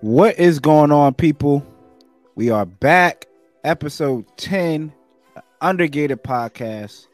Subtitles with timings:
[0.00, 1.66] What is going on, people?
[2.34, 3.26] We are back,
[3.64, 4.92] episode 10,
[5.60, 7.06] Undergated Podcast.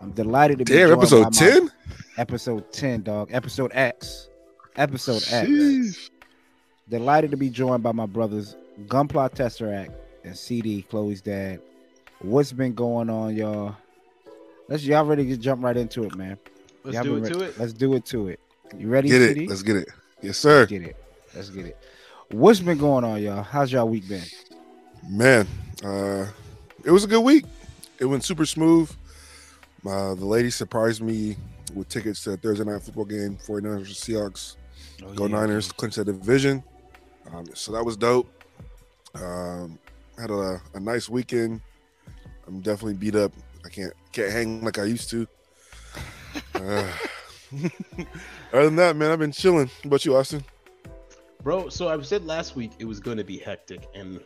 [0.00, 1.70] I'm delighted to be Damn, joined episode 10?
[2.16, 3.28] Episode 10, dog.
[3.30, 4.28] Episode X.
[4.76, 6.10] Episode X.
[6.88, 8.56] Delighted to be joined by my brothers,
[8.86, 9.92] Gunpla Tesseract
[10.24, 11.60] and CD, Chloe's dad.
[12.20, 13.76] What's been going on, y'all?
[14.68, 16.38] Let's y'all ready to jump right into it, man.
[16.84, 17.58] Let's Y'all do it re- to it.
[17.58, 18.40] Let's do it to it.
[18.78, 19.44] You ready, Get CD?
[19.44, 19.50] it.
[19.50, 19.88] Let's get it.
[20.22, 20.60] Yes, sir.
[20.60, 20.96] Let's get it.
[21.34, 21.76] Let's get it.
[22.34, 23.44] What's been going on, y'all?
[23.44, 24.24] How's y'all week been?
[25.08, 25.46] Man,
[25.84, 26.26] uh,
[26.84, 27.44] it was a good week.
[28.00, 28.90] It went super smooth.
[29.86, 31.36] Uh, the lady surprised me
[31.74, 34.56] with tickets to Thursday night football game, 49ers versus Seahawks.
[35.14, 36.64] Go Niners, clinch that division.
[37.32, 38.28] Um, so that was dope.
[39.14, 39.78] Um,
[40.18, 41.60] had a, a nice weekend.
[42.48, 43.32] I'm definitely beat up.
[43.64, 45.28] I can't can't hang like I used to.
[46.56, 46.90] Uh,
[48.52, 49.68] other than that, man, I've been chilling.
[49.68, 50.42] What about you, Austin?
[51.44, 54.18] Bro, so I said last week it was going to be hectic, and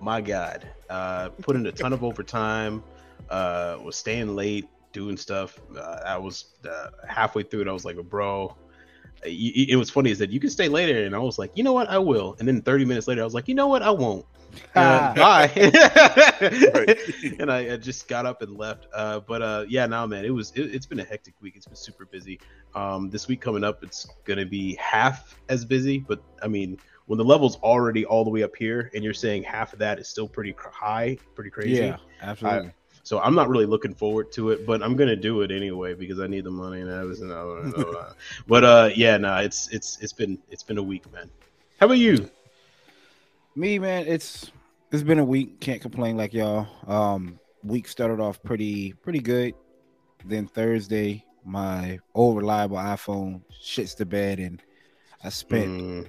[0.00, 2.82] my God, uh, put in a ton of overtime,
[3.28, 5.60] uh, was staying late, doing stuff.
[5.76, 7.68] Uh, I was uh, halfway through it.
[7.68, 8.56] I was like, bro,
[9.24, 11.64] it, it was funny is that you can stay later, and I was like, you
[11.64, 12.36] know what, I will.
[12.38, 14.26] And then 30 minutes later, I was like, you know what, I won't.
[14.74, 15.50] Uh, bye.
[17.38, 18.86] and I, I just got up and left.
[18.94, 21.54] Uh, but uh, yeah, now man, it was it, it's been a hectic week.
[21.56, 22.38] It's been super busy.
[22.74, 26.00] Um, this week coming up, it's gonna be half as busy.
[26.00, 29.42] But I mean, when the level's already all the way up here, and you're saying
[29.44, 31.82] half of that is still pretty cr- high, pretty crazy.
[31.82, 32.72] Yeah, absolutely.
[33.12, 36.18] So I'm not really looking forward to it, but I'm gonna do it anyway because
[36.18, 37.28] I need the money and everything.
[38.48, 41.28] but uh, yeah, no, it's it's it's been it's been a week, man.
[41.78, 42.30] How about you?
[43.54, 44.50] Me, man, it's
[44.90, 45.60] it's been a week.
[45.60, 46.66] Can't complain like y'all.
[46.86, 49.52] Um, week started off pretty pretty good.
[50.24, 54.62] Then Thursday, my old reliable iPhone shits the bed, and
[55.22, 56.08] I spent Mm,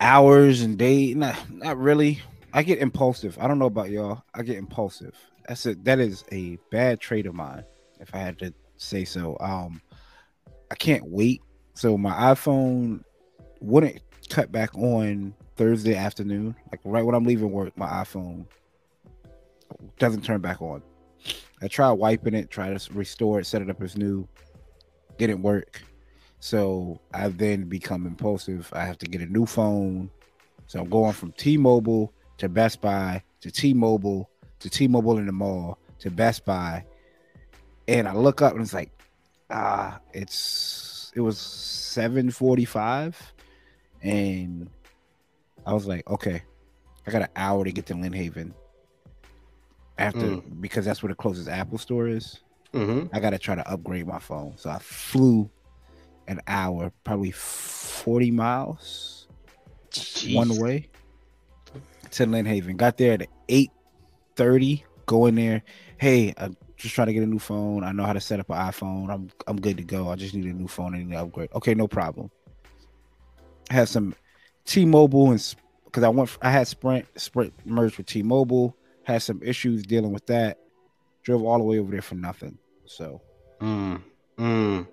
[0.00, 1.16] hours and days.
[1.16, 2.20] Not not really.
[2.52, 3.38] I get impulsive.
[3.40, 4.22] I don't know about y'all.
[4.34, 5.14] I get impulsive.
[5.46, 7.64] That's a that is a bad trait of mine,
[8.00, 9.36] if I had to say so.
[9.40, 9.80] Um,
[10.70, 11.42] I can't wait.
[11.74, 13.02] So my iPhone
[13.60, 16.54] wouldn't cut back on Thursday afternoon.
[16.70, 18.46] Like right when I'm leaving work, my iPhone
[19.98, 20.82] doesn't turn back on.
[21.62, 24.26] I tried wiping it, try to restore it, set it up as new.
[25.18, 25.82] Didn't work.
[26.40, 28.70] So I've then become impulsive.
[28.72, 30.10] I have to get a new phone.
[30.66, 34.28] So I'm going from T-Mobile to Best Buy to T-Mobile
[34.60, 36.84] to T-Mobile in the mall to Best Buy.
[37.88, 38.90] And I look up and it's like,
[39.50, 43.34] ah, it's it was 745.
[44.02, 44.70] And
[45.66, 46.42] I was like, okay,
[47.06, 48.54] I got an hour to get to Lynn Haven.
[49.98, 52.40] After because that's where the closest Apple store is.
[52.72, 54.54] hmm I gotta try to upgrade my phone.
[54.56, 55.50] So I flew
[56.26, 59.26] an hour, probably 40 miles
[60.32, 60.88] one way
[62.12, 62.76] to Lynn Haven.
[62.76, 63.26] Got there at
[64.36, 64.84] 8:30.
[65.06, 65.62] Going there.
[65.98, 67.82] Hey, I'm just trying to get a new phone.
[67.84, 69.10] I know how to set up an iPhone.
[69.10, 70.08] I'm I'm good to go.
[70.08, 70.94] I just need a new phone.
[70.94, 71.50] and an upgrade.
[71.54, 72.30] Okay, no problem.
[73.70, 74.14] I had some
[74.66, 75.54] T-Mobile and
[75.84, 78.76] because I went I had Sprint Sprint merged with T-Mobile.
[79.04, 80.58] Had some issues dealing with that.
[81.24, 82.56] Drove all the way over there for nothing.
[82.86, 83.20] So
[83.60, 84.00] Mm.
[84.38, 84.86] Mm.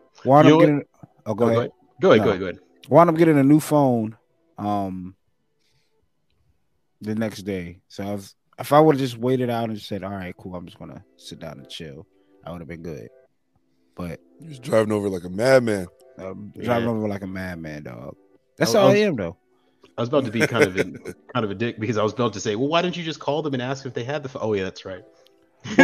[0.48, 0.84] up know getting.
[1.26, 1.72] Oh, go Oh, ahead.
[2.02, 2.22] Go ahead.
[2.22, 2.26] No.
[2.26, 2.40] Go ahead.
[2.40, 2.60] Go ahead.
[2.90, 4.18] wound up getting a new phone
[4.58, 5.16] um
[7.02, 10.04] the next day so i was if i would have just waited out and said
[10.04, 12.06] all right cool i'm just gonna sit down and chill
[12.46, 13.08] i would have been good
[13.96, 15.88] but You was driving over like a madman.
[16.20, 16.94] um, driving Yeah.
[16.96, 18.16] over like a madman dog
[18.58, 19.38] that's I- I all i was- am though
[19.98, 20.94] I was about to be kind of in,
[21.34, 23.20] kind of a dick because I was about to say, well, why didn't you just
[23.20, 24.30] call them and ask if they had the?
[24.30, 24.42] Phone?
[24.46, 25.02] Oh yeah, that's right.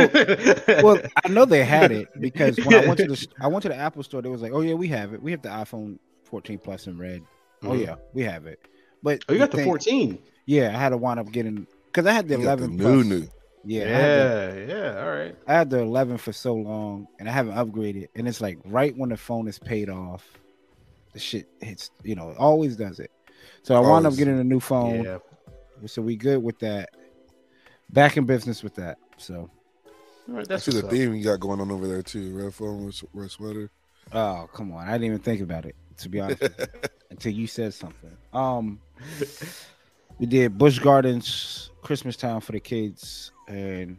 [0.83, 3.69] well i know they had it because when i went to the i went to
[3.69, 5.97] the apple store they was like oh yeah we have it we have the iphone
[6.25, 7.21] 14 plus in red
[7.63, 7.85] oh Mhm.
[7.85, 8.59] yeah we have it
[9.01, 10.19] but Oh, you got the thing- 14.
[10.45, 12.77] Yeah i had to wind up getting because i had the You got the 11
[12.77, 13.05] new plus.
[13.05, 13.27] new.
[13.65, 15.03] yeah, I had the- Yeah, yeah.
[15.05, 15.35] All right.
[15.47, 18.07] I had the 11 for so long and I haven't upgraded.
[18.15, 20.25] And it's like right when the phone is paid off,
[21.13, 23.09] the shit hits, you know, it always does it.
[23.61, 25.03] So I wound up getting a new phone.
[25.05, 25.19] Yeah.
[25.85, 26.89] So we good with that.
[27.89, 28.97] Back in business with that.
[29.17, 29.49] So,
[30.27, 30.41] All right.
[30.41, 30.91] I That's see the up.
[30.91, 32.35] theme you got going on over there too.
[32.35, 33.69] Red phone, red, red sweater.
[34.11, 34.87] oh, come on.
[34.87, 36.41] I didn't even think about it, to be honest,
[37.11, 38.11] until you said something.
[38.33, 38.79] Um,
[40.19, 43.97] we did Busch Gardens Christmas time for the kids and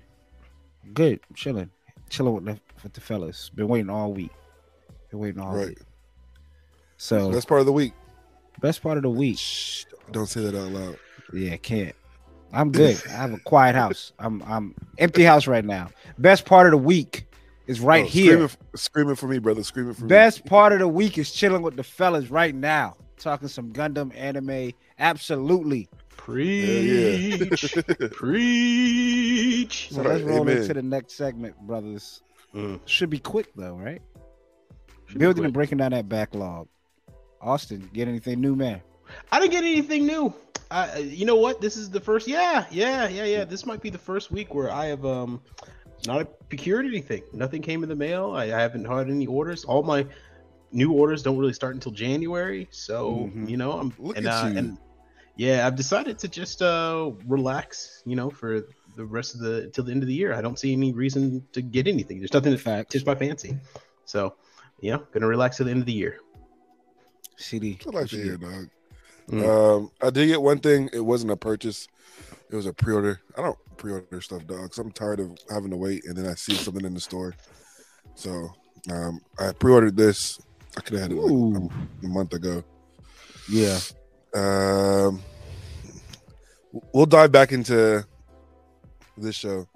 [0.92, 1.70] good, chilling,
[2.08, 3.50] chilling with the, with the fellas.
[3.50, 4.32] Been waiting all week.
[5.10, 5.68] Been waiting all Right.
[5.68, 5.78] week.
[6.96, 7.92] So, That's part of the week.
[8.60, 9.38] best part of the week.
[9.38, 10.96] Shh, don't say that out loud.
[11.32, 11.94] Yeah, can't.
[12.52, 13.02] I'm good.
[13.08, 14.12] I have a quiet house.
[14.18, 15.88] I'm I'm empty house right now.
[16.18, 17.26] Best part of the week
[17.66, 18.32] is right Oh, here.
[18.32, 19.64] Screaming, screaming for me, brother.
[19.64, 20.08] Screaming for me.
[20.08, 22.94] Best part of the week is chilling with the fellas right now.
[23.18, 24.72] talking some Gundam anime.
[25.00, 25.88] Absolutely.
[26.16, 27.74] Preach,
[28.12, 29.88] preach.
[29.92, 30.58] So let's roll amen.
[30.58, 32.22] into the next segment, brothers.
[32.54, 32.80] Mm.
[32.86, 34.00] Should be quick though, right?
[35.06, 36.68] Should Building and breaking down that backlog.
[37.40, 38.80] Austin, get anything new, man?
[39.30, 40.32] I didn't get anything new.
[40.70, 41.60] I, you know what?
[41.60, 42.26] This is the first.
[42.26, 43.44] Yeah, yeah, yeah, yeah.
[43.44, 45.42] This might be the first week where I have um
[46.06, 47.22] not procured anything.
[47.32, 48.32] Nothing came in the mail.
[48.32, 49.64] I, I haven't had any orders.
[49.64, 50.06] All my
[50.72, 52.66] new orders don't really start until January.
[52.70, 53.48] So Mhm.
[53.48, 54.58] you know, I'm Look and, at uh, you.
[54.58, 54.78] and
[55.36, 58.02] yeah, I've decided to just uh relax.
[58.06, 58.66] You know, for
[58.96, 60.34] the rest of the till the end of the year.
[60.34, 62.18] I don't see any reason to get anything.
[62.18, 62.92] There's nothing that Facts.
[62.92, 63.58] tips my fancy.
[64.04, 64.34] So
[64.80, 66.20] yeah, gonna relax till the end of the year.
[67.36, 67.78] CD.
[67.86, 68.68] I like to you hear, dog.
[69.30, 69.48] Mm.
[69.48, 70.90] Um, I did get one thing.
[70.92, 71.88] It wasn't a purchase.
[72.50, 73.20] It was a pre-order.
[73.36, 74.70] I don't pre-order stuff, dog.
[74.70, 77.34] Cause I'm tired of having to wait, and then I see something in the store.
[78.14, 78.50] So
[78.92, 80.38] um, I pre-ordered this.
[80.76, 82.62] I could have had it like a, a month ago.
[83.50, 83.78] Yeah.
[84.34, 85.22] Um,
[86.92, 88.04] we'll dive back into
[89.16, 89.66] this show.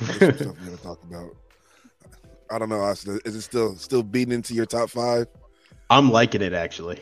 [0.00, 1.36] There's some stuff we're gonna talk about.
[2.50, 3.20] I don't know, Austin.
[3.24, 5.26] Is it still still beating into your top five?
[5.88, 7.00] I'm liking it actually.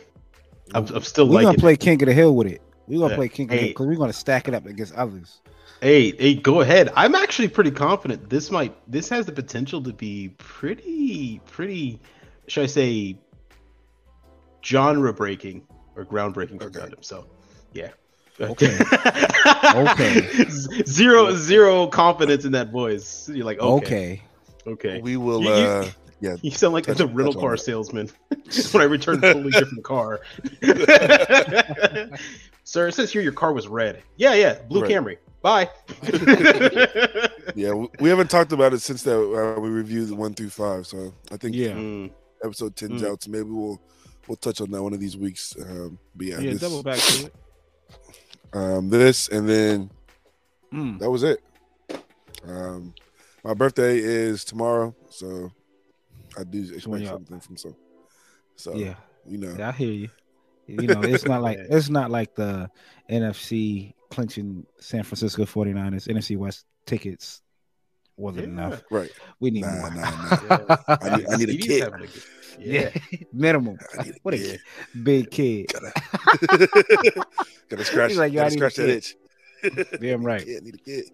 [0.75, 1.61] I'm, I'm still We're liking gonna it.
[1.61, 2.63] play King of the Hill with it.
[2.87, 3.17] We're gonna Yeah.
[3.17, 5.41] play King of the Hill because we're gonna stack it up against others.
[5.81, 6.91] Hey, hey, go ahead.
[6.97, 12.01] I'm actually pretty confident this might this has the potential to be pretty pretty
[12.47, 13.19] should I say
[14.65, 15.67] genre breaking
[15.99, 16.79] or groundbreaking for Okay.
[16.79, 17.05] Gundam.
[17.05, 17.27] So,
[17.75, 17.91] yeah.
[18.41, 18.79] Okay.
[19.75, 20.47] okay.
[20.87, 23.29] Zero zero confidence in that voice.
[23.29, 24.23] You're like, okay.
[24.67, 24.73] Okay.
[24.73, 25.01] Okay.
[25.03, 25.43] We will.
[25.43, 25.91] You- you- uh
[26.21, 28.09] Yeah, You sound like Touch- the rental car salesman
[28.73, 30.21] when I returned a totally different car.
[32.65, 34.03] Sir, it says here your car was red.
[34.17, 34.91] Yeah, yeah, blue Right.
[34.91, 35.17] Camry.
[35.43, 35.71] Bye.
[37.55, 37.73] yeah.
[38.01, 40.87] we- haven't talked about it since that uh, we reviewed the one through five.
[40.87, 41.71] So I think Yeah.
[41.73, 42.11] Mm.
[42.45, 43.11] episode 10's Mm.
[43.11, 43.23] out.
[43.23, 43.81] So maybe we'll
[44.29, 45.57] we'll touch on that one of these weeks.
[45.61, 47.35] Um, but yeah, Yeah, this, double back to it.
[48.53, 49.91] um, this and then
[50.73, 50.99] Mm.
[50.99, 51.41] that was it.
[52.45, 52.93] Um,
[53.43, 55.51] my birthday is tomorrow, so
[56.37, 57.75] I do expect something from some.
[58.57, 58.97] So Yeah.
[59.27, 60.09] you know, Yeah, I hear you.
[60.67, 62.69] You know, it's not like it's not like the
[63.11, 67.41] NFC clinching San Francisco 49ers NFC West tickets
[68.19, 68.53] wasn't Yeah.
[68.53, 68.83] enough.
[68.91, 69.11] right?
[69.41, 69.91] We need Nah, more.
[69.91, 71.83] nah, I need, I need a Stevie's kid.
[71.85, 72.23] having a good-
[72.61, 72.91] yeah.
[73.13, 73.19] Yeah.
[73.33, 73.79] minimum.
[73.99, 74.61] A What a kid.
[75.03, 75.67] big kid.
[75.73, 75.93] Gotta,
[77.69, 78.11] gotta scratch.
[78.11, 80.01] He's like, I gotta need a scratch that kid." itch.
[80.01, 80.45] Damn right.
[80.45, 81.05] Kid, need a kid.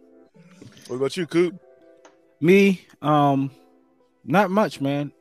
[0.88, 1.54] What about you, Coop?
[2.40, 3.50] Me, um,
[4.24, 5.12] not much, man.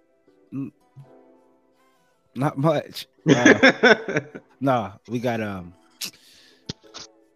[2.35, 3.07] Not much.
[3.29, 4.19] Uh,
[4.59, 5.73] nah, we got um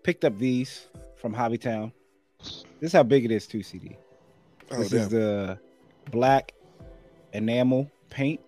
[0.03, 1.91] picked up these from Hobbytown.
[2.39, 3.95] This is how big it is, too, CD.
[4.71, 4.99] Oh this damn.
[5.01, 5.59] is the
[6.11, 6.53] black
[7.33, 8.39] enamel paint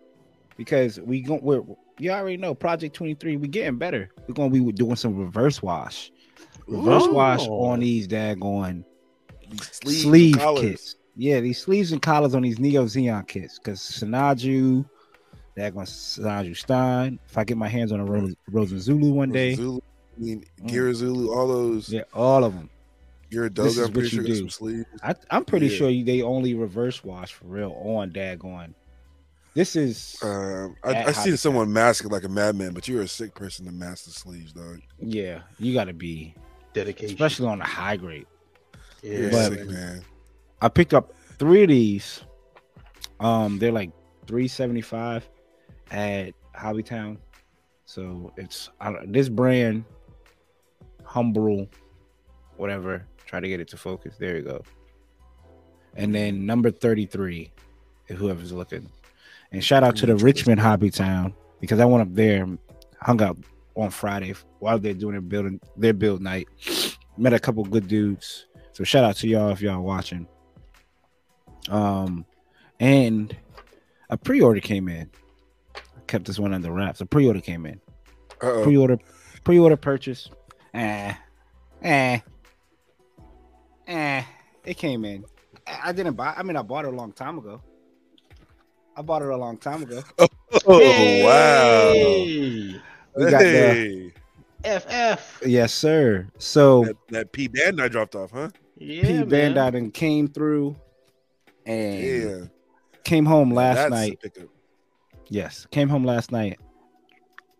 [0.58, 1.62] because we go we're
[1.98, 4.10] you already know Project 23, we're getting better.
[4.28, 6.12] We're gonna be doing some reverse wash.
[6.68, 8.86] Reverse wash on these daggone
[9.50, 10.96] These sleeve, sleeves kits.
[11.18, 13.60] Yeah, these sleeves and collars on these Neo Zeon kits.
[13.60, 14.86] Because Sinanju,
[15.56, 17.20] that going Sinanju Stein.
[17.28, 19.82] If I get my hands on a Ro- Rozen Zulu one day, Zulu,
[20.16, 20.94] I mean, Mm.
[20.96, 21.90] Zulu, all those.
[21.90, 22.70] yeah, all of them.
[23.32, 24.36] Gira This Doga, is I'm pretty what you sure do.
[24.36, 24.86] some sleeves.
[25.04, 25.78] I, I'm pretty Yeah.
[25.78, 28.74] sure they only reverse wash for real on daggone.
[29.56, 33.02] This is Um, I, At I seen someone mask it like a madman, but you're
[33.02, 34.80] a sick person to mask the sleeves, dog.
[35.00, 36.36] yeah, you got to be
[36.74, 38.28] dedicated, especially on a high grade.
[39.04, 40.02] Yeah, But- sick, man.
[40.62, 42.22] I picked up three of these.
[43.20, 43.92] Um, they're like
[44.28, 45.28] three seventy five
[45.92, 47.18] at Hobbytown.
[47.86, 49.84] So it's I don't, this brand,
[51.04, 51.68] Humble,
[52.58, 53.06] whatever.
[53.30, 54.16] Try to get it to focus.
[54.18, 54.64] There you go.
[55.96, 57.52] And then number thirty three,
[58.08, 58.90] whoever's looking.
[59.52, 62.48] And shout out to the Richmond Hobby Town because I went up there,
[63.00, 63.38] hung out
[63.76, 66.48] on Friday while they're doing their building their build night.
[67.20, 68.48] Met a couple good dudes.
[68.72, 70.28] So shout out to y'all if y'all watching.
[71.70, 72.26] Um,
[72.80, 73.38] and
[74.10, 75.08] a pre-order came in.
[75.76, 77.00] I kept this one under wraps.
[77.02, 77.80] A pre-order came in.
[78.42, 78.64] Uh-oh.
[78.64, 78.98] Pre-order,
[79.44, 80.32] pre-order purchase.
[80.74, 81.14] Eh,
[81.84, 82.22] eh,
[83.90, 84.24] eh.
[84.66, 85.26] It came in.
[85.68, 86.34] I I didn't buy.
[86.38, 87.62] I mean, I bought it a long time ago.
[88.96, 90.04] I bought it a long time ago.
[90.66, 91.94] Oh wow!
[91.94, 94.12] We got the
[94.64, 95.44] FF.
[95.46, 96.28] yes, sir.
[96.40, 98.50] So that, that P Bandai dropped off, huh?
[98.76, 99.54] Yeah, P man.
[99.54, 100.76] Bandai and came through
[101.68, 102.46] and Yeah.
[103.04, 104.20] came home last That's night.
[105.28, 106.60] Yes, came home last night.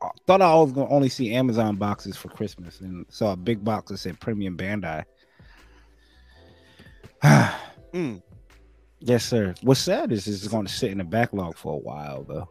[0.02, 3.64] I Thought I was gonna only see Amazon boxes for Christmas, and saw a big
[3.64, 5.04] box that said Premium Bandai.
[7.94, 8.22] Mm.
[9.00, 9.56] yes, sir.
[9.64, 12.48] What's sad is it's going to sit in the backlog for a while, though.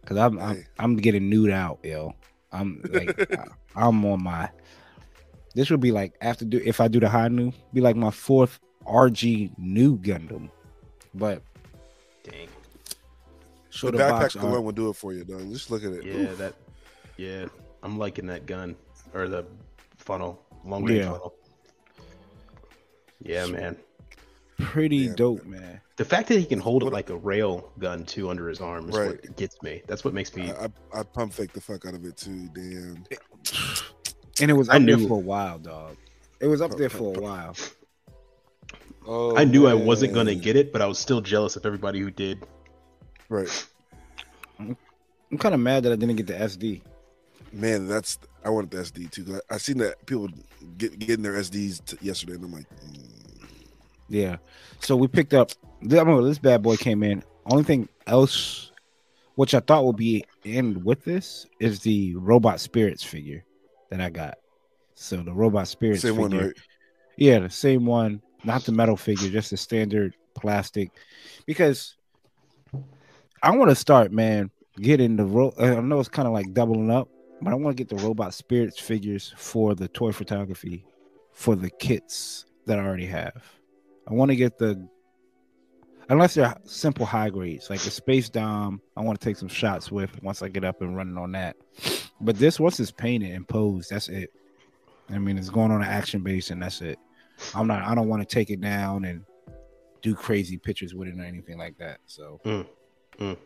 [0.00, 2.14] because I'm, I'm I'm getting nude out, yo.
[2.52, 4.48] I'm like I- I'm on my.
[5.56, 8.60] This would be like after do if I do the Hi-Nu, be like my fourth
[8.86, 10.48] RG Nu Gundam,
[11.12, 11.42] but
[12.22, 12.46] Dang.
[13.70, 14.62] show the the, backpack box alone art.
[14.64, 15.50] will do it for you, dog.
[15.52, 16.04] Just look at it.
[16.04, 16.54] Yeah, that.
[17.16, 17.46] Yeah,
[17.82, 18.76] I'm liking that gun
[19.12, 19.44] or the
[19.96, 21.10] funnel, long range Yeah.
[21.10, 21.34] funnel.
[23.22, 23.76] Yeah, man.
[24.58, 25.14] pretty Yeah.
[25.16, 25.80] dope, man.
[25.96, 28.88] The fact that he can hold it like a rail gun too under his arm
[28.90, 29.08] is Right.
[29.10, 29.82] what gets me.
[29.86, 30.50] That's what makes me.
[30.52, 32.48] I, I, I pump fake the fuck out of it too.
[32.54, 33.04] Damn.
[34.40, 35.96] And it was I up there knew- for a while, dog.
[36.40, 37.54] It was up there for a while.
[39.06, 42.00] Oh, I knew I wasn't gonna get it, but I was still jealous of everybody
[42.00, 42.46] who did.
[43.28, 43.66] Right,
[44.58, 44.76] I'm
[45.38, 46.82] kind of mad that I didn't get the SD.
[47.52, 47.88] man.
[47.88, 49.24] That's I wanted the SD too.
[49.24, 50.28] 'cause I, I seen that people
[50.78, 53.48] get getting their SDs t- yesterday, and I'm like, mm,
[54.08, 54.36] Yeah.
[54.80, 55.50] So we picked up.
[55.82, 57.22] I remember this bad boy came in.
[57.46, 58.70] Only thing else,
[59.36, 63.44] which I thought would be in with this, is the robot spirits figure
[63.90, 64.38] that I got.
[64.94, 66.56] So the robot spirits same one, figure, right?
[67.16, 70.90] yeah, the same one, not the metal figure, just the standard plastic.
[71.46, 71.96] Because
[73.42, 76.90] I want to start, man, getting the ro- I know it's kind of like doubling
[76.90, 77.08] up,
[77.42, 80.84] but I want to get the robot spirits figures for the toy photography
[81.32, 83.42] for the kits that I already have.
[84.08, 84.88] I want to get the
[86.08, 88.80] unless they're simple high grades, like the space dom.
[88.96, 91.56] I want to take some shots with once I get up and running on that.
[92.20, 94.32] But this, once it's painted and posed, that's it.
[95.08, 96.98] I mean, it's going on an action base, and that's it.
[97.54, 97.82] I'm not.
[97.82, 99.24] I don't want to take it down and
[100.02, 102.00] do crazy pictures with it or anything like that.
[102.06, 102.66] So, Mm,
[103.18, 103.36] mm.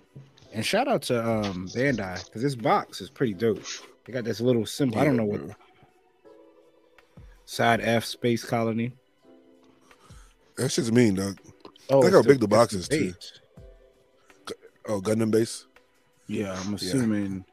[0.52, 3.62] and shout out to um Bandai because this box is pretty dope.
[4.04, 4.98] They got this little symbol.
[4.98, 5.40] I don't know what
[7.46, 8.92] side F space colony.
[10.56, 11.38] That shit's mean, dog.
[11.90, 13.12] Oh, Look how it's big the box is, too.
[14.86, 15.66] Oh, Gundam base.
[16.26, 17.44] Yeah, I'm assuming.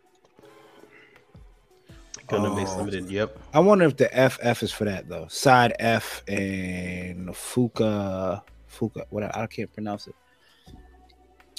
[2.28, 2.78] Gundam Base Oh.
[2.78, 3.12] Limited.
[3.12, 3.38] Yep.
[3.54, 5.28] I wonder if the FF is for that though.
[5.28, 9.04] Side F and Fuka Fuka.
[9.10, 10.16] What I, I can't pronounce it.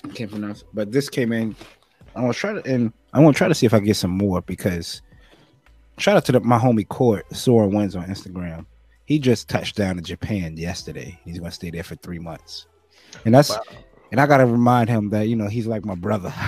[0.04, 0.64] I can't pronounce.
[0.72, 1.54] But this came in.
[2.14, 4.10] I'm gonna try to and I want to try to see if I get some
[4.10, 5.00] more because
[5.98, 8.66] shout out to the, my homie Court Sora Wins on Instagram.
[9.06, 11.18] He just touched down in Japan yesterday.
[11.24, 12.66] He's gonna stay there for three months,
[13.24, 13.62] and that's Wow.
[14.10, 16.32] and I gotta remind him that you know he's like my brother.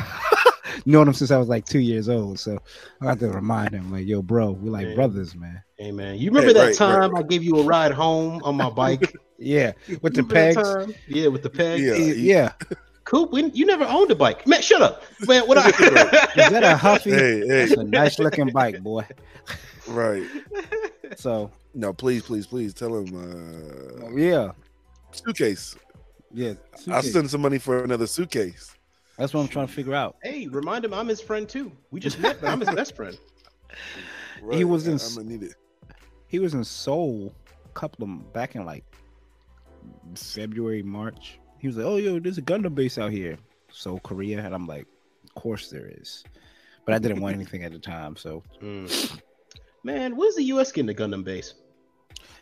[0.86, 2.58] Known him since I was like two years old, so
[3.00, 4.94] I got to remind him like, "Yo, bro, we like Yeah.
[4.94, 7.24] brothers, man." Hey man, you remember Hey, that right, right, time right.
[7.24, 10.96] I gave you a ride home on my bike Yeah, with the Remember pegs.
[11.06, 11.82] Yeah, with the pegs.
[11.82, 11.94] Yeah.
[11.94, 12.52] Yeah, yeah.
[13.14, 14.60] Coop, we, you never owned a bike, man.
[14.60, 15.46] Shut up, man.
[15.46, 15.68] What I?
[15.68, 17.10] Is that a Huffy?
[17.12, 19.06] Hey, hey, That's a nice looking bike, boy.
[19.86, 20.24] right.
[21.16, 23.14] So No, please, please, please tell him.
[23.14, 24.50] Uh, yeah,
[25.12, 25.76] suitcase.
[26.32, 26.54] yeah.
[26.90, 28.74] I'll send some money for another suitcase.
[29.16, 30.16] That's what I'm trying to figure out.
[30.24, 31.70] hey, remind him I'm his friend too.
[31.92, 33.16] We just met, but I'm his best friend.
[34.42, 34.64] Right.
[34.64, 35.54] was in I- s- I'm gonna need it.
[36.26, 37.32] He was in Seoul
[37.64, 38.84] a couple of back in like
[40.16, 41.38] February, March.
[41.64, 43.38] He was like, "Oh, yo, there's a Gundam base out here."
[43.72, 44.86] So Korea, and I'm like,
[45.24, 46.22] "Of course there is,"
[46.84, 49.18] but I didn't want anything at the time, so Mm.
[49.82, 50.72] Man, when's the U.S.
[50.72, 51.54] getting a Gundam base?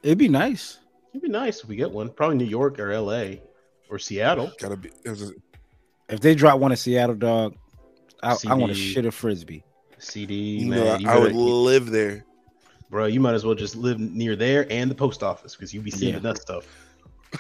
[0.03, 0.81] it'd be nice.
[1.13, 2.09] It'd be nice if we get one.
[2.09, 3.41] Probably New York or L.A.
[3.89, 4.51] or Seattle.
[4.59, 4.91] Gotta be.
[5.05, 5.33] It a,
[6.09, 7.55] If they drop one in Seattle, dog,
[8.25, 9.63] I, I want to shit a frisbee.
[9.99, 10.79] CD, you man.
[10.85, 12.25] know, you I would live there.
[12.91, 15.85] bro, you might as well just live near there and the post office because you'd
[15.85, 16.67] be saving that stuff.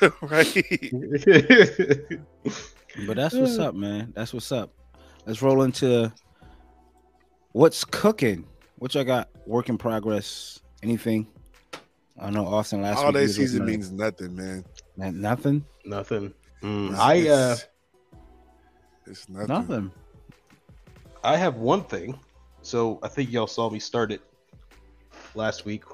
[0.22, 0.92] right.
[3.06, 4.12] But that's what's up, man.
[4.14, 4.70] That's what's up.
[5.24, 6.12] Let's roll into
[7.52, 8.46] what's cooking.
[8.76, 9.30] What y'all got?
[9.46, 10.60] Work in progress.
[10.82, 11.26] Anything?
[12.20, 13.02] I know Austin last week.
[13.04, 14.64] Holiday he season looking means nothing, man.
[15.00, 15.64] at- nothing.
[15.86, 16.34] Nothing.
[16.62, 17.66] Mm, It's- I uh, it's,
[19.06, 19.48] it's nothing.
[19.48, 19.92] Nothing.
[21.24, 22.18] I have one thing.
[22.60, 24.20] So I think y'all saw me start it
[25.34, 25.84] last week,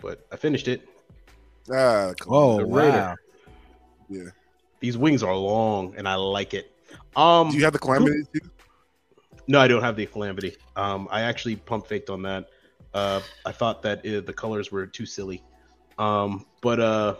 [0.00, 0.88] but I finished it.
[1.70, 2.90] Ah, come Oh The Raider.
[2.98, 3.14] wow.
[4.08, 4.24] Yeah.
[4.80, 6.72] These wings are long, and I like it.
[7.14, 8.40] Um, Do you have the calamity too?
[9.48, 10.56] No, I don't have the calamity.
[10.74, 12.48] Um, I actually pump faked on that.
[12.92, 15.42] Uh, I thought that uh, the colors were too silly.
[15.98, 17.14] Um, but uh,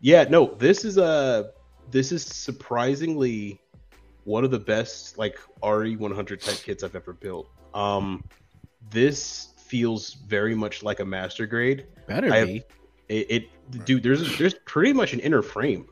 [0.00, 1.50] yeah, no, this is uh
[1.90, 3.60] this is surprisingly
[4.24, 7.48] one of the best like RE 100 type kits I've ever built.
[7.74, 8.24] Um,
[8.90, 11.86] this feels very much like a master grade.
[12.06, 12.62] Better I have- be.
[13.08, 15.86] It, it dude, there's there's pretty much an inner frame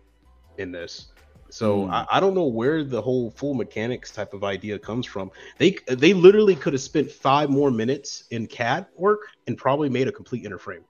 [0.61, 1.09] in this.
[1.49, 1.90] So Hmm.
[1.90, 5.33] I, I don't know where the whole full mechanics type of idea comes from.
[5.59, 10.07] They they literally could have spent five more minutes in CAD work and probably made
[10.07, 10.85] a complete inner frame,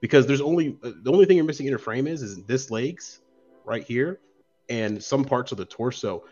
[0.00, 3.20] because there's only uh, the only thing you're missing inner frame is is this legs
[3.64, 4.20] right here
[4.68, 6.22] and some parts of the torso.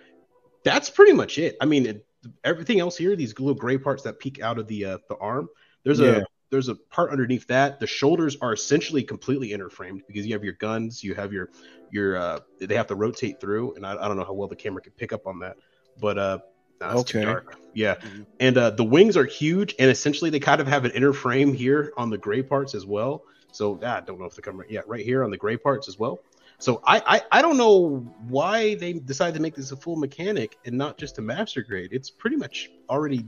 [0.64, 1.56] That's pretty much it.
[1.60, 2.06] I mean, it,
[2.44, 5.48] everything else here, these little gray parts that peek out of the uh, the arm.
[5.82, 6.18] There's Yeah.
[6.18, 7.80] a there's a part underneath that.
[7.80, 11.48] The shoulders are essentially completely interframed because you have your guns, you have your
[11.90, 14.54] your uh, they have to rotate through, and I, I don't know how well the
[14.56, 15.56] camera can pick up on that,
[15.98, 16.38] but uh,
[16.80, 17.24] nah, Okay.
[17.24, 17.56] dark.
[17.74, 18.26] Yeah, Mhm.
[18.38, 21.54] and uh, the wings are huge, and essentially they kind of have an inner frame
[21.54, 23.24] here on the gray parts as well.
[23.50, 25.88] So ah, I don't know if the camera, yeah, right here on the gray parts
[25.88, 26.20] as well.
[26.58, 30.58] So I, I I don't know why they decided to make this a full mechanic
[30.66, 31.88] and not just a master grade.
[31.92, 33.24] It's pretty much already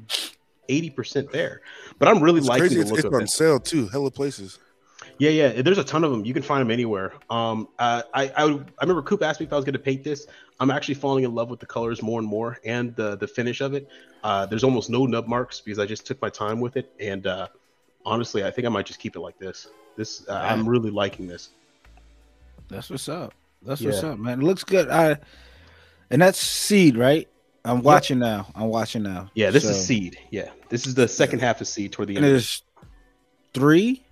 [0.69, 1.63] eighty percent there.
[1.99, 2.75] But I'm really It's liking crazy.
[2.77, 3.31] the It's, look it's of on it.
[3.31, 3.89] sale too.
[3.89, 4.59] Hella places.
[5.19, 5.63] Yeah, yeah.
[5.63, 6.25] There's a ton of them.
[6.25, 7.13] You can find them anywhere.
[7.31, 10.03] Um, uh, I, I, I remember Coop asked me if I was going to paint
[10.03, 10.27] this.
[10.61, 13.61] I'm actually falling in love with the colors more and more, and the the finish
[13.61, 13.89] of it.
[14.23, 17.27] Uh, there's almost no nub marks because I just took my time with it, and
[17.27, 17.49] uh,
[18.07, 19.67] honestly, I think I might just keep it like this.
[19.97, 21.51] This, uh, I'm really liking this.
[22.69, 23.35] That's what's up.
[23.63, 24.41] That's what's up, man.
[24.41, 24.89] It looks good.
[24.91, 25.19] I
[26.11, 27.29] and that's seed, right?
[27.65, 28.47] I'm watching now.
[28.55, 29.31] I'm watching now.
[29.35, 30.19] Yeah, this is seed.
[30.31, 32.35] Yeah, this is the second half of seed toward the And end.
[32.35, 32.63] there's
[33.55, 34.05] three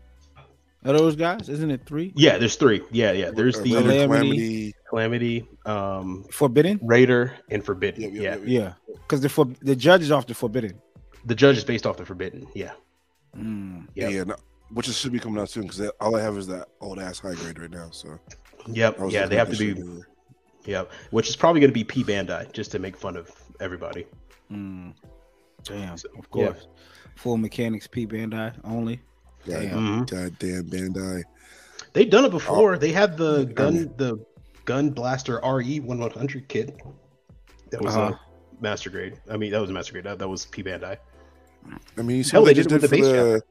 [0.85, 1.83] of those guys, isn't it?
[1.87, 2.83] Three Yeah, there's three.
[2.91, 3.31] Yeah, yeah.
[3.31, 4.75] There's the Raider, Calamity.
[4.89, 6.81] calamity, um, forbidden.
[6.83, 8.03] raider, and forbidden.
[8.03, 8.49] Yep, yep, yeah, yep, yep.
[8.89, 10.81] Yeah, because the for, the judge is off the forbidden.
[11.27, 12.47] the judge is based off the forbidden.
[12.55, 12.73] Yeah,
[13.37, 13.87] Mm.
[13.95, 14.11] Yep.
[14.13, 14.37] Yeah, no,
[14.73, 17.19] which is, should be coming out soon because all I have is that old ass
[17.21, 17.89] high grade right now.
[17.91, 18.19] So
[18.67, 19.27] yep, yeah.
[19.27, 20.03] They have to be.
[20.65, 20.93] Yep.
[21.11, 23.29] which is probably going to be P Bandai just to make fun of
[23.63, 24.07] everybody.
[24.51, 24.93] Mm.
[25.65, 26.47] Damn, So, of yeah.
[26.49, 26.67] course.
[27.17, 29.01] Full mechanics P Bandai only.
[29.47, 30.07] God, Damn.
[30.07, 30.11] Mhm.
[30.11, 31.23] goddamn Bandai.
[31.93, 32.31] They've done it Oh.
[32.31, 32.79] before.
[32.79, 34.19] They had the gun, the
[34.65, 36.81] gun blaster RE one one hundred kit.
[37.71, 38.15] That was Uh-huh.
[38.15, 39.15] a master grade.
[39.31, 40.05] I mean, that was a master grade.
[40.05, 40.97] That, that was P Bandai.
[41.97, 43.33] I mean, you see Hell, they they just did it did, with for the the,
[43.33, 43.43] base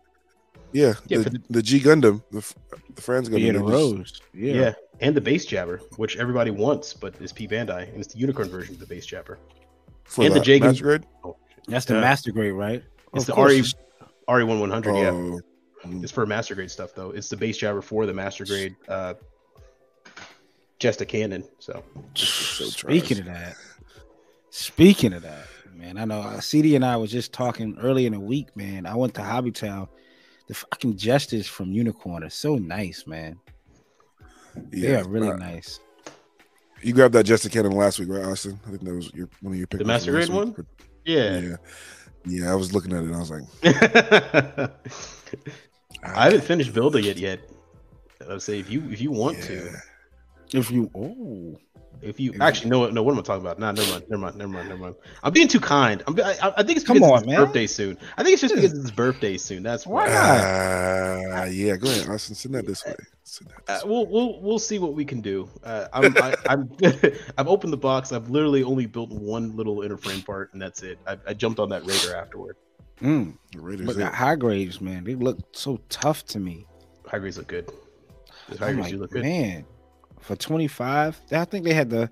[0.74, 2.56] yeah, Yeah, the, for the- the G Gundam, the, f-
[2.96, 3.46] the Franz Gundam.
[3.46, 4.22] Yeah, the rose.
[4.34, 4.54] Yeah.
[4.54, 4.74] Yeah.
[5.00, 8.50] and the base jabber, which everybody wants, but is P Bandai, and it's the unicorn
[8.50, 9.38] version of the base jabber.
[10.12, 11.06] For and the that J Gun- master grade.
[11.24, 12.02] Oh, That's the Yeah.
[12.02, 12.84] master grade, right?
[13.14, 13.54] It's Of the course
[14.28, 14.96] RE RE one one hundred.
[14.96, 15.40] Yeah, Oh,
[16.04, 17.12] it's for master grade stuff though.
[17.12, 18.76] It's the base jabber for the master grade.
[18.88, 19.14] Uh,
[20.80, 21.44] just a cannon.
[21.60, 21.84] So
[22.16, 23.20] so Speaking trash.
[23.20, 23.56] of that,
[24.50, 28.14] speaking of that, man, I know uh, CD and I was just talking early in
[28.14, 28.86] the week, man.
[28.86, 29.88] I went to Hobbytown.
[30.48, 33.40] The fucking Jestas from Unicorn are so nice, man.
[34.56, 35.80] They are really uh, nice.
[36.84, 38.60] You grabbed that Jesta Cannon last week, right, Austin?
[38.66, 39.80] I think that was your one of your picks.
[39.80, 40.56] The master grade one?
[41.06, 41.40] yeah.
[41.40, 41.56] Yeah.
[42.26, 43.44] yeah, I was looking at it and I was like,
[46.04, 47.40] I haven't finished building it yet.
[48.24, 49.80] I would say if you if you want to, yeah.
[50.54, 51.58] If you, oh,
[52.02, 53.60] if you If- actually no no what am I talking about?
[53.60, 54.96] Nah, never mind, never mind, never mind, never mind.
[55.24, 56.04] I'm being too kind.
[56.08, 57.46] I'm, I, I think it's Come on, it's his man.
[57.46, 57.98] birthday soon.
[58.18, 59.64] I think it's just because it's his birthday soon.
[59.64, 61.42] That's Why why.
[61.42, 62.36] Uh, yeah, go ahead, Austin.
[62.36, 62.96] Send that this way.
[62.98, 63.90] That Uh, this way.
[63.90, 65.48] we'll we'll we'll see what we can do.
[65.64, 66.70] Uh, I'm I, I'm
[67.38, 68.12] I've opened the box.
[68.12, 71.00] I've literally only built one little inner frame part, and that's it.
[71.08, 72.58] I, I jumped on that Raider afterward.
[73.02, 73.38] mm.
[73.54, 73.86] The Raiders.
[73.86, 76.66] but the high grades, man, they look so tough to me.
[77.08, 77.70] High grades look good.
[78.60, 79.22] High I'm grades like, do look good.
[79.24, 79.66] man,
[80.22, 82.10] for 25, I think they had the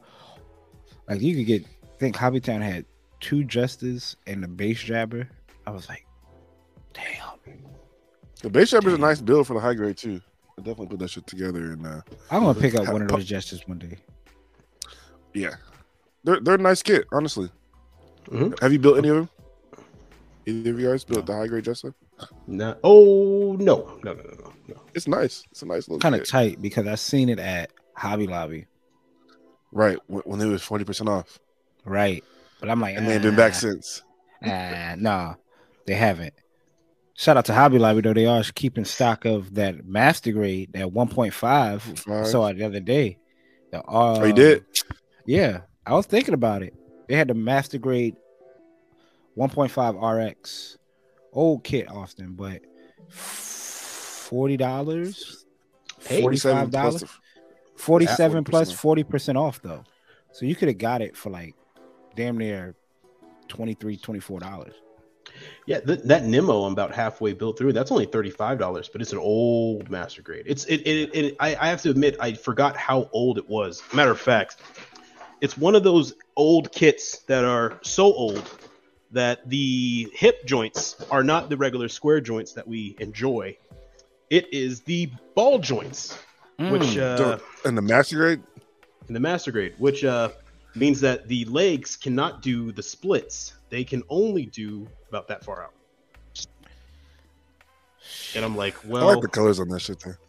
[1.07, 1.65] like you could get.
[1.65, 2.85] I think Hobbytown had
[3.19, 5.27] two Jestas and the base jabber.
[5.67, 6.05] I was like,
[6.93, 7.05] damn.
[8.41, 10.21] The base jabber is a nice build for the high grade too.
[10.57, 13.27] I definitely put that shit together and uh, I'm gonna pick up one of those
[13.29, 13.97] Jestas one day.
[15.33, 15.55] yeah,
[16.23, 17.05] they're they're a nice kit.
[17.11, 17.49] Honestly,
[18.27, 18.59] Mhm.
[18.61, 19.29] have you built any of them?
[20.45, 21.93] Either of you guys built the high grade Jesta?
[22.47, 22.75] No.
[22.83, 24.75] Oh no no no no no no.
[24.93, 25.43] It's nice.
[25.51, 28.65] It's a nice little Kind of tight because I seen it at Hobby Lobby,
[29.71, 31.37] right when, when it was forty percent off,
[31.85, 32.23] right?
[32.59, 34.03] But I'm like, and they ain't been back "Ah, since.
[34.43, 35.35] Ah, nah,
[35.85, 36.33] they haven't.
[37.15, 40.87] Shout out to Hobby Lobby though; they are keeping stock of that master grade, that
[40.87, 42.09] 1.5.
[42.09, 43.17] I saw it the other day.
[43.71, 44.65] The, Oh, you um, did?
[45.25, 46.73] Yeah, I was thinking about it.
[47.09, 48.15] They had the master grade
[49.37, 50.77] 1.5 RX,
[51.33, 52.61] old kit, Austin, but
[53.09, 55.45] forty dollars,
[55.99, 57.18] forty-five plus dollars,
[57.79, 58.79] the- forty-seven plus 40% off.
[58.79, 59.83] forty percent off though.
[60.31, 61.55] So you could have got it for like
[62.15, 62.75] damn near
[63.47, 64.73] 23 24 dollars.
[65.65, 67.73] Yeah, th- that Nemo I'm about halfway built through.
[67.73, 70.43] That's only thirty five dollars, but it's an old master grade.
[70.47, 70.81] It's it.
[70.81, 73.81] it, it I, I have to admit, I forgot how old it was.
[73.93, 74.57] Matter of fact,
[75.41, 78.43] it's one of those old kits that are so old
[79.11, 83.55] that the hip joints are not the regular square joints that we enjoy.
[84.29, 86.17] It is the ball joints,
[86.59, 86.99] which Mm.
[86.99, 88.41] uh, So- and the master grade.
[89.07, 90.29] in the master grade, which uh,
[90.75, 93.53] means that the legs cannot do the splits.
[93.69, 95.73] They can only do about that far out.
[98.35, 99.99] And I'm like, well, I well, like the colors on that shit.
[99.99, 100.19] There.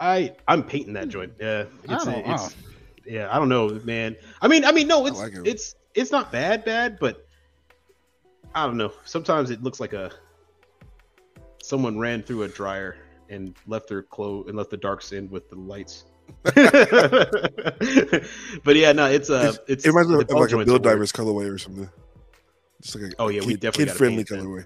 [0.00, 1.32] I I'm painting that joint.
[1.40, 2.54] Yeah, it's Oh, it's
[3.06, 3.28] yeah.
[3.34, 4.16] I don't know, man.
[4.40, 5.46] I mean, I mean, no, it's like it.
[5.46, 7.26] it's it's not bad, bad, but
[8.54, 8.92] I don't know.
[9.04, 10.10] Sometimes it looks like a
[11.62, 12.96] someone ran through a dryer
[13.28, 16.04] and left their clothes and left the darks in with the lights.
[16.42, 16.54] but
[18.76, 21.50] yeah, no, it's a it's, it's it reminds me of like a Build Divers colorway
[21.52, 21.88] or something.
[22.82, 24.64] Just like a oh yeah, kid, we definitely kid friendly colorway.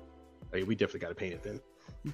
[0.52, 1.60] Oh, yeah, we definitely got to paint it then.
[2.04, 2.12] Oh,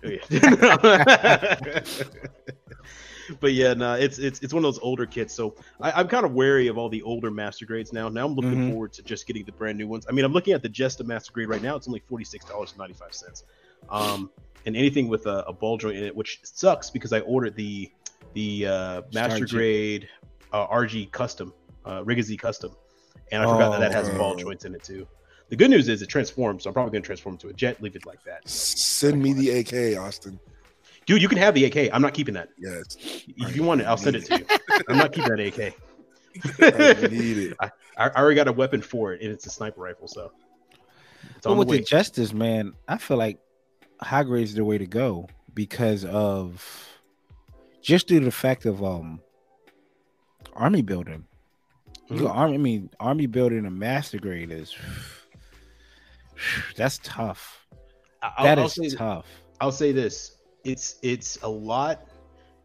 [3.40, 5.34] but yeah, no, it's it's it's one of those older kits.
[5.34, 8.08] So I, am kind of wary of all the older master grades now.
[8.08, 8.70] Now I'm looking mm-hmm.
[8.70, 10.06] forward to just getting the brand new ones.
[10.08, 11.74] I mean, I'm looking at the Jesta master grade right now.
[11.76, 13.44] It's only forty six dollars and ninety five cents.
[13.88, 14.30] Um,
[14.66, 17.90] and anything with a, a, ball joint in it, which sucks because I ordered the
[18.34, 20.08] the uh, master grade
[20.52, 21.52] uh, RG custom,
[21.84, 22.72] uh, Re-GZ custom,
[23.32, 25.06] and I oh, forgot that that has ball joints in it too.
[25.48, 27.82] The good news is it transforms, so I'm probably going to transform into a jet,
[27.82, 28.46] leave it like that.
[28.48, 30.38] Send me the AK, Austin.
[31.06, 31.90] Dude, you can have the AK.
[31.90, 32.50] I'm not keeping that.
[32.58, 32.96] Yes.
[33.00, 34.46] If you want it, I'll send it to you.
[34.88, 35.74] I'm not keeping that AK.
[36.60, 37.56] I need it.
[37.60, 40.06] I, I, already got a weapon for it, and it's a sniper rifle.
[40.06, 40.32] So,
[41.42, 43.38] but with the, the Justas, man, I feel like
[44.00, 46.88] high grade is the way to go because of
[47.80, 49.20] just due to the fact of um
[50.54, 51.24] army building.
[52.10, 52.26] Mm-hmm.
[52.26, 54.74] Army, I mean, army building a master grade is
[56.76, 57.66] that's tough.
[58.22, 59.26] I'll, that is I'll tough.
[59.60, 62.06] I'll say this: it's it's a lot.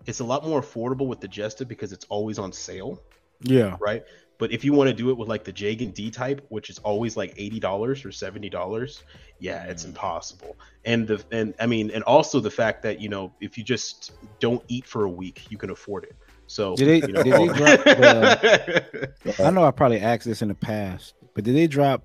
[0.05, 3.01] It's a lot more affordable with the Jesta because it's always on sale.
[3.41, 3.77] Yeah.
[3.79, 4.03] Right.
[4.43, 6.77] But if you want to do it with like the Jagan D type, which is
[6.79, 9.01] always like eighty dollars or seventy dollars,
[9.39, 9.87] yeah, it's mm.
[9.87, 10.57] impossible.
[10.83, 14.11] And the and I mean, and also the fact that you know if you just
[14.41, 16.17] don't eat for a week, you can afford it.
[16.47, 20.41] So did they, you know, did they drop the, I know I probably asked this
[20.41, 22.03] in the past, but did they drop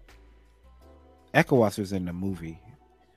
[1.35, 2.61] ECOAS was in the movie.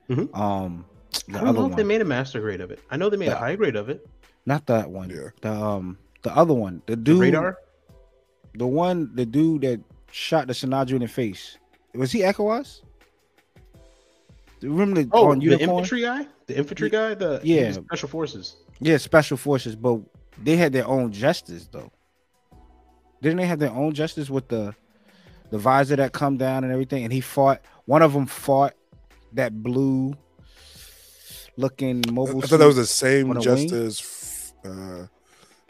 [0.09, 0.35] Mm-hmm.
[0.35, 0.83] Um,
[1.29, 1.71] I don't know if one.
[1.75, 2.79] they made a master grade of it.
[2.89, 4.03] I know they made the, a high grade of it.
[4.47, 5.11] Not that one.
[5.11, 5.29] Yeah.
[5.41, 6.81] The um the other one.
[6.87, 7.57] The dude the radar.
[8.55, 11.57] The one the dude that shot the Sinanju in the face.
[11.93, 12.81] Was he ECOAS?
[14.61, 16.27] Remember the, oh, the infantry guy?
[16.45, 17.15] The infantry guy?
[17.15, 18.57] The yeah, special forces.
[18.79, 19.99] Yeah, special forces, but
[20.43, 21.91] they had their own Jestas though.
[23.21, 24.75] Didn't they have their own Jestas with the
[25.49, 27.03] the visor that come down and everything?
[27.03, 28.73] And he fought one of them fought
[29.33, 30.13] that blue
[31.57, 32.43] looking mobile.
[32.43, 35.07] I thought that was the same Jestas, uh,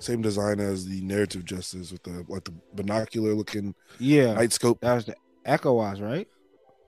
[0.01, 4.81] same design as the narrative Jestas with the like the binocular looking yeah night scope.
[4.81, 6.27] That was the ECOAS, right?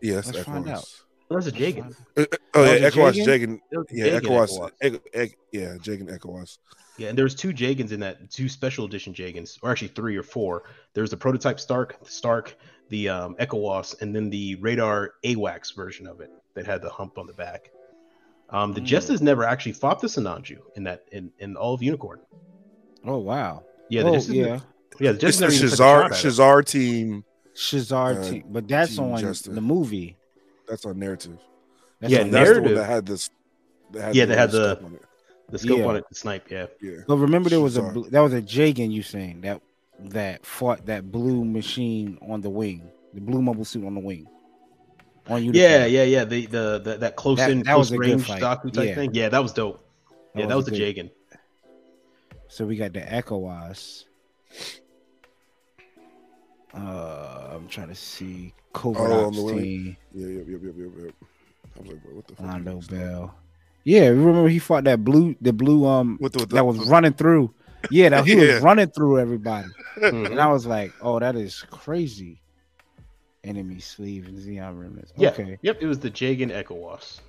[0.01, 0.85] Yes, Let's find out.
[1.29, 1.95] That was a Jagan.
[2.17, 3.59] Uh, uh, oh yeah, ECOAS, Jagan.
[3.89, 4.71] Yeah, ECOAS.
[5.51, 6.57] Yeah, Jagan, ECOAS.
[6.97, 10.15] Yeah, and there was two Jagans in that, two special edition Jagans, or actually three
[10.15, 10.63] or four.
[10.93, 12.55] There's the prototype Stark, Stark,
[12.89, 17.17] the um, ECOAS, and then the radar AWACS version of it that had the hump
[17.17, 17.71] on the back.
[18.49, 18.85] Um, the mm.
[18.85, 22.19] Jestas never actually fought the Sinanju in that in, in all of Unicorn.
[23.05, 23.63] Oh wow!
[23.89, 24.59] Yeah, oh, yeah,
[24.99, 25.11] yeah.
[25.11, 27.25] The it's the Shazar Shazar team.
[27.55, 29.51] Shazar uh, team, but that's team on Jesta.
[29.51, 30.17] the movie.
[30.67, 31.37] That's on narrative.
[31.99, 32.77] That's yeah, on narrative.
[32.77, 33.29] that had this.
[33.91, 34.99] That had yeah, they had the
[35.49, 35.85] the scope yeah.
[35.85, 36.49] on it, the snipe.
[36.49, 37.01] Yeah, yeah.
[37.07, 38.91] But remember, there was a that was a Jagan.
[38.91, 39.61] You saying that
[39.99, 44.27] that fought that blue machine on the wing, the blue mobile suit on the wing.
[45.27, 46.25] On you, yeah, yeah, yeah.
[46.25, 48.95] The, the the that close that, in, that close range Doku type yeah.
[48.95, 49.13] thing.
[49.13, 49.85] Yeah, that was dope.
[50.33, 51.11] That yeah, was that was the Jagan.
[52.53, 54.03] So we got the ECOAS.
[56.71, 59.97] Uh, I'm trying to see Covert oh, Ops team.
[60.13, 61.13] Yeah, yep, yep, yep, yep, yep.
[61.75, 62.45] I was like, what the fuck?
[62.45, 63.33] Londo Bell.
[63.85, 66.77] Yeah, remember he fought that blue, the blue um with the, with the, that was
[66.87, 67.51] running through.
[67.89, 68.53] Yeah, that he yeah.
[68.53, 70.25] was running through everybody, mm-hmm.
[70.33, 72.39] and I was like, "Oh, that is crazy."
[73.43, 75.11] Enemy sleeve and Zeon remnants.
[75.17, 75.29] Yeah.
[75.29, 75.57] Okay.
[75.63, 75.81] Yep.
[75.81, 77.19] It was the Jagan ECOAS.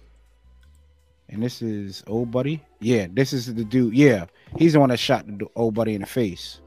[1.29, 2.63] And this is old buddy.
[2.81, 3.95] Yeah, this is the dude.
[3.95, 6.61] Yeah, he's the one that shot the old buddy in the face.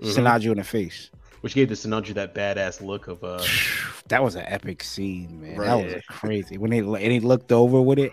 [0.00, 1.10] mm in the face.
[1.40, 3.42] Which gave the Sinanju that badass look of uh.
[4.08, 5.56] that was an epic scene, man.
[5.56, 5.86] Right.
[5.86, 8.12] That was crazy when he and he looked over with it.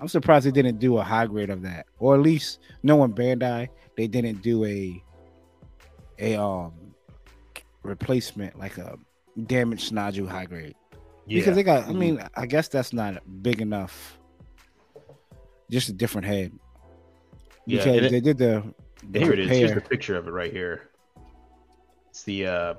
[0.00, 3.68] I'm surprised they didn't do a high grade of that, or at least knowing Bandai,
[3.96, 5.02] they didn't do a
[6.18, 6.72] a um
[7.82, 8.98] replacement like a
[9.46, 10.74] damaged Sinanju high grade.
[11.26, 11.40] Yeah.
[11.40, 14.18] Because they got, I mean, I guess that's not big enough.
[15.70, 16.52] Just a different head.
[17.66, 18.62] Because yeah, they did the,
[19.10, 19.48] the here it is.
[19.48, 20.90] Here's the picture of it right here.
[22.10, 22.74] It's the uh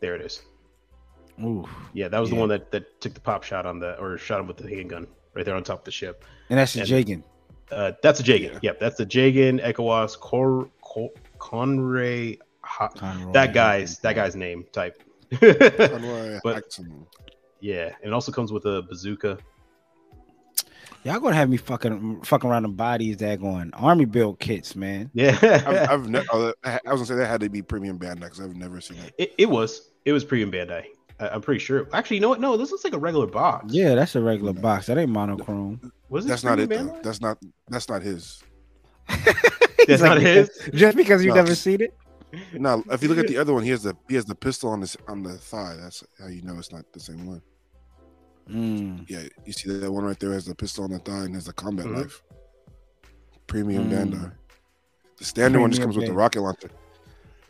[0.00, 0.42] there it is.
[1.42, 2.34] Ooh, yeah, that was yeah.
[2.34, 4.68] the one that, that took the pop shot on the or shot him with the
[4.68, 6.24] handgun right there on top of the ship.
[6.50, 7.24] And that's a Jagan.
[7.72, 8.52] Uh, that's a Jagan.
[8.52, 8.58] Yeah.
[8.62, 12.38] Yep, that's the Jagan ECOAS Cor, Cor Conray.
[12.62, 15.02] Conroy, that guy's that guy's name type.
[15.40, 16.78] but
[17.60, 19.38] yeah, and it also comes with a bazooka.
[21.04, 25.10] Y'all gonna have me fucking fucking around the bodies that going army build kits, man.
[25.12, 25.36] Yeah,
[25.66, 28.40] I've, I've ne- oh, I was gonna say that had to be premium Bandai because
[28.40, 29.14] I've never seen it.
[29.18, 29.34] it.
[29.36, 30.84] It was it was premium Bandai.
[31.20, 31.86] I, I'm pretty sure.
[31.92, 32.40] Actually, you know what?
[32.40, 33.72] No, this looks like a regular box.
[33.72, 34.86] Yeah, that's a regular box.
[34.86, 35.92] That ain't monochrome.
[36.08, 37.00] Was it That's not it Premium though.
[37.02, 37.38] That's not
[37.68, 38.42] that's not his.
[39.86, 40.48] That's not his.
[40.72, 41.42] Just because you've No.
[41.42, 41.94] never seen it.
[42.54, 44.70] No, if you look at the other one, he has the he has the pistol
[44.70, 45.76] on this on the thigh.
[45.78, 47.42] That's how you know it's not the same one.
[48.48, 49.08] Mm.
[49.08, 51.48] Yeah, you see that one right there has a pistol on the thigh and has
[51.48, 51.96] a combat Mhm.
[51.96, 52.22] knife.
[53.46, 53.92] Premium Mm.
[54.12, 54.32] Bandai.
[55.18, 56.70] The standard one just Premium comes with the rocket launcher.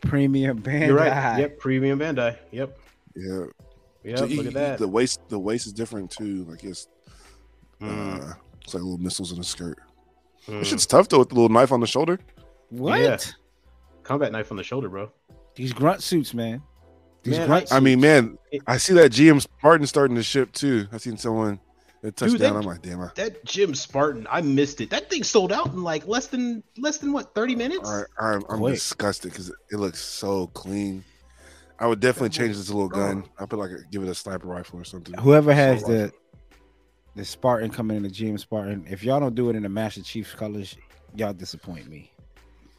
[0.01, 0.87] Premium Bandai.
[0.87, 1.39] You're right.
[1.39, 2.37] Yep, premium Bandai.
[2.51, 2.79] Yep.
[3.15, 3.43] Yeah.
[4.03, 4.17] Yep.
[4.19, 4.77] So look he- at that.
[4.79, 6.43] The waist the waist is different too.
[6.45, 6.87] Like it's
[7.81, 9.77] Mm, uh, it's like little missiles in the skirt.
[10.47, 10.59] mm.
[10.59, 12.19] This shit's tough though with the little knife on the shoulder.
[12.69, 12.99] What?
[13.01, 13.17] Yeah.
[14.03, 15.11] Combat knife on the shoulder, bro.
[15.55, 16.61] These grunt suits, man.
[17.25, 20.51] These Man, grunt I mean, man, It- I see that GM Spartan starting to ship
[20.53, 20.87] too.
[20.93, 21.59] I seen someone
[22.01, 22.53] that touched Dude, down.
[22.53, 23.01] that- I'm like, damn.
[23.01, 24.91] I, That GM Spartan, I missed it.
[24.91, 27.89] That thing sold out in like less than less than what thirty minutes.
[27.89, 28.75] I, I'm, I'm Quick.
[28.75, 31.03] disgusted because it, it looks so clean.
[31.79, 33.25] I would definitely change this to a little gun.
[33.37, 35.13] I'd put like a, give it a sniper rifle or something.
[35.15, 36.13] whoever has So, the
[37.15, 40.01] the Spartan coming in the GM Spartan, if y'all don't do it in the Master
[40.03, 40.77] Chief's colors,
[41.15, 42.11] y'all disappoint me.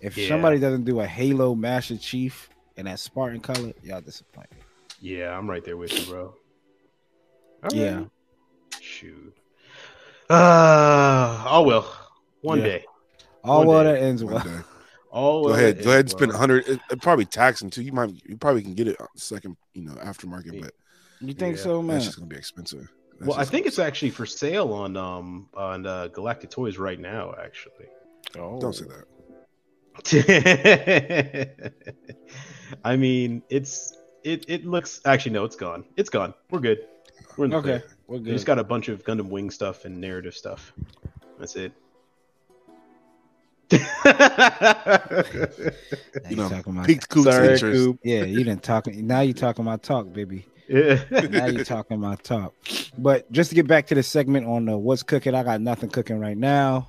[0.01, 0.29] If Yeah.
[0.29, 4.59] somebody doesn't do a Halo Master Chief in that Spartan color, y'all disappoint me.
[5.01, 6.35] Yeah, I'm right there with you, bro.
[7.65, 8.05] All Yeah.
[8.81, 9.37] Shoot.
[10.29, 11.97] Uh, oh well.
[12.43, 12.65] One Yeah.
[12.65, 12.85] day.
[13.45, 14.01] All One water day.
[14.03, 14.45] ends One well.
[14.45, 14.61] day.
[15.12, 16.39] Oh, Go well, ahead, go ahead and is, spend well.
[16.41, 16.69] hundred.
[16.69, 17.83] It, it probably tax them too.
[17.83, 20.75] You might, you probably can get it on second, you know, aftermarket, but
[21.21, 21.62] You think Yeah.
[21.62, 21.95] so, man?
[21.95, 22.87] that's just gonna be expensive.
[23.19, 26.77] That's Well, I think gonna it's actually for sale on um on uh, Galactic Toys
[26.77, 27.35] right now.
[27.43, 27.87] Actually.
[28.39, 28.61] Oh.
[28.61, 28.85] Don't say
[30.05, 31.73] that.
[32.85, 35.85] I mean, it's it it looks actually no, it's gone.
[35.96, 36.35] It's gone.
[36.50, 36.87] We're good.
[37.37, 37.85] We're in the Okay, clear.
[38.09, 38.33] we're We good.
[38.35, 40.72] just got a bunch of Gundam Wing stuff and narrative stuff.
[41.38, 41.72] That's it.
[43.70, 43.79] You
[46.31, 47.85] you know, talking about Peaked Coop's Sorry, interest.
[47.85, 47.98] Coop.
[48.02, 49.07] yeah, you didn't talking.
[49.07, 50.46] Now you talking my talk, baby.
[50.68, 51.02] Yeah.
[51.31, 52.52] now you're talking my talk.
[52.98, 55.90] But just to get back to the segment on the what's cooking, I got nothing
[55.90, 56.88] cooking right now.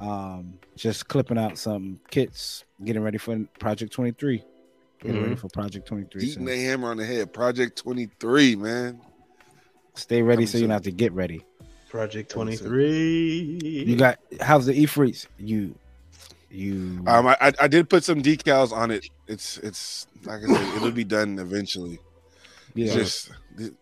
[0.00, 4.42] Um, just clipping out some kits, getting ready for Project 23.
[5.04, 5.38] Getting ready Mhm.
[5.38, 6.20] for Project 23.
[6.22, 7.32] Beating So the hammer on the head.
[7.32, 9.00] Project 23, man.
[9.96, 11.44] stay ready Coming so you don't have to get ready.
[11.88, 13.84] Project 23.
[13.86, 15.26] You got how's the Efreets?
[15.38, 15.74] You
[16.50, 19.06] you Um, I, I I did put some decals on it.
[19.28, 22.00] It's it's like I said, it'll be done eventually.
[22.74, 22.86] yeah.
[22.86, 23.74] It's just it-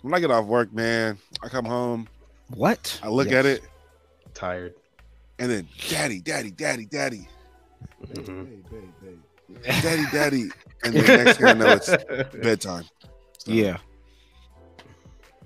[0.00, 2.08] when I get off work, man, I come home,
[2.54, 2.98] what?
[3.02, 3.36] I look Yes.
[3.36, 3.62] at it,
[4.34, 4.74] tired.
[5.38, 7.28] and then daddy, daddy, daddy, daddy,
[8.06, 8.62] Mhm.
[9.62, 10.48] Daddy, daddy,
[10.84, 11.88] and then next thing I know, it's
[12.42, 12.84] bedtime.
[13.38, 13.76] So, Yeah,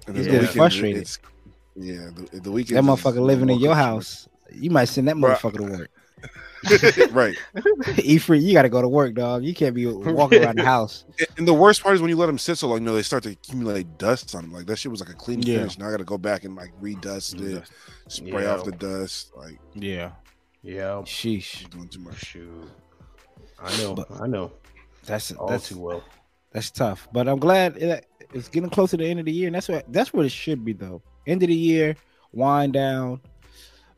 [0.07, 1.03] and He's then the weekend, frustrated.
[1.03, 1.19] It's,
[1.77, 2.77] yeah, the, the weekend.
[2.79, 4.29] that motherfucker living in your house.
[4.53, 5.37] You might send that Bruh.
[5.37, 5.91] motherfucker to work.
[7.13, 7.37] right.
[7.55, 9.45] Efreet, you got to go to work, dog.
[9.45, 11.05] You can't be walking around the house.
[11.37, 13.03] And the worst part is when you let them sit so long, you know, they
[13.03, 14.53] start to accumulate dust on them.
[14.53, 15.59] Like that shit was like a clean Yeah.
[15.59, 15.79] finish.
[15.79, 17.63] Now I got to go back and like redust it,
[18.09, 18.55] spray Yeah.
[18.55, 19.31] off the dust.
[19.37, 20.11] Like Yeah,
[20.63, 21.03] Yeah.
[21.05, 21.69] sheesh.
[21.71, 22.17] doing too much.
[22.19, 22.69] Shoot.
[23.63, 23.95] I know.
[23.95, 24.53] But- I know.
[25.07, 26.05] That's All that's too well.
[26.53, 29.47] That's tough, but I'm glad it, it's getting close to the end of the year,
[29.49, 31.03] and that's what that's what it should be though.
[31.27, 31.95] End of the year,
[32.33, 33.21] wind down,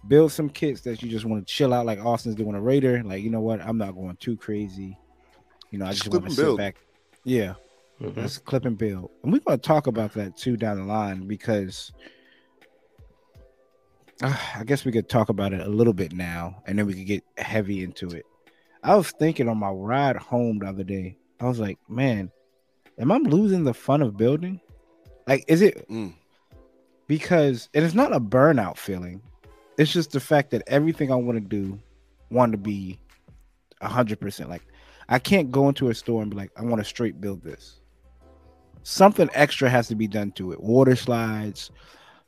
[0.09, 3.03] build some kits that you just want to chill out, like Austin's doing a Raider.
[3.05, 4.96] Like you know what, I'm not going too crazy.
[5.70, 6.59] You know, I Just just want to sit build.
[6.59, 6.77] back.
[7.25, 7.55] Yeah,
[8.01, 8.16] Mhm.
[8.16, 11.27] let's clip and build, and we're going to talk about that too down the line
[11.27, 11.92] because.
[14.23, 16.94] uh, I guess we could talk about it a little bit now, and then we
[16.94, 18.27] could get heavy into it.
[18.83, 22.31] I was thinking on my ride home the other day, I was like, man,
[22.99, 24.61] am I losing the fun of building?
[25.27, 26.14] Like, is it Mm.
[27.07, 29.21] because and it's not a burnout feeling.
[29.79, 31.79] It's just the fact that everything I want to do
[32.31, 32.99] want to be
[33.81, 34.51] a hundred percent.
[34.51, 34.62] Like
[35.09, 37.81] I can't go into a store and be like, I want to straight build this.
[38.83, 40.61] Something extra has to be done to it.
[40.61, 41.71] Water slides,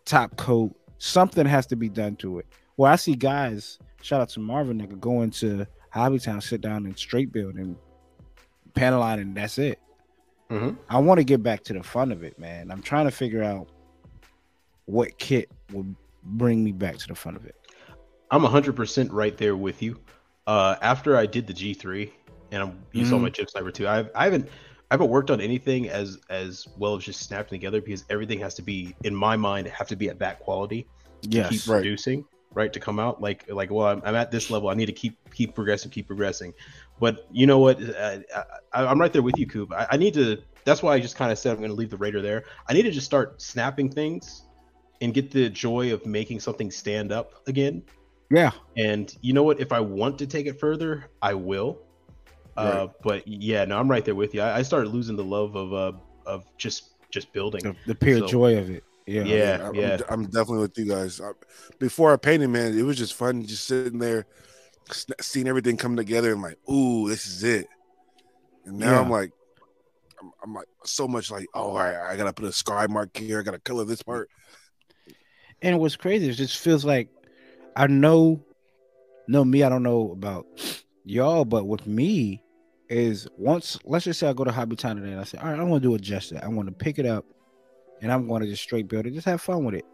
[0.04, 2.46] top coat, something has to be done to it.
[2.76, 6.98] Well, I see guys, shout out to Marvin nigga, going to Hobbytown, sit down and
[6.98, 7.76] straight build and
[8.74, 9.78] panel line, and that's it.
[10.50, 10.76] Mhm.
[10.88, 12.70] I want to get back to the fun of it, man.
[12.70, 13.68] I'm trying to figure out
[14.86, 15.86] what kit will
[16.24, 17.56] bring me back to the fun of it.
[18.30, 19.98] I'm 100% right there with you.
[20.46, 22.10] Uh, after I did the G3
[22.50, 23.22] and I'm, you saw Mhm.
[23.22, 24.48] my chip sniper too, I've, I haven't
[24.90, 28.54] I haven't worked on anything as as well as just snapping together because everything has
[28.56, 30.86] to be in my mind have to be at that quality
[31.22, 31.76] to keep Yes, right.
[31.76, 34.86] producing right to come out like like well I'm, I'm at this level I need
[34.86, 36.52] to keep keep progressing keep progressing
[37.00, 38.18] but you know what uh,
[38.72, 41.16] I, I'm right there with you Coop I, I need to that's why I just
[41.16, 43.40] kind of said I'm going to leave the Raider there I need to just start
[43.40, 44.42] snapping things
[45.00, 47.82] and get the joy of making something stand up again
[48.32, 49.60] yeah, and you know what?
[49.60, 51.82] If I want to take it further, I will.
[52.56, 54.40] Uh, but yeah, no, I'm right there with you.
[54.40, 55.92] I, I started losing the love of uh,
[56.24, 57.62] of just just building.
[57.62, 58.84] The, the pure So- joy of it.
[59.06, 59.24] Yeah.
[59.24, 59.68] Yeah.
[59.68, 59.98] I'm, yeah.
[60.08, 61.20] I'm definitely with you guys.
[61.20, 61.32] I,
[61.78, 64.26] before I painted, man, it was just fun just sitting there,
[65.20, 67.66] seeing everything come together, and like, ooh, this is it.
[68.64, 69.00] And now Yeah.
[69.00, 69.32] I'm like,
[70.20, 73.40] I'm, I'm like so much like, oh, I, I gotta put a sky mark here.
[73.40, 74.28] I gotta color this part.
[75.62, 77.08] And what's crazy is it just feels like
[77.76, 78.44] I know,
[79.28, 79.62] know me.
[79.62, 80.46] I don't know about
[81.04, 82.42] y'all, but with me
[82.88, 85.50] is once let's just say I go to Hobby Town today and I say, all
[85.50, 86.44] right, I want to do a Jesta.
[86.44, 87.24] I want to pick it up,
[88.02, 89.14] and I'm going to just straight build it.
[89.14, 89.86] Just have fun with it.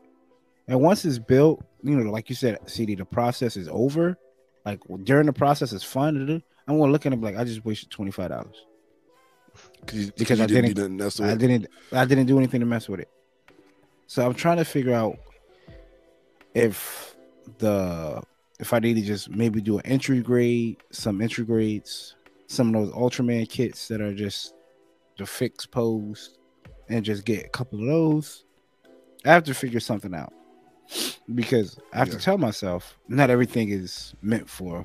[0.67, 4.19] And once it's built, you know, like you said, CD, the process is over.
[4.67, 6.43] Like during the process, it's fun to do.
[6.67, 8.67] I'm gonna look at it like, I just wasted twenty five dollars.
[9.87, 12.89] Because I didn't didn't- do nothing with I didn't I didn't do anything to mess
[12.89, 13.09] with it.
[14.07, 15.19] So I'm trying to figure out
[16.55, 17.17] if
[17.59, 18.23] the
[18.61, 22.17] if I need to just maybe do an entry grade, some entry grades,
[22.47, 24.55] some of those Ultraman kits that are just
[25.17, 26.38] the fixed pose,
[26.89, 28.45] and just get a couple of those.
[29.25, 30.33] I have to figure something out
[31.35, 32.15] because I have Yeah.
[32.15, 34.85] to tell myself not everything is meant for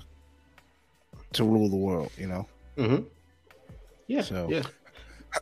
[1.34, 2.48] to rule the world, you know.
[2.78, 3.04] Mm-hmm.
[4.08, 4.22] Yeah.
[4.22, 4.64] So- yeah.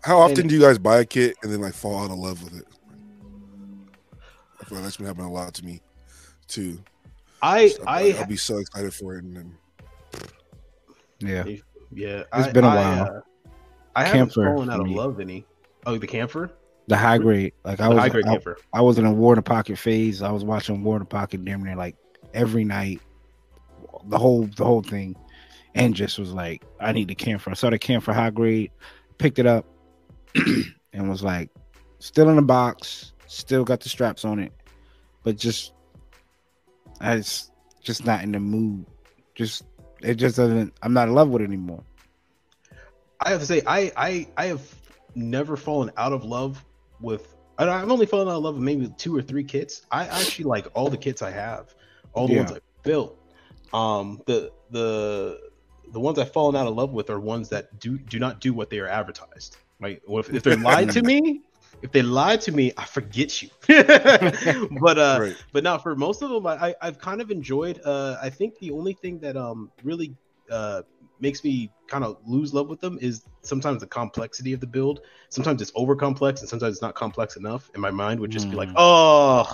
[0.04, 2.17] How often And- do you guys buy a kit and then like fall out of
[2.17, 2.67] love with it?
[4.62, 5.82] I feel like that's been happening a lot to me
[6.47, 6.80] too.
[7.41, 9.58] I So I I'll be so excited for it, and then
[11.19, 11.43] Yeah.
[11.91, 12.19] yeah.
[12.19, 13.04] It's I- been a I, while.
[13.17, 13.21] uh,
[13.95, 15.45] I haven't Kampfer fallen out for of love any.
[15.86, 16.52] Oh, the Kampfer.
[16.88, 18.56] The high grade, like I The was, high grade I, Kampfer.
[18.74, 20.22] I was in a War in the Pocket phase.
[20.22, 21.96] I was watching War in the Pocket damn near like
[22.34, 23.00] every night,
[24.06, 25.15] the whole the whole thing,
[25.76, 27.52] and just was like, I need the Kampfer.
[27.52, 28.72] I saw the Kampfer high grade,
[29.17, 29.65] picked it up,
[30.94, 31.50] and was like,
[32.00, 34.52] still in the box, still got the straps on it,
[35.24, 35.74] but just,
[37.00, 38.86] I just just not in the mood.
[39.36, 39.63] Just
[40.02, 40.74] it just doesn't.
[40.82, 41.84] I'm not in love with it anymore.
[43.20, 44.81] I have to say, I I I have
[45.15, 46.63] never fallen out of love
[47.00, 47.36] with.
[47.58, 49.84] I've only fallen out of love with maybe two or three kits.
[49.91, 51.76] I actually like all the kits I have,
[52.13, 52.39] all the Yeah.
[52.39, 53.17] ones I built.
[53.74, 55.39] Um, the the
[55.91, 58.54] the ones I've fallen out of love with are ones that do do not do
[58.54, 59.58] what they are advertised.
[59.80, 60.02] Right?
[60.08, 61.41] If, if they're lied to me,
[61.82, 63.50] if they lied to me, I forget you.
[63.67, 65.36] but uh, right.
[65.52, 68.58] but now for most of them I, I i've kind of enjoyed uh i think
[68.60, 70.15] the only thing that um really
[70.50, 70.82] uh
[71.22, 75.02] makes me kind of lose love with them is sometimes the complexity of the build
[75.30, 78.50] sometimes it's over complex and sometimes it's not complex enough and my mind would just
[78.50, 78.76] be like Mm.
[78.76, 79.46] oh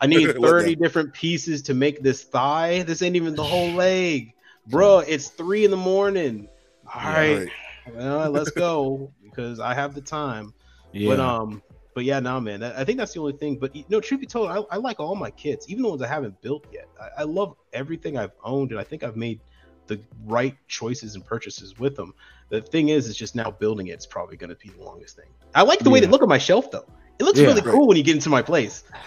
[0.00, 4.34] i need 30 different pieces to make this thigh this ain't even the whole leg
[4.66, 6.48] bro it's three in the morning
[6.94, 7.52] all Yeah, right right.
[7.86, 10.54] well, let's go because i have the time
[10.92, 11.62] Yeah, but um,
[11.94, 12.62] but yeah, no, man.
[12.62, 13.58] I I think that's the only thing.
[13.58, 16.02] But you know, truth be told, I, I like all my kits, even the ones
[16.02, 16.86] I haven't built yet.
[17.00, 19.40] I, I love everything I've owned, and I think I've made
[19.90, 22.14] the right choices and purchases with them.
[22.48, 23.88] The thing is, it's just now building.
[23.88, 25.26] It's probably going to be the longest thing.
[25.54, 26.86] I like the way they look on my shelf, though.
[27.18, 27.48] It looks Yeah.
[27.48, 28.82] really cool when you get into my place.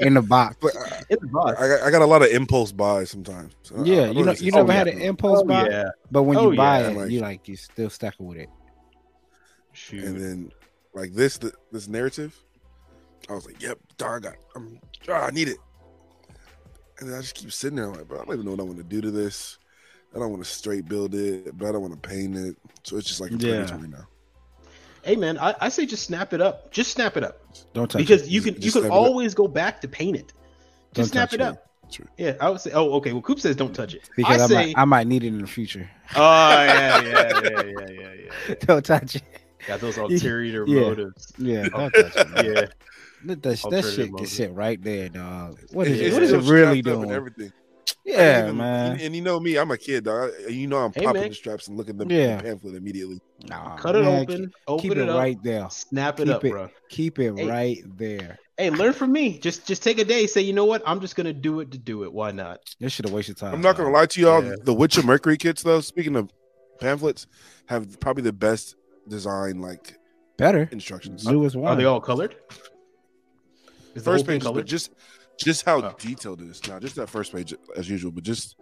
[0.00, 0.56] in the box.
[0.60, 1.60] But I, In the box.
[1.60, 3.52] I, got, I got a lot of impulse buys sometimes.
[3.62, 4.94] So I- I Yeah, you know, you never Oh, had yeah.
[4.94, 5.90] an impulse Oh, buy, yeah.
[6.10, 6.88] but when Oh, you buy yeah.
[6.88, 8.48] it, Like- you like you still stuck with it.
[9.72, 10.04] Shoot.
[10.04, 10.52] and then
[10.94, 12.32] like this th- this narrative
[13.28, 15.56] i was like yep dog i got i'm ah, i need it
[17.00, 18.60] and then i just keep sitting there I'm like bro i don't even know what
[18.60, 19.58] i want to do to this
[20.14, 22.96] i don't want to straight build it but i don't want to paint it so
[22.96, 23.62] it's just like Yeah.
[23.64, 24.06] purgatory now
[25.02, 26.70] hey, man, I, I say just snap it up.
[26.72, 27.38] Just snap it up
[27.74, 28.30] Don't touch because it.
[28.30, 29.02] you can Just you can snap it up.
[29.06, 30.32] always go back to paint it.
[30.94, 31.46] Don't Just snap it it.
[31.46, 31.68] up.
[31.92, 32.06] True.
[32.16, 32.70] Yeah, I would say.
[32.72, 33.12] Oh, okay.
[33.12, 34.08] Well, Coop says don't touch it.
[34.16, 34.54] because I, I say.
[34.72, 35.90] might, I might need it in the future.
[36.16, 37.10] oh yeah, yeah,
[37.42, 38.12] yeah, yeah, yeah,
[38.48, 38.54] yeah.
[38.60, 39.22] Don't touch it.
[39.66, 40.80] Got those ulterior Yeah.
[40.80, 41.32] motives.
[41.36, 42.30] Yeah, don't touch it.
[42.30, 42.44] man.
[42.46, 42.52] Yeah.
[42.54, 42.70] That,
[43.24, 44.28] that, that Alternative shit can motive.
[44.30, 45.58] sit right there, dog.
[45.72, 46.14] What is It's- it?
[46.14, 47.10] What is it really strapped up and doing?
[47.14, 47.63] everything I
[48.04, 48.92] Yeah, even- man.
[48.92, 51.28] and, and you know me i'm a kid dog you know i'm Hey, popping man.
[51.30, 52.40] the straps and looking at the, Yeah.
[52.40, 54.26] pamphlet immediately Nah, Cut it open.
[54.46, 55.18] keep- Open Keep it, it up.
[55.18, 55.68] right there.
[55.68, 56.70] Snap it Keep up, it- bro.
[56.88, 57.46] Keep it Hey.
[57.46, 58.38] right there.
[58.56, 59.38] Hey, learn from me.
[59.38, 60.26] Just just take a day.
[60.26, 60.82] Say, you know what?
[60.86, 62.12] I'm just gonna do it to do it.
[62.12, 62.60] Why not?
[62.80, 63.52] This should have wasted time.
[63.52, 64.54] i'm not gonna lie to y'all Yeah.
[64.62, 66.30] the Witch from Mercury kits though speaking of
[66.80, 67.26] pamphlets
[67.66, 68.76] have probably the best
[69.08, 69.98] design like
[70.38, 70.66] Better.
[70.72, 71.76] instructions Newest Are one.
[71.78, 72.36] they all colored?
[73.94, 74.66] Is first thing page, but colored?
[74.66, 74.90] just
[75.38, 75.94] just how Oh.
[75.98, 76.78] detailed it is now.
[76.78, 78.56] Just that first page as usual, but just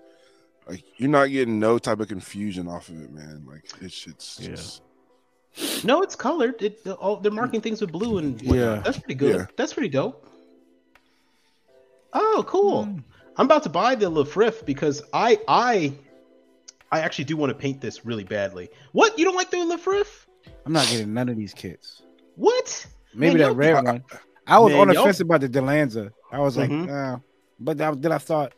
[0.69, 3.45] like you're not getting no type of confusion off of it, man.
[3.47, 4.49] Like it's shit's Yeah.
[4.51, 4.83] just
[5.85, 6.63] No, it's colored.
[6.63, 8.41] It the- all, they're marking things with blue and.
[8.41, 8.81] Yeah.
[8.85, 9.37] That's pretty good.
[9.37, 9.47] Yeah.
[9.57, 10.27] That's pretty dope.
[12.15, 12.85] Oh, cool.
[12.87, 13.03] Mm.
[13.37, 15.95] I'm about to buy the Lfrith because I I
[16.91, 18.69] I actually do want to paint this really badly.
[18.93, 19.19] What?
[19.19, 20.27] You don't like the Lfrith?
[20.67, 22.03] I'm not getting none of these kits.
[22.37, 22.87] What?
[23.15, 24.05] Maybe Man, that y'all- red one.
[24.47, 26.11] I was Man, on the y'all- fence about the Dilanza.
[26.33, 26.89] I was like, Mhm.
[26.89, 27.19] uh,
[27.61, 28.53] but I- then I thought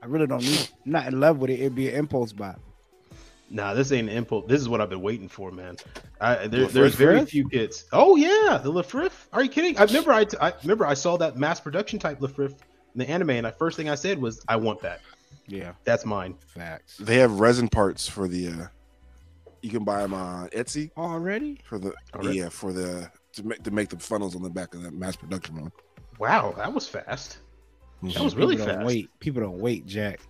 [0.00, 0.68] I really don't need.
[0.84, 1.60] I'm not in love with it.
[1.60, 2.54] It'd be an impulse buy.
[3.50, 4.44] Nah, this ain't an impulse.
[4.48, 5.76] This is what I've been waiting for, man.
[6.20, 7.84] I, there, there's very few kits.
[7.92, 9.12] Oh yeah, the Lfrith.
[9.32, 9.76] Are you kidding?
[9.78, 12.52] I remember I, I remember I saw that mass production type Lfrith
[12.94, 15.00] in the anime, and the first thing I said was, "I want that.
[15.46, 16.96] Yeah, That's mine." facts.
[16.98, 18.48] They have resin parts for the.
[18.48, 18.66] uh
[19.62, 21.60] You can buy them on Etsy Already?
[21.64, 22.38] for the Already?
[22.38, 25.14] yeah for the to make to make the funnels on the back of that mass
[25.16, 25.72] production one.
[26.18, 27.38] Wow, that was fast.
[28.02, 28.24] That Mhm.
[28.24, 28.86] was really People don't fast.
[28.86, 30.20] Wait, people don't wait, Jack.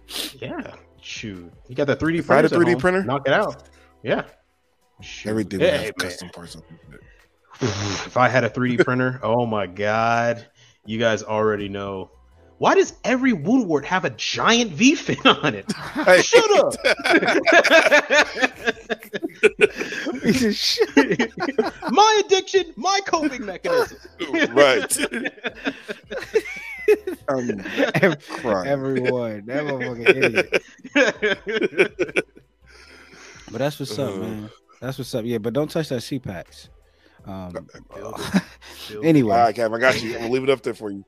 [0.41, 0.74] Yeah.
[1.01, 2.57] Shoot, you got that 3D If I had printer.
[2.57, 3.05] a 3D printer?
[3.05, 3.68] knock it out.
[4.03, 4.24] Yeah.
[5.01, 5.30] Shoot.
[5.30, 5.93] Everything Hey, has man.
[5.99, 6.57] custom parts.
[6.57, 6.62] on
[7.61, 10.47] if I had a 3D printer, oh my god,
[10.84, 12.11] you guys already know.
[12.59, 15.70] Why does every wound wart have a giant V fin on it?
[15.72, 16.72] Hey, Shut up.
[20.22, 23.98] He said, "Shut my addiction, my coping mechanism.
[24.54, 24.88] right.
[27.28, 27.61] I'm
[28.30, 28.68] crying.
[28.68, 30.62] Everyone, that motherfucking idiot.
[33.50, 34.18] But that's what's up, Uh.
[34.18, 34.50] man.
[34.80, 35.24] That's what's up.
[35.24, 36.68] Yeah, but don't touch that CPAX.
[37.26, 37.52] Um,
[37.94, 37.94] Build
[38.90, 40.14] Build anyway, All right, Kev, I got you.
[40.14, 41.04] I'm gonna leave it up there for you.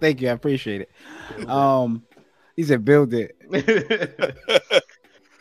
[0.00, 0.28] Thank you.
[0.28, 1.48] I appreciate it.
[1.48, 2.02] Um,
[2.56, 3.36] he said, build it.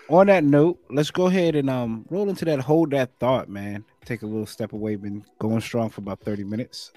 [0.10, 3.86] On that note, let's go ahead and um roll into that hold that thought, man.
[4.05, 4.95] Take a little step away.
[4.95, 6.91] Been going strong for about 30 minutes.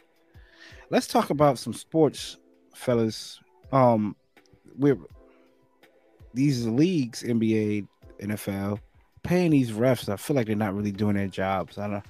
[0.88, 2.38] Let's talk about some sports,
[2.74, 3.38] fellas.
[3.70, 4.16] Um,
[4.78, 4.96] we're
[6.32, 7.86] these leagues, NBA,
[8.20, 8.78] NFL,
[9.22, 10.08] paying these refs.
[10.08, 11.78] I feel like they're not really doing their jobs.
[11.78, 12.04] I don't.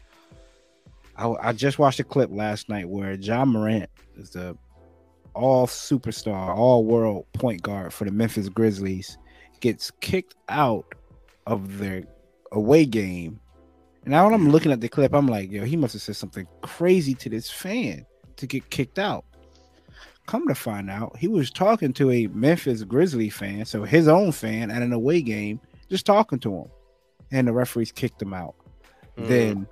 [1.17, 4.57] I, I just watched a clip last night where Ja Morant is the
[5.35, 9.19] all superstar, all world point guard for the Memphis Grizzlies
[9.61, 10.85] gets kicked out
[11.47, 12.05] of their
[12.53, 13.41] away game.
[14.05, 16.17] And now when I'm looking at the clip, I'm like, yo, he must have said
[16.17, 18.05] something crazy to this fan
[18.37, 19.25] to get kicked out.
[20.27, 24.33] Come to find out, he was talking to a Memphis Grizzly fan, so his own
[24.33, 26.71] fan at an away game, just talking to him.
[27.31, 28.55] And the referees kicked him out.
[29.17, 29.29] Mm.
[29.29, 29.67] Then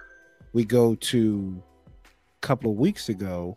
[0.53, 1.63] we go to
[2.07, 3.57] a couple of weeks ago,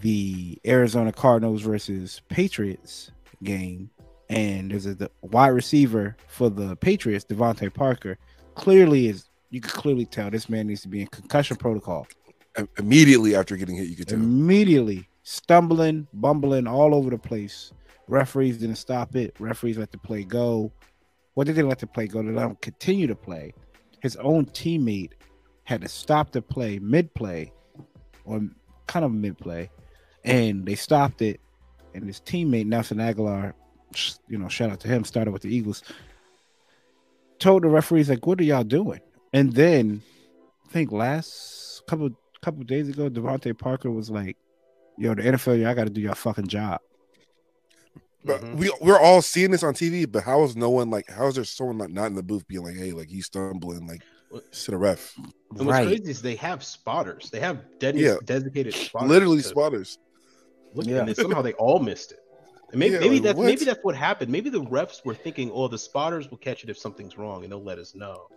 [0.00, 3.10] the Arizona Cardinals versus Patriots
[3.42, 3.90] game,
[4.28, 8.18] and there's a the wide receiver for the Patriots, DeVante Parker.
[8.54, 12.06] Clearly, is you could clearly tell this man needs to be in concussion protocol.
[12.78, 14.18] Immediately after getting hit, you could tell.
[14.18, 17.72] Immediately stumbling, bumbling all over the place.
[18.08, 19.34] Referees didn't stop it.
[19.38, 20.72] Referees let the play go.
[21.34, 22.22] What did they let the play go?
[22.22, 23.52] They let him continue to play.
[24.00, 25.12] His own teammate
[25.64, 27.52] had to stop the play mid play,
[28.24, 28.40] or
[28.86, 29.70] kind of mid play,
[30.26, 31.40] and they stopped it.
[31.94, 33.54] And his teammate Nelson Agholor,
[34.28, 35.82] you know, shout out to him, started with the Eagles.
[37.38, 39.00] Told the referees like, "What are y'all doing?"
[39.32, 40.02] And then,
[40.66, 42.10] I think last couple
[42.42, 44.36] couple days ago, DeVante Parker was like,
[44.98, 46.80] "Yo, the NFL, y'all got to do your fucking job."
[48.24, 48.56] But Mhm.
[48.56, 51.08] we we're all seeing this on TV, but how is no one like?
[51.10, 53.86] How is there someone like not in the booth being like, "Hey, like he's stumbling,
[53.86, 54.02] like
[54.52, 55.14] to the ref"?
[55.56, 57.30] And what's crazy is they have spotters.
[57.30, 58.16] They have dedi- Yeah.
[58.24, 59.08] designated spotters.
[59.10, 59.98] Literally to spotters.
[60.76, 60.98] Look, Yeah.
[60.98, 62.20] and then somehow they all missed it.
[62.70, 63.46] And maybe Yeah, maybe like, that's what?
[63.46, 64.30] maybe that's what happened.
[64.32, 67.52] Maybe the refs were thinking, "Oh, the spotters will catch it if something's wrong, and
[67.52, 68.28] they'll let us know."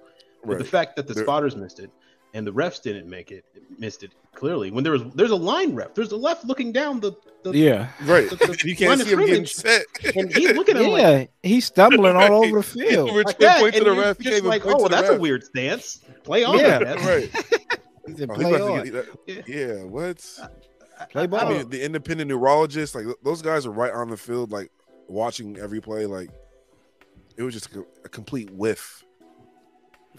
[0.46, 1.90] But the fact that the They're- spotters missed it
[2.34, 3.44] and the refs didn't make it,
[3.80, 4.70] missed it clearly.
[4.72, 7.12] When there was there's a line ref, there's a left looking down the,
[7.44, 8.30] the Yeah, Right.
[8.30, 9.86] the- the you can't see him getting set.
[10.16, 13.16] and he's looking at him like, yeah, he's stumbling all over the field.
[13.16, 14.20] Rich like that, point to the ref.
[14.20, 16.00] Just like, "Oh, well, the that's a weird stance.
[16.24, 17.32] Play on, Yeah, I right.
[18.30, 19.42] Oh, "Play on." get- Yeah.
[19.48, 20.24] yeah, what?
[20.42, 20.48] Uh,
[21.10, 21.40] Play I- I ball.
[21.40, 24.72] I mean, the independent neurologists, like those guys are right on the field, like
[25.08, 26.06] watching every play.
[26.06, 26.30] Like
[27.38, 29.04] it was just a, a complete whiff.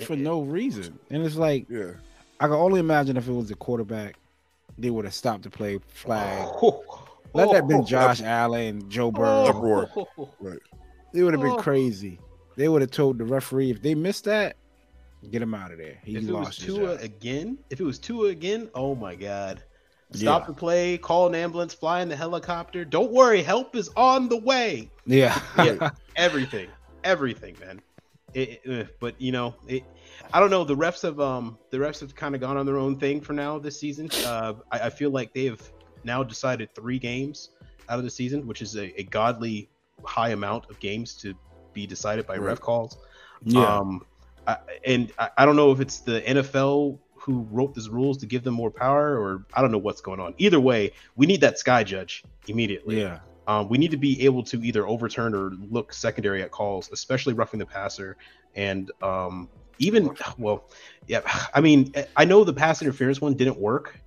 [0.04, 0.98] for no reason.
[1.10, 1.92] And it's like Yeah,
[2.40, 4.16] I can only imagine if it was the quarterback,
[4.78, 6.48] they would have stopped the play, flag.
[6.62, 9.44] Oh, Let that oh, been oh, Josh Allen, Joe oh, Burrow.
[9.46, 9.90] Uproar.
[9.96, 10.34] oh, oh, oh.
[10.40, 10.58] right.
[11.12, 11.56] They would have been Oh.
[11.56, 12.18] crazy.
[12.56, 14.56] They would have told the referee if they missed that,
[15.30, 15.98] get him out of there.
[16.04, 19.14] He If it was lost his Tua again, if it was Tua again, oh my
[19.14, 19.62] god.
[20.12, 20.46] Stop Yeah.
[20.48, 22.84] the play, call an ambulance, fly in the helicopter.
[22.84, 24.90] Don't worry, help is on the way.
[25.06, 25.40] Yeah.
[25.58, 25.90] Yeah.
[26.16, 26.68] Everything,
[27.04, 27.80] everything, man.
[28.34, 29.84] It, it- but you know, it,
[30.32, 30.64] I don't know.
[30.64, 33.32] The refs have um the refs have kind of gone on their own thing for
[33.32, 34.08] now this season.
[34.24, 35.60] Uh, I, I feel like they have
[36.04, 37.50] now decided three games
[37.88, 39.68] out of the season, which is a, a godly
[40.04, 41.34] high amount of games to
[41.72, 42.46] be decided by Right.
[42.48, 42.98] ref calls.
[43.44, 43.64] yeah.
[43.78, 44.04] Um,
[44.46, 48.26] I, and I, I don't know if it's the NFL who wrote these rules to
[48.26, 50.34] give them more power, or I don't know what's going on.
[50.38, 53.00] Either way, we need that sky judge immediately.
[53.00, 53.20] yeah.
[53.46, 57.34] Um, we need to be able to either overturn or look secondary at calls, especially
[57.34, 58.16] roughing the passer,
[58.54, 59.48] and um,
[59.78, 60.68] even well,
[61.08, 61.20] yeah.
[61.54, 63.98] I mean, I know the pass interference one didn't work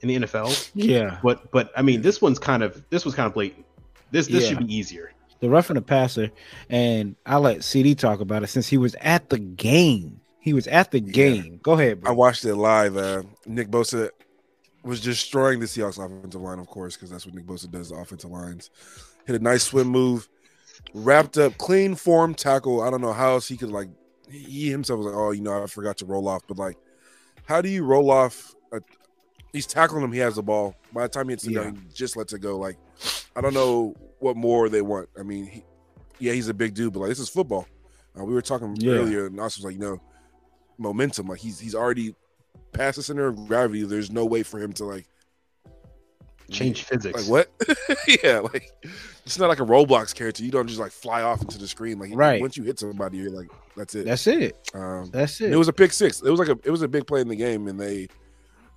[0.00, 1.18] in the NFL, Yeah.
[1.22, 3.66] but but I mean, this one's kind of this was kind of blatant.
[4.10, 4.50] This this Yeah.
[4.50, 5.12] should be easier.
[5.40, 6.30] the roughing the passer,
[6.70, 10.20] and I let CD talk about it since he was at the game.
[10.44, 11.44] He was at the game.
[11.44, 11.58] Yeah.
[11.62, 12.02] Go ahead.
[12.02, 12.10] Bro.
[12.10, 12.98] I watched it live.
[12.98, 14.10] Uh, Nick Bosa
[14.82, 17.88] was destroying the Seahawks offensive line, of course, because that's what Nick Bosa does.
[17.88, 18.68] The offensive lines
[19.26, 20.28] hit a nice swim move,
[20.92, 22.82] wrapped up, clean form tackle.
[22.82, 23.88] I don't know how else he could like.
[24.28, 26.76] He himself was like, "Oh, you know, I forgot to roll off." But like,
[27.46, 28.54] how do you roll off?
[28.70, 28.82] A,
[29.50, 30.12] he's tackling him.
[30.12, 30.76] He has the ball.
[30.92, 31.70] By the time he hits the yeah.
[31.70, 32.58] he just lets it go.
[32.58, 32.76] Like,
[33.34, 35.08] I don't know what more they want.
[35.18, 35.64] I mean, he,
[36.18, 37.66] yeah, he's a big dude, but like this is football.
[38.14, 38.92] Uh, we were talking yeah.
[38.92, 40.02] earlier, and Austen was like, you know,
[40.78, 41.26] momentum.
[41.26, 42.14] Like he's he's already
[42.72, 43.84] past the center of gravity.
[43.84, 45.06] There's no way for him to like
[46.50, 47.28] change physics.
[47.28, 47.68] Like what?
[48.22, 48.70] yeah, like
[49.24, 50.44] it's not like a Roblox character.
[50.44, 51.98] You don't just like fly off into the screen.
[51.98, 52.40] Like right.
[52.40, 54.04] once you hit somebody, you're like, that's it.
[54.04, 54.70] That's it.
[54.74, 55.52] Um, that's it.
[55.52, 56.20] It was a pick six.
[56.20, 58.08] It was like a it was a big play in the game, and they,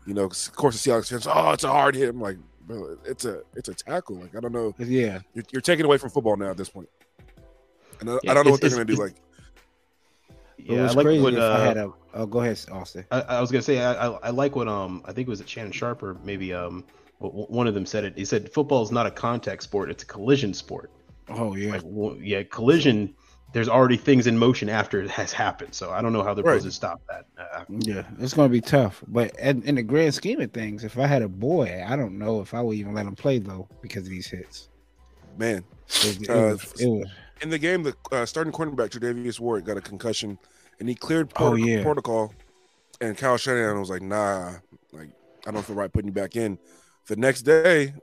[0.06, 2.10] you know, of course the Seahawks fans, oh, it's a hard hit.
[2.10, 4.18] I'm like, bro, it's a it's a tackle.
[4.18, 4.74] Like I don't know.
[4.80, 6.90] Yeah, you're, you're taking away from football now at this point.
[8.00, 8.96] And I, yeah, I don't know what they're gonna do.
[8.96, 9.16] Like,
[10.58, 11.92] yeah, it was I like crazy what, uh, I had a.
[12.14, 13.06] Oh, go ahead, Austen.
[13.12, 15.42] I, I was gonna say I, I, I like what um I think it was
[15.42, 16.84] it Shannon Sharpe or maybe um
[17.20, 18.18] one of them said it.
[18.18, 20.92] He said football is not a contact sport; it's a collision sport.
[21.30, 23.16] Oh yeah, like, well, yeah, collision.
[23.54, 26.44] There's already things in motion after it has happened, so I don't know how they're
[26.44, 26.60] right.
[26.60, 27.26] supposed to stop that.
[27.40, 29.02] Uh, yeah, it's going to be tough.
[29.08, 32.20] But in, in the grand scheme of things, if I had a boy, I don't
[32.20, 34.68] know if I would even let him play though because of these hits.
[35.38, 35.64] Man,
[36.02, 37.08] it, it, uh, was, it was,
[37.42, 40.38] in the game, the uh, starting cornerback Charvarius Ward got a concussion,
[40.80, 41.84] and he cleared oh, yeah.
[41.84, 42.34] protocol.
[43.00, 44.56] And Kyle Shanahan was like, "Nah,
[44.92, 45.10] like
[45.46, 46.58] I don't feel right putting you back in."
[47.08, 47.94] The next day,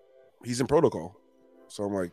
[0.45, 1.17] he's in protocol.
[1.69, 2.13] So I'm like,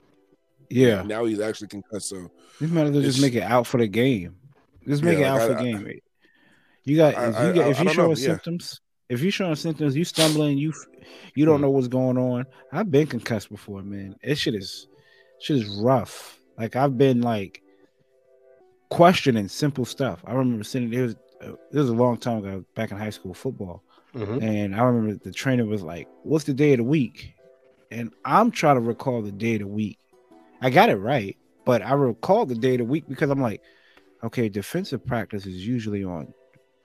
[0.69, 1.03] yeah.
[1.03, 2.09] Now he's actually concussed.
[2.09, 4.35] So you might as well just make it out for the game.
[4.87, 5.87] Just make yeah, it out for the game.
[5.87, 5.99] I,
[6.83, 9.13] you got if you get if you showing symptoms, yeah.
[9.13, 10.73] if you're showing symptoms, you stumbling, you
[11.35, 11.63] you don't mm.
[11.63, 12.45] know what's going on.
[12.71, 14.15] I've been concussed before, man.
[14.23, 14.87] It shit is
[15.39, 16.39] shit is rough.
[16.61, 17.63] Like I've been like
[18.89, 20.21] questioning simple stuff.
[20.27, 23.33] I remember sitting there was it was a long time ago back in high school
[23.33, 23.81] football.
[24.13, 24.43] Mm-hmm.
[24.43, 27.33] And I remember the trainer was like, What's the day of the week?
[27.89, 29.97] And I'm trying to recall the day of the week.
[30.61, 31.35] I got it right,
[31.65, 33.63] but I recall the day of the week because I'm like,
[34.23, 36.31] okay, defensive practice is usually on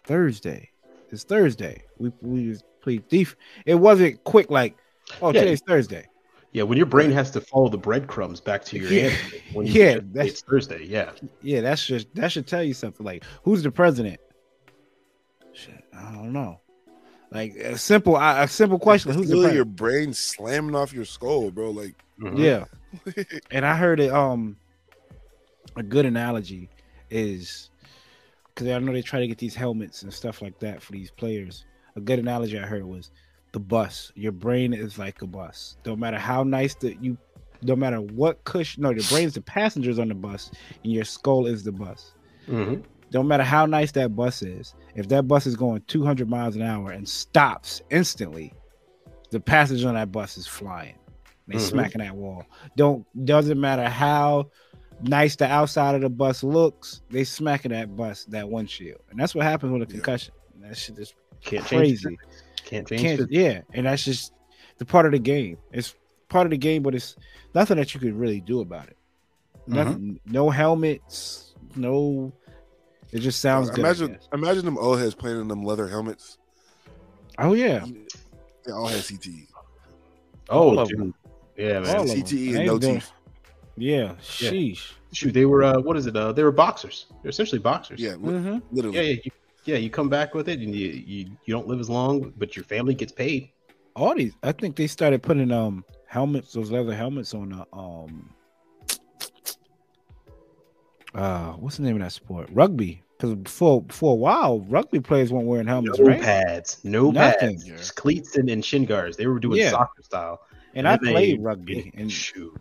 [0.05, 0.71] Thursday.
[1.11, 1.85] It's Thursday.
[1.99, 3.37] We we play def.
[3.67, 4.75] It wasn't quick like,
[5.21, 5.41] oh, yeah.
[5.41, 6.07] today's Thursday.
[6.57, 9.09] Yeah, when your brain has to follow the breadcrumbs back to your yeah.
[9.11, 9.43] hand.
[9.53, 10.87] When yeah, that's Thursday.
[10.87, 11.11] Yeah,
[11.43, 13.05] yeah, that's just that should tell you something.
[13.05, 14.19] Like, who's the president?
[15.53, 16.63] Shit, I don't know.
[17.31, 19.13] Like a simple, a simple question.
[19.13, 19.55] Who's the president?
[19.55, 21.73] your brain slamming off your skull, bro?
[21.73, 22.39] Like, mm-hmm.
[22.39, 22.65] yeah.
[23.51, 24.11] and I heard it.
[24.11, 24.57] Um,
[25.77, 26.71] a good analogy
[27.11, 27.69] is
[28.55, 31.11] because I know they try to get these helmets and stuff like that for these
[31.11, 31.67] players.
[31.97, 33.11] A good analogy I heard was
[33.53, 34.13] the bus.
[34.15, 35.77] Your brain is like a bus.
[35.87, 37.17] No matter how nice that you,
[37.63, 38.83] no matter what cushion.
[38.83, 40.51] No, the brain's the passengers on the bus,
[40.83, 42.15] and your skull is the bus.
[42.49, 46.57] Mm-hmm don't matter how nice that bus is, if that bus is going 200 miles
[46.57, 48.53] an hour and stops instantly,
[49.31, 50.95] the passenger on that bus is flying.
[51.47, 51.65] They mm-hmm.
[51.65, 52.45] smacking that wall.
[52.77, 54.51] Don't doesn't matter how
[55.03, 59.35] nice the outside of the bus looks, they smacking that bus that windshield, and that's
[59.35, 60.35] what happens with a concussion.
[60.61, 60.69] Yeah.
[60.69, 62.19] That shit is Can't crazy.
[62.67, 63.03] Can't change.
[63.03, 64.35] Can't, yeah, and that's just
[64.77, 65.57] the part of the game.
[65.73, 65.95] It's
[66.29, 67.17] part of the game, but it's
[67.55, 68.99] nothing that you could really do about it.
[69.67, 69.95] Nothing.
[69.95, 70.33] Mm-hmm.
[70.33, 71.55] No helmets.
[71.75, 72.33] No
[73.13, 73.79] it just sounds good.
[73.81, 76.39] Imagine, imagine them old heads playing in them leather helmets.
[77.39, 77.85] Oh yeah,
[78.65, 79.47] they all had CTE.
[80.49, 81.13] Oh, dude.
[81.57, 82.07] yeah, man.
[82.07, 83.11] CTE and no teeth.
[83.77, 84.93] Yeah, sheesh.
[85.13, 86.17] Shoot, they were uh, what is it?
[86.17, 87.07] Uh, they were boxers.
[87.23, 88.01] They're essentially boxers.
[88.01, 88.59] Yeah, mm-hmm.
[88.71, 88.97] literally.
[88.97, 89.31] Yeah, yeah, you,
[89.67, 89.77] yeah.
[89.77, 92.65] You come back with it, and you, you you don't live as long, but your
[92.65, 93.51] family gets paid.
[93.95, 98.31] All these, I think they started putting um helmets, those leather helmets on the um
[101.15, 102.49] uh what's the name of that sport?
[102.53, 103.03] Rugby.
[103.19, 106.21] Because for for a while, rugby players weren't wearing helmets, no right?
[106.21, 107.57] pads, no Nothing.
[107.57, 109.17] pads, just cleats and, and shin guards.
[109.17, 109.71] They were doing yeah.
[109.71, 110.41] soccer style.
[110.75, 111.91] And, and I played rugby.
[111.97, 112.55] And shoot,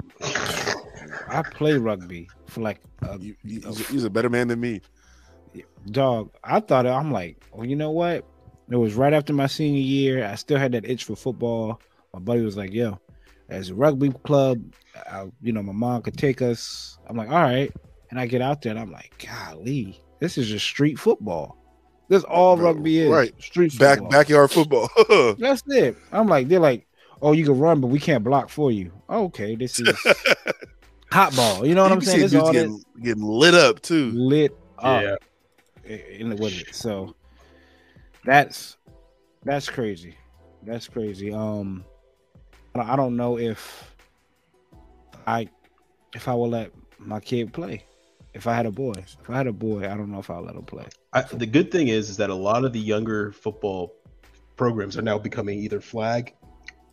[1.27, 2.79] I play rugby for like.
[3.01, 4.79] A, you, he's, he's, a better man than me.
[5.91, 8.25] Dog, I thought I'm like, well, you know what?
[8.69, 10.25] It was right after my senior year.
[10.25, 11.79] I still had that itch for football.
[12.13, 12.99] My buddy was like, "Yo,
[13.49, 14.59] as a rugby club,
[14.95, 17.71] I, you know, my mom could take us." I'm like, "All right."
[18.09, 21.57] And I get out there and I'm like, golly, this is just street football.
[22.07, 23.09] This all rugby is.
[23.09, 23.33] Right.
[23.41, 24.09] Street football.
[24.09, 24.89] Back backyard football.
[25.39, 25.97] That's it.
[26.11, 26.87] I'm like, they're like,
[27.21, 28.91] oh, you can run, but we can't block for you.
[29.09, 29.97] Okay, this is
[31.11, 31.65] hot ball.
[31.65, 32.21] You know what you I'm saying?
[32.21, 34.11] This all getting, getting, lit up too.
[34.11, 35.01] Lit up.
[35.01, 35.15] Yeah.
[35.85, 36.73] In the with it.
[36.75, 37.15] So
[38.23, 38.77] that's
[39.43, 40.15] that's crazy.
[40.63, 41.31] That's crazy.
[41.31, 41.85] Um
[42.75, 43.95] I don't know if
[45.27, 45.47] I
[46.13, 47.83] if I will let my kid play.
[48.33, 50.43] If I had a boy, if I had a boy, I don't know if I'll
[50.43, 50.85] let him play.
[51.13, 53.93] I, the good thing is, is that a lot of the younger football
[54.57, 56.33] programs are now becoming either flag,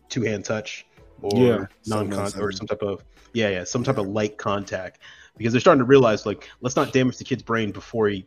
[0.07, 0.85] two hand touch,
[1.21, 1.65] or Yeah.
[1.85, 4.99] non contact, or some type of yeah, yeah, some type of light contact
[5.37, 8.25] because they're starting to realize like let's not damage the kid's brain before he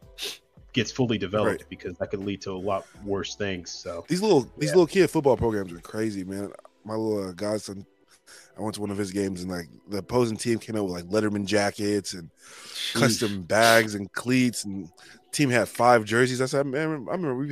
[0.76, 1.68] gets fully developed Right.
[1.68, 3.70] because that could lead to a lot worse things.
[3.72, 6.52] So These little these little kid football programs are crazy, man.
[6.84, 7.84] My little uh, godson,
[8.56, 10.92] I went to one of his games and like the opposing team came out with
[10.92, 12.30] like Letterman jackets and
[12.94, 14.88] custom bags and cleats, and
[15.32, 16.40] team had five jerseys.
[16.40, 17.46] I said, man, I remember we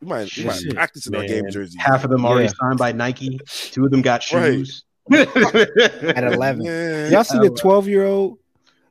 [0.00, 0.74] we might we might Shit.
[0.74, 1.76] practice in our game Man, jerseys.
[1.78, 2.52] half of them already Yeah.
[2.58, 3.38] signed by Nike.
[3.46, 4.54] Two of them got Right.
[4.54, 4.84] shoes.
[5.12, 6.62] At 11.
[6.64, 7.56] Man, Y'all see the Oh.
[7.56, 8.38] 12 year old?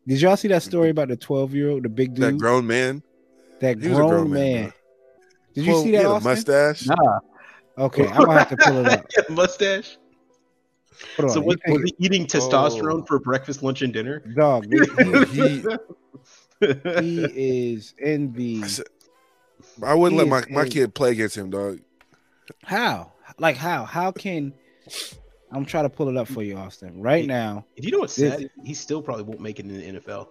[0.07, 2.23] Did y'all see that story about the 12 year old, the big dude?
[2.25, 3.01] that grown man.
[3.61, 4.61] That He was a grown, grown man.
[4.63, 4.73] man,
[5.53, 5.97] Did you Well, see he that?
[5.97, 6.29] had a Austen?
[6.31, 6.87] mustache.
[6.87, 7.19] Nah.
[7.77, 8.87] Okay, I'm gonna have to pull it
[9.19, 9.29] up.
[9.29, 9.97] mustache.
[11.17, 11.31] Hold.
[11.31, 12.25] So you what, think- was he eating oh.
[12.25, 13.05] testosterone Oh.
[13.05, 14.19] for breakfast, lunch, and dinner?
[14.35, 14.79] dog, he,
[15.33, 15.63] He-
[16.61, 18.85] he is in the I said-
[19.83, 21.79] I wouldn't let my, my a- kid play against him, dog.
[22.63, 23.13] how?
[23.37, 23.85] Like how?
[23.85, 24.53] How can
[25.51, 27.01] I'm trying to pull it up for you, Austen.
[27.01, 29.93] Right now, If you know what's This- sad, he still probably won't make it in
[29.93, 30.27] the NFL.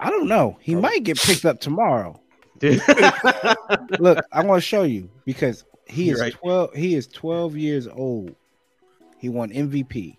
[0.00, 0.56] I don't know.
[0.60, 0.80] He Oh.
[0.80, 2.18] might get picked up tomorrow.
[2.62, 6.32] Look, I want to show you because he You're is right.
[6.34, 8.34] 12 he is 12 years old.
[9.18, 10.16] He won MVP.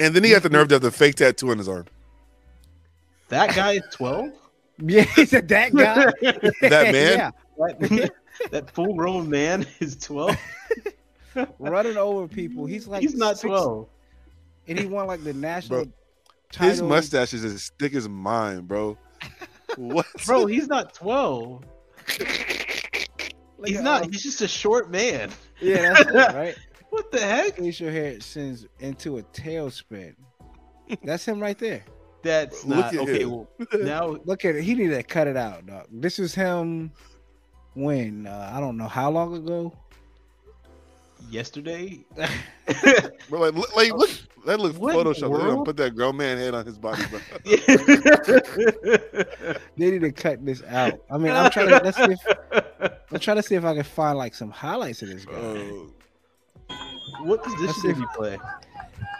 [0.00, 1.86] And then he got the nerve to have the fake tattoo on his arm.
[3.28, 4.30] that guy is 12?
[4.80, 6.04] Yeah, he said that guy.
[6.68, 7.18] That man?
[7.18, 8.12] yeah, that,
[8.52, 10.36] that full grown man is 12?
[11.58, 12.64] running over people.
[12.64, 13.88] He's like He's not six- 12.
[14.68, 15.92] and he won like the national Bro,
[16.52, 16.70] title.
[16.70, 18.96] His mustache is as thick as mine, bro.
[19.76, 20.06] What?
[20.26, 21.64] Bro, he's not 12.
[23.60, 24.04] Like, He's not.
[24.04, 25.30] He's just a short man.
[25.60, 26.56] Yeah, that's it, right.
[26.90, 27.56] What the heck?
[27.56, 30.14] Facial hair sends into a tailspin.
[31.02, 31.82] That's him right there.
[32.22, 33.22] That's Look not at okay.
[33.22, 33.30] him.
[33.30, 34.62] Well, now Look at it.
[34.62, 35.86] He need to cut it out, dog.
[35.90, 36.92] This is him
[37.74, 39.72] when uh, I don't know how long ago.
[41.28, 42.04] yesterday.
[43.28, 44.10] Bro, like, like, look,
[44.48, 45.20] that looks What in the Photoshop.
[45.20, 47.20] They're gonna put that grown man head on his body, bro.
[49.76, 51.02] They need to cut this out.
[51.10, 52.18] I mean, I'm trying to let's see if,
[53.12, 55.34] I'm trying to see if I can find like some highlights of this guy.
[55.34, 55.90] Oh,
[57.24, 58.38] what Let's position did he play?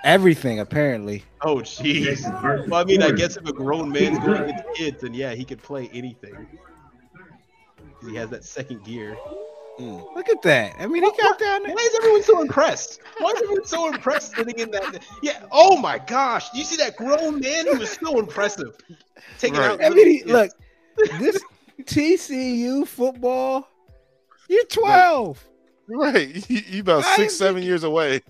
[0.05, 1.25] Everything apparently.
[1.43, 2.23] Oh, jeez.
[2.69, 5.45] Well, I mean, I guess if a grown man's going against kids, then yeah, he
[5.45, 6.47] could play anything.
[8.03, 9.19] He has that second gear.
[9.79, 10.15] Mm.
[10.15, 10.75] Look at that.
[10.79, 11.75] I mean, he got down there.
[11.75, 13.01] Why is everyone so impressed?
[13.19, 15.03] Why is everyone so impressed sitting in that?
[15.23, 15.45] Yeah.
[15.53, 16.51] Oh my gosh!
[16.51, 17.67] Do you see that grown man?
[17.67, 18.77] He was so impressive.
[19.39, 19.71] Taking Right.
[19.73, 19.85] out.
[19.85, 20.51] I mean, he, look,
[21.19, 21.43] this
[21.83, 23.69] TCU football.
[24.49, 25.45] You're 12.
[25.89, 26.49] right.
[26.51, 28.23] You, you about I six, ain't seven years away.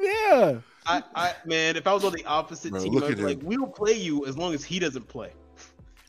[0.00, 0.58] Yeah.
[0.86, 3.46] I, I, man, if I was on the opposite Bro, team, I'd be like, him.
[3.46, 5.30] we'll play you as long as he doesn't play.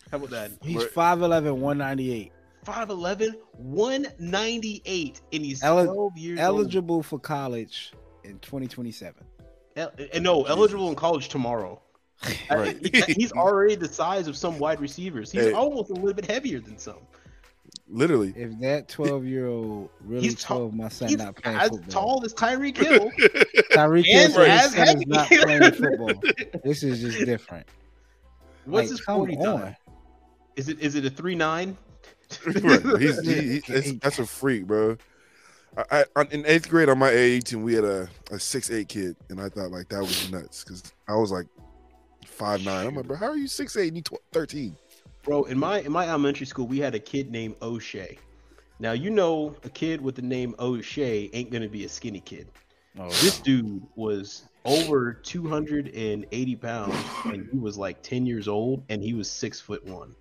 [0.10, 0.52] How about that?
[0.62, 0.94] He's Right.
[0.94, 2.32] 5'11, 198.
[2.66, 7.94] 5'11, 198, and he's Eli- 12 years Eligible for college
[8.24, 9.24] in 2027.
[9.76, 11.82] El- and no, eligible in college tomorrow.
[12.52, 12.78] Right.
[13.18, 15.32] He's already the size of some wide receivers.
[15.32, 15.54] He's Hey.
[15.54, 17.00] almost a little bit heavier than some.
[17.88, 18.32] Literally.
[18.38, 21.70] If that 12 year old really He's tall- told my son He's not playing as
[21.70, 21.90] football,
[22.20, 23.10] tall as Tyreek Hill.
[23.72, 25.00] Tyreek Hill and said as his son heavy.
[25.02, 26.62] is not playing football.
[26.64, 27.66] This is just different.
[28.66, 29.62] What's Like, his come 40 on.
[29.62, 29.76] time?
[30.58, 31.76] Is it is it a three nine?
[32.64, 33.02] right.
[33.02, 34.98] He's, he, he, that's, that's a freak, bro.
[35.90, 38.90] I, I in eighth grade on my AA team, we had a, a six eight
[38.90, 41.46] kid, and I thought like that was nuts because I was like
[42.26, 42.88] five nine.
[42.88, 44.76] I'm like, bro, how are you six eight and you tw- thirteen?
[45.24, 48.18] Bro, in my in my elementary school, we had a kid named O'Shea.
[48.80, 52.48] Now you know a kid with the name O'Shea ain't gonna be a skinny kid.
[53.00, 59.02] Oh, This dude was over 280 pounds and he was like 10 years old and
[59.02, 60.16] he was six foot one.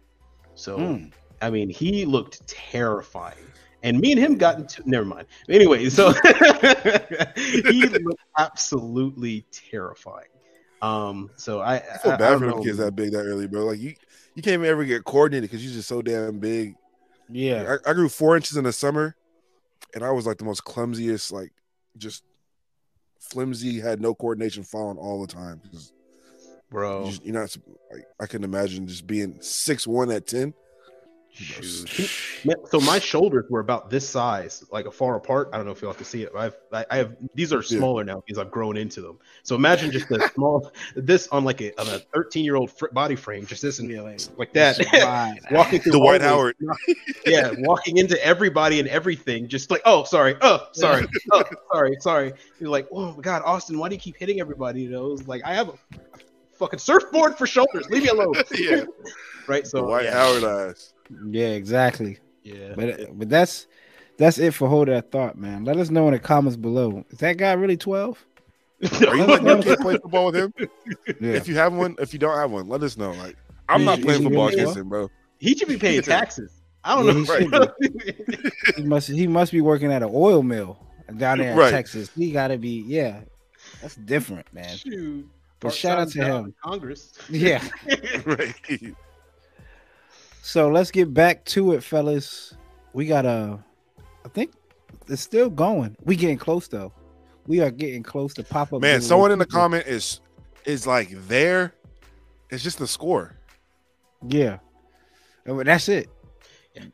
[0.54, 1.12] So Mm.
[1.40, 3.36] I mean he looked terrifying.
[3.82, 5.26] And me and him got into never mind.
[5.48, 6.12] Anyway, so
[7.36, 10.28] he looked absolutely terrifying.
[10.82, 12.62] Um so I, I feel I- I bad don't for know.
[12.62, 13.64] kids that big that early, bro.
[13.66, 13.94] Like you,
[14.34, 16.74] you can't even ever get coordinated because you're just so damn big.
[17.28, 17.76] yeah.
[17.86, 19.16] I, I grew four inches in the summer,
[19.94, 21.52] and I was like the most clumsiest, like
[21.98, 22.22] just
[23.18, 25.60] flimsy, had no coordination, falling all the time.
[26.70, 27.04] bro.
[27.04, 27.56] you just- you're not
[27.92, 30.54] like I can imagine just being six one at ten.
[31.32, 35.50] So my shoulders were about this size, like a far apart.
[35.52, 36.32] I don't know if you'll have to see it.
[36.36, 38.14] I've, I have these are smaller yeah.
[38.14, 39.18] now because I've grown into them.
[39.42, 43.16] So imagine just a small this on like a on a 13 year old body
[43.16, 44.78] frame, just this and like, like that,
[45.50, 46.56] walking through the White Howard.
[47.26, 52.32] yeah, walking into everybody and everything, just like oh sorry, oh sorry, oh sorry, sorry.
[52.58, 54.82] You're like oh my god, Austen, why do you keep hitting everybody?
[54.82, 55.74] You know, it's like I have a
[56.54, 57.88] fucking surfboard for shoulders.
[57.88, 58.34] Leave me alone.
[58.54, 58.84] yeah,
[59.46, 59.66] right.
[59.66, 60.12] So the White yeah.
[60.12, 60.92] Howard eyes.
[61.28, 62.18] Yeah, exactly.
[62.42, 62.74] Yeah.
[62.76, 63.66] But but that's
[64.18, 65.64] that's it for hold that thought, man.
[65.64, 67.04] Let us know in the comments below.
[67.10, 68.26] Is that guy really 12?
[69.08, 70.54] Are you letting your kid play football with him?
[71.20, 71.32] Yeah.
[71.32, 73.12] If you have one, if you don't have one, let us know.
[73.12, 73.36] Like
[73.68, 75.10] I'm not playing football really against him, bro.
[75.38, 76.52] He should be paying taxes.
[76.82, 77.66] I don't yeah, know.
[77.68, 77.74] Right.
[78.76, 80.78] he must he must be working at an oil mill
[81.16, 81.70] down there in right.
[81.70, 82.10] Texas.
[82.16, 83.20] He gotta be, yeah.
[83.82, 84.76] That's different, man.
[84.76, 85.28] Shoot.
[85.60, 86.54] But shout out to him.
[86.64, 87.12] Congress.
[87.28, 87.62] Yeah.
[88.24, 88.54] right.
[90.42, 92.54] So let's get back to it, fellas.
[92.92, 93.58] We got a,
[94.24, 94.52] I think
[95.08, 95.96] it's still going.
[96.04, 96.92] We getting close though.
[97.46, 98.80] We are getting close to pop up.
[98.80, 100.20] Man, someone in the comment is
[100.64, 101.74] is like there.
[102.50, 103.36] It's just the score.
[104.28, 104.58] Yeah,
[105.46, 106.08] and that's it.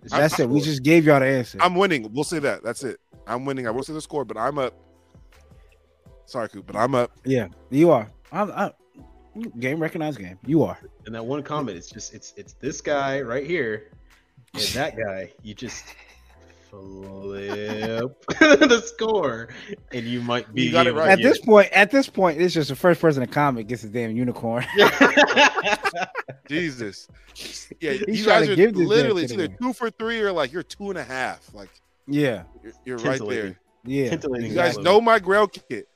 [0.05, 0.49] That's I, it.
[0.49, 1.59] We just gave y'all the answer.
[1.61, 2.13] I'm winning.
[2.13, 2.63] We'll say that.
[2.63, 2.99] That's it.
[3.27, 3.67] I'm winning.
[3.67, 4.75] I will say the score, but I'm up.
[6.27, 7.13] Sorry, Coop, but I'm up.
[7.25, 8.11] Yeah, you are.
[8.33, 8.73] I'm, I'm
[9.59, 10.39] game recognized game.
[10.47, 10.79] You are.
[11.07, 13.91] And that one comment, it's just it's it's this guy right here
[14.55, 15.33] and that guy.
[15.43, 15.85] You just
[16.71, 19.49] flip the score,
[19.93, 20.65] and you might be.
[20.65, 21.11] You got it right.
[21.11, 23.89] At this point, at this point, it's just the first person to comment gets a
[23.89, 24.65] damn unicorn.
[26.49, 27.09] Jesus,
[27.81, 30.91] yeah, He's you guys are literally it's either two for three or like you're two
[30.91, 31.53] and a half.
[31.55, 31.71] Like,
[32.07, 33.59] yeah, you're, you're right there.
[33.85, 35.89] Yeah, you guys know my Grail kit.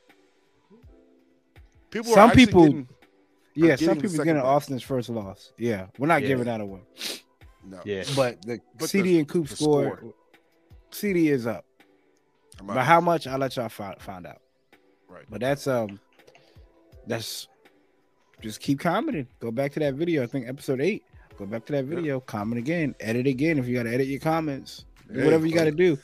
[1.90, 2.88] People some people, getting,
[3.54, 5.52] yeah, some people getting Austen's first loss.
[5.58, 6.28] Yeah, we're not yeah.
[6.28, 6.80] giving that away.
[7.64, 7.80] No.
[7.84, 10.14] Yeah, but the but CD the, and Coop score, score,
[10.90, 11.64] CD is up.
[12.62, 13.26] But how much?
[13.26, 14.40] I'll let y'all find, find out.
[15.08, 15.24] Right.
[15.28, 15.98] But that's um,
[17.06, 17.48] that's
[18.40, 19.26] just keep commenting.
[19.40, 20.22] Go back to that video.
[20.22, 21.04] I think episode eight.
[21.36, 22.16] Go back to that video.
[22.16, 22.24] Yeah.
[22.26, 22.94] Comment again.
[23.00, 24.84] Edit again if you got to edit your comments.
[25.12, 25.98] Yeah, whatever you got to do.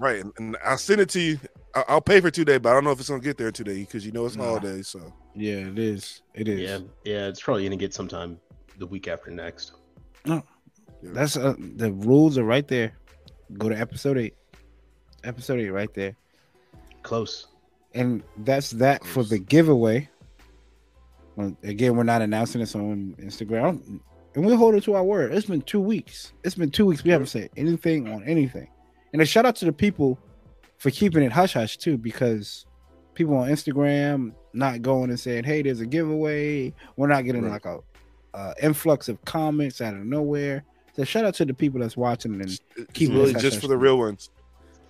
[0.00, 1.38] Right, and I'll send it to you
[1.86, 3.80] I'll pay for two days, but I don't know if it's gonna get there today
[3.80, 4.44] because you know it's nah.
[4.44, 4.88] holidays.
[4.88, 6.22] So yeah, it is.
[6.34, 6.60] It is.
[6.60, 8.38] Yeah, yeah, it's probably gonna get sometime
[8.78, 9.72] the week after next.
[10.24, 10.42] No,
[11.02, 11.10] yeah.
[11.12, 12.92] that's uh, the rules are right there.
[13.56, 14.34] Go to episode eight.
[15.24, 16.16] Episode eight, right there.
[17.02, 17.46] Close.
[17.94, 19.12] And that's that Close.
[19.12, 20.08] for the giveaway.
[21.36, 24.00] Well, again, we're not announcing this on Instagram,
[24.34, 25.32] and we hold it to our word.
[25.32, 26.32] It's been two weeks.
[26.44, 27.04] It's been two weeks.
[27.04, 28.68] We haven't said anything on anything.
[29.12, 30.18] And a shout out to the people
[30.78, 32.66] for keeping it hush hush too, because
[33.18, 37.52] people on Instagram not going and saying, "Hey, there's a giveaway." We're not getting right.
[37.52, 37.80] like a
[38.32, 40.64] uh, influx of comments out of nowhere.
[40.94, 42.60] So shout out to the people that's watching and
[42.94, 44.30] keep really just for the real ones.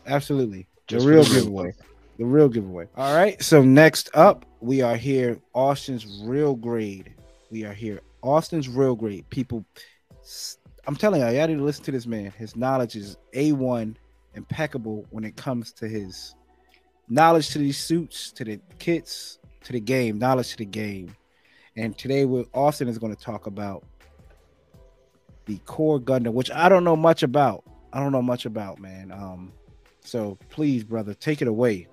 [0.06, 1.72] Absolutely, just the real the giveaway.
[2.18, 2.88] The real giveaway.
[2.96, 3.40] All right.
[3.42, 5.38] So next up, we are here.
[5.54, 7.14] Austen's real grade.
[7.50, 8.00] We are here.
[8.22, 9.28] Austen's real grade.
[9.30, 9.64] People,
[10.86, 12.32] I'm telling you, y'all need to listen to this man.
[12.32, 13.96] His knowledge is a one
[14.34, 16.34] impeccable when it comes to his
[17.08, 21.14] knowledge to these suits, to the kits, to the game, knowledge to the game.
[21.76, 23.84] And today, we Austen is going to talk about
[25.46, 27.64] the core Gundam, which I don't know much about.
[27.92, 29.12] I don't know much about, man.
[29.12, 29.52] Um,
[30.00, 31.88] so please, brother, take it away.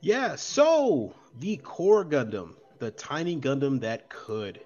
[0.00, 0.36] Yeah.
[0.36, 4.60] So the core Gundam, the tiny Gundam that could.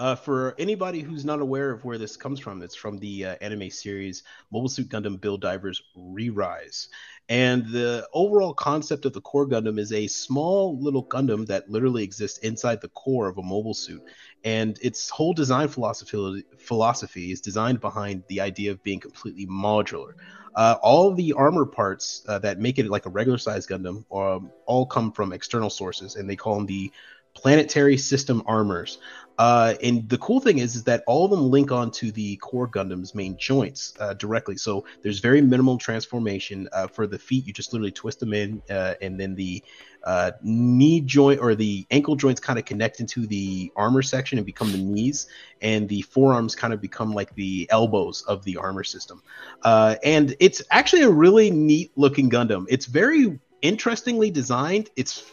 [0.00, 3.36] Uh, for anybody who's not aware of where this comes from, it's from the uh,
[3.42, 6.88] anime series Mobile Suit Gundam Build Divers Re-Rise.
[7.28, 12.02] And the overall concept of the core Gundam is a small little Gundam that literally
[12.02, 14.02] exists inside the core of a mobile suit.
[14.42, 20.14] And its whole design philosophy, philosophy is designed behind the idea of being completely modular.
[20.54, 24.50] Uh, all the armor parts uh, that make it like a regular size Gundam um,
[24.64, 26.90] all come from external sources, and they call them the
[27.34, 28.98] planetary system armors.
[29.40, 32.68] Uh, and the cool thing is, is that all of them link onto the core
[32.68, 34.58] Gundam's main joints uh, directly.
[34.58, 37.46] So there's very minimal transformation uh, for the feet.
[37.46, 39.64] You just literally twist them in, uh, and then the
[40.04, 44.44] uh, knee joint or the ankle joints kind of connect into the armor section and
[44.44, 45.26] become the knees,
[45.62, 49.22] and the forearms kind of become like the elbows of the armor system.
[49.62, 52.66] Uh, and it's actually a really neat looking Gundam.
[52.68, 54.90] It's very interestingly designed.
[54.96, 55.24] It's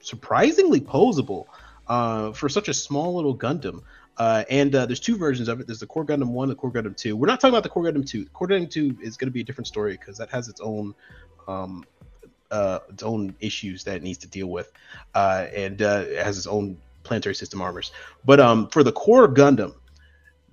[0.00, 1.46] surprisingly posable
[1.88, 3.82] uh, for such a small little Gundam.
[4.18, 5.66] Uh, and uh, there's two versions of it.
[5.66, 7.16] There's the Core Gundam One, the Core Gundam Two.
[7.16, 8.26] We're not talking about the Core Gundam Two.
[8.26, 10.94] Core Gundam Two is going to be a different story because that has its own,
[11.48, 11.84] um,
[12.50, 14.70] uh, its own issues that it needs to deal with,
[15.14, 17.90] uh, and uh, it has its own planetary system armors.
[18.24, 19.74] But um, for the Core Gundam,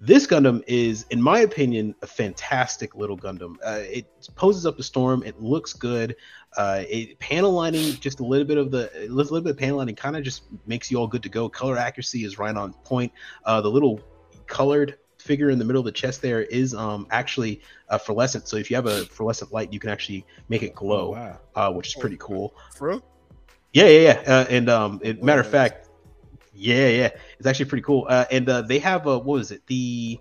[0.02, 3.56] This Gundam is, in my opinion, a fantastic little Gundam.
[3.66, 5.24] Uh, it poses up the storm.
[5.24, 6.16] It looks good.
[6.56, 9.78] Uh, it panel lining, just a little bit of the, a little bit of panel
[9.78, 11.50] lining, kind of just makes you all good to go.
[11.50, 13.12] Color accuracy is right on point.
[13.44, 14.00] Uh, the little
[14.48, 18.48] colored figure in the middle of the chest there is um actually a fluorescent.
[18.48, 21.40] So if you have a fluorescent light, you can actually make it glow, Oh, wow.
[21.56, 22.56] uh, which is pretty cool.
[22.74, 23.04] For real?
[23.74, 24.34] Yeah, yeah, yeah.
[24.34, 25.89] Uh, and um, it, matter of fact,
[26.60, 28.06] yeah, yeah, it's actually pretty cool.
[28.10, 29.66] Uh, and uh, they have a what was it?
[29.68, 30.20] The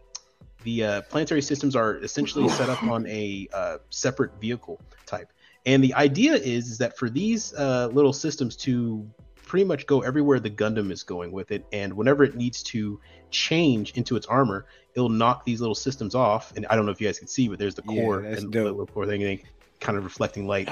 [0.64, 5.32] the uh, planetary systems are essentially set up on a uh, separate vehicle type.
[5.66, 9.08] And the idea is is that for these uh, little systems to
[9.44, 13.00] pretty much go everywhere the Gundam is going with it, and whenever it needs to
[13.30, 16.52] change into its armor, it'll knock these little systems off.
[16.56, 18.52] And I don't know if you guys can see, but there's the Yeah, core and
[18.52, 19.40] the little core thing,
[19.80, 20.68] kind of reflecting light.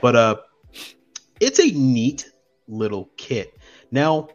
[0.00, 0.36] But uh,
[1.40, 2.30] it's a neat
[2.68, 3.58] little kit.
[3.90, 4.28] Now,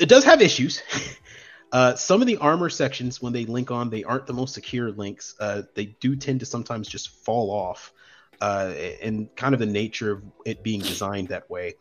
[0.00, 0.82] it does have issues.
[1.72, 4.90] Uh, some of the armor sections, when they link on, they aren't the most secure
[4.90, 5.36] links.
[5.38, 7.92] Uh, they do tend to sometimes just fall off,
[8.40, 11.74] uh, and kind of the nature of it being designed that way.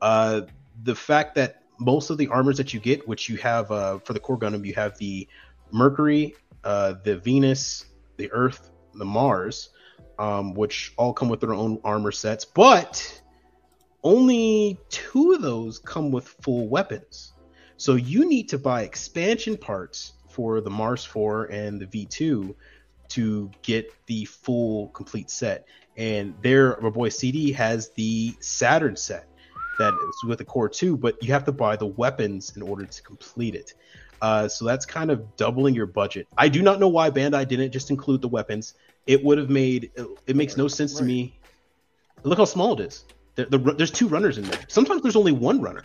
[0.00, 0.42] Uh,
[0.82, 4.14] the fact that most of the armors that you get, which you have uh, for
[4.14, 5.28] the core Gundam, you have the
[5.70, 7.84] Mercury, uh, the Venus,
[8.16, 9.68] the Earth, the Mars,
[10.18, 13.22] um, which all come with their own armor sets, but
[14.02, 17.32] only two of those come with full weapons.
[17.76, 22.54] So you need to buy expansion parts for the Marsfour and the Veetwo
[23.08, 25.66] to get the full complete set.
[25.96, 29.28] And there, my boy CD has the Saturn set
[29.78, 32.86] that is with the Core 2, but you have to buy the weapons in order
[32.86, 33.74] to complete it.
[34.22, 36.26] Uh, so that's kind of doubling your budget.
[36.38, 38.74] I do not know why Bandai didn't just include the weapons.
[39.06, 39.90] It would have made
[40.26, 41.38] it makes no sense to me.
[42.22, 43.04] Look how small it is.
[43.34, 44.60] The, the, there's two runners in there.
[44.68, 45.84] Sometimes there's only one runner.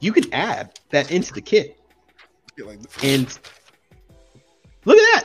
[0.00, 1.78] You can add that into the kit,
[3.02, 3.38] and
[4.84, 5.24] look at that.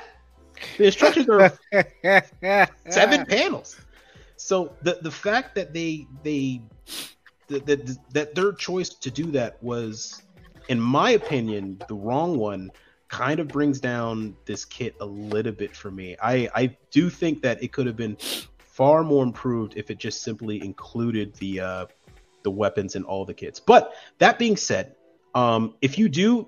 [0.77, 1.51] The instructions are
[2.89, 3.79] seven panels.
[4.37, 6.61] So the the fact that they they
[7.47, 10.23] that, that that their choice to do that was,
[10.67, 12.71] in my opinion, the wrong one.
[13.07, 16.17] Kind of brings down this kit a little bit for me.
[16.21, 18.17] I I do think that it could have been
[18.57, 21.85] far more improved if it just simply included the uh,
[22.45, 23.59] the weapons and all the kits.
[23.59, 24.95] But that being said,
[25.33, 26.47] um, if you do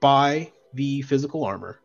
[0.00, 1.80] buy the physical armor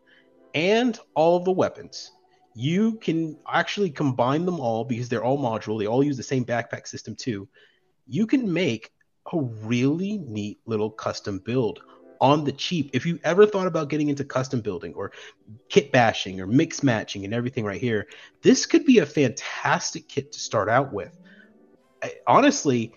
[0.54, 2.12] and all of the weapons,
[2.54, 5.78] you can actually combine them all because they're all modular.
[5.78, 7.48] They all use the same backpack system too.
[8.06, 8.92] You can make
[9.32, 11.80] a really neat little custom build
[12.20, 12.90] on the cheap.
[12.92, 15.12] If you ever thought about getting into custom building or
[15.68, 18.06] kit bashing or mix matching and everything right here,
[18.42, 21.16] this could be a fantastic kit to start out with.
[22.02, 22.92] I- honestly,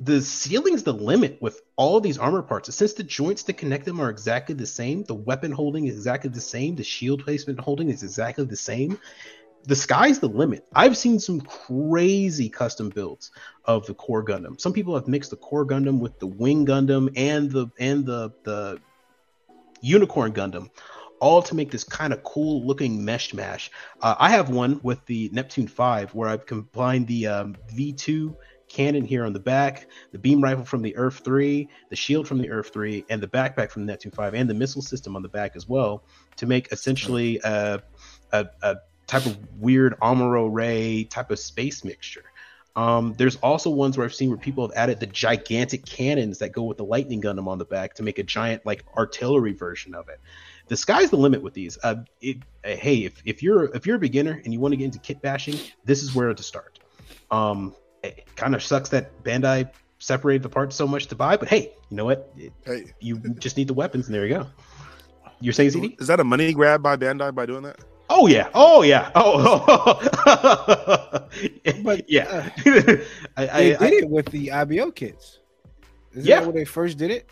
[0.00, 2.74] the ceiling's the limit with all these armor parts.
[2.74, 6.30] Since the joints that connect them are exactly the same, the weapon holding is exactly
[6.30, 8.98] the same, the shield placement holding is exactly the same.
[9.64, 10.66] The sky's the limit.
[10.74, 13.30] I've seen some crazy custom builds
[13.66, 14.58] of the core Gundam.
[14.58, 18.32] Some people have mixed the core Gundam with the wing Gundam and the and the
[18.44, 18.80] the
[19.82, 20.70] unicorn Gundam,
[21.20, 23.70] all to make this kind of cool looking mesh mash.
[24.00, 28.34] Uh, I have one with the Neptunive where I've combined the um, V2
[28.70, 32.48] cannon here on the back, the beam rifle from the Earthree, the shield from the
[32.48, 35.68] Earthree, and the backpack from the Neptunive, and the missile system on the back as
[35.68, 36.02] well
[36.36, 37.82] to make essentially a,
[38.32, 42.24] a, a type of weird Amuro Ray type of space mixture.
[42.76, 46.52] Um, there's also ones where I've seen where people have added the gigantic cannons that
[46.52, 49.94] go with the lightning Gundam on the back to make a giant like artillery version
[49.94, 50.20] of it.
[50.68, 51.76] The sky's the limit with these.
[51.82, 54.76] Uh, it, uh, hey, if, if you're if you're a beginner and you want to
[54.76, 56.78] get into kit bashing, this is where to start.
[57.32, 61.48] Um, it kind of sucks that Bandai separated the parts so much to buy, but
[61.48, 62.32] hey, you know what?
[62.36, 64.46] It- hey, you just need the weapons, and there you go.
[65.40, 65.96] You're saying CD?
[65.98, 67.78] is that a money grab by Bandai by doing that?
[68.10, 68.48] Oh yeah.
[68.54, 69.10] Oh yeah.
[69.14, 70.08] Oh.
[71.82, 72.50] But, yeah.
[73.36, 75.38] I, They I, did I, it with the IBO kits.
[76.12, 76.40] Is Yeah.
[76.40, 77.28] that when they first did it?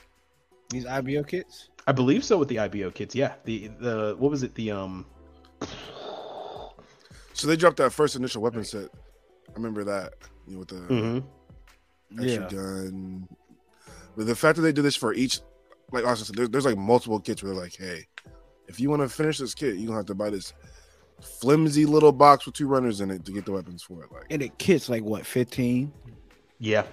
[0.70, 1.68] These IBO kits?
[1.86, 3.14] I believe so with the IBO kits.
[3.14, 3.34] Yeah.
[3.44, 4.54] The the what was it?
[4.54, 5.04] The um.
[7.34, 8.88] So they dropped that first initial weapon set.
[9.48, 10.14] I remember that.
[10.48, 11.24] You know, with the mhm.
[12.12, 12.48] extra Yeah.
[12.48, 13.28] gun.
[14.16, 15.40] But the fact that they do this for each,
[15.92, 18.06] like Austen said, there's, there's like multiple kits where they're like, hey,
[18.66, 20.52] if you want to finish this kit, you're gonna have to buy this
[21.20, 24.12] flimsy little box with two runners in it to get the weapons for it.
[24.12, 25.92] Like, And it kits like what, 15?
[26.58, 26.84] Yeah.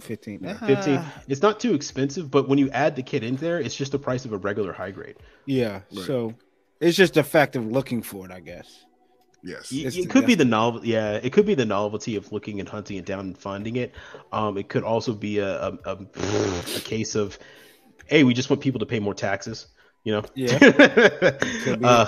[0.00, 0.40] 15.
[0.42, 0.96] Yeah, 15.
[0.96, 3.92] Ah, It's not too expensive, but when you add the kit in there, it's just
[3.92, 5.16] the price of a regular high grade.
[5.46, 5.80] yeah.
[5.92, 6.04] Right.
[6.06, 6.34] So
[6.80, 8.84] it's just the fact of looking for it, I guess.
[9.44, 12.16] Yes, Y- It's it the- could be the novel yeah it could be the novelty
[12.16, 13.92] of looking and hunting it down and finding it
[14.32, 15.98] um it could also be a a, a,
[16.76, 17.38] a case of
[18.06, 19.68] hey we just want people to pay more taxes
[20.04, 20.24] You know.
[20.34, 20.58] Yeah.
[21.82, 22.06] Uh,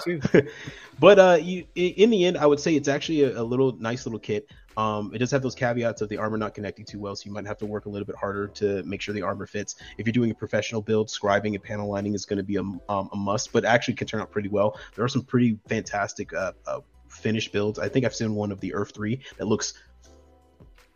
[1.00, 4.04] but uh, you, in the end, I would say it's actually a, a little nice
[4.06, 4.42] little kit.
[4.76, 7.32] Um, it does have those caveats of the armor not connecting too well, so you
[7.32, 9.76] might have to work a little bit harder to make sure the armor fits.
[9.96, 12.60] If you're doing a professional build, scribing and panel lining is going to be a,
[12.60, 14.78] um, a must, but actually can turn out pretty well.
[14.94, 16.80] There are some pretty fantastic uh, uh,
[17.26, 17.80] finished builds.
[17.80, 19.74] I think I've seen one of the Earthree that looks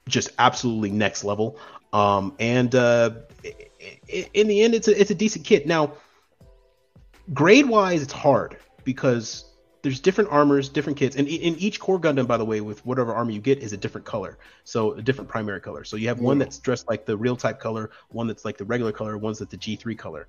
[0.07, 1.59] just absolutely next level.
[1.93, 3.11] Um, and uh,
[4.07, 5.67] in the end, it's a it's a decent kit.
[5.67, 5.95] Now,
[7.35, 9.47] grade wise, it's hard because
[9.83, 13.13] there's different armors, different kits, and in each core Gundam, by the way, with whatever
[13.13, 14.39] armor you get, is a different color.
[14.63, 15.83] So a different primary color.
[15.83, 18.65] So you have one that's dressed like the real type color, one that's like the
[18.65, 20.29] regular color, one's that the G3 color.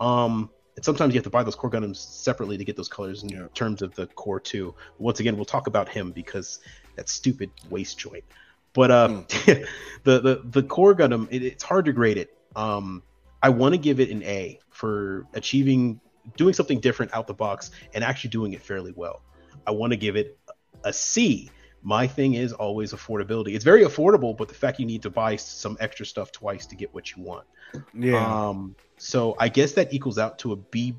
[0.00, 0.48] Um,
[0.82, 3.28] and sometimes you have to buy those core Gundams separately to get those colors in
[3.28, 3.46] Yeah.
[3.54, 4.74] terms of the core two.
[4.98, 6.58] Once again, we'll talk about him because
[6.96, 8.24] that stupid waist joint.
[8.72, 9.64] But uh, the
[10.04, 12.36] the the core Gundam, it, it's hard to grade it.
[12.56, 13.04] Um,
[13.40, 16.00] I want to give it an A for achieving
[16.36, 19.22] doing something different out the box and actually doing it fairly well.
[19.64, 20.36] I want to give it
[20.82, 21.50] a C.
[21.82, 23.54] My thing is always affordability.
[23.54, 26.76] It's very affordable, but the fact you need to buy some extra stuff twice to
[26.76, 27.46] get what you want.
[27.92, 28.48] Yeah.
[28.48, 30.94] Um, so I guess that equals out to a B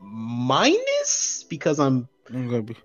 [0.00, 2.76] minus because I'm I'm gonna be.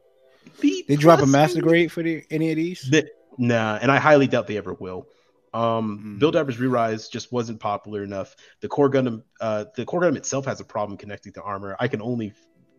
[0.59, 0.83] B.
[0.87, 2.89] They drop a master grade for the, any of these?
[2.89, 5.07] The- nah, and I highly doubt they ever will.
[5.53, 6.19] Um, Mhm.
[6.19, 8.35] Build Divers Re-Rise just wasn't popular enough.
[8.61, 11.75] The core Gundam, uh, the core Gundam itself has a problem connecting to armor.
[11.79, 12.33] I can only,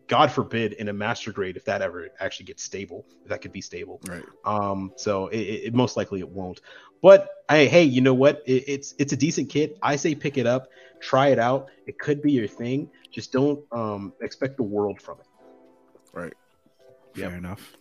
[0.07, 3.53] God forbid, in a master grade, if that ever actually gets stable, if that could
[3.53, 4.01] be stable.
[4.07, 4.25] Right.
[4.45, 6.61] Um, so it, it, most likely it won't.
[7.03, 8.43] But I, hey, you know what?
[8.47, 9.79] It, it's it's a decent kit.
[9.83, 10.69] I say pick it up,
[11.01, 11.69] try it out.
[11.87, 12.91] It could be your thing.
[13.11, 15.27] Just don't um expect the world from it.
[16.13, 16.35] Right.
[17.15, 17.39] Fair Yep.
[17.39, 17.77] enough.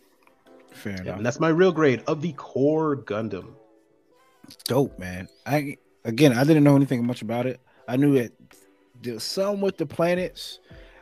[0.72, 1.16] Fair Yeah, enough.
[1.18, 3.54] and that's my real grade of the core Gundam.
[4.66, 5.28] dope, man.
[5.46, 7.60] I again, I didn't know anything much about it.
[7.86, 8.32] I knew it.
[9.02, 10.60] there was some with the planets.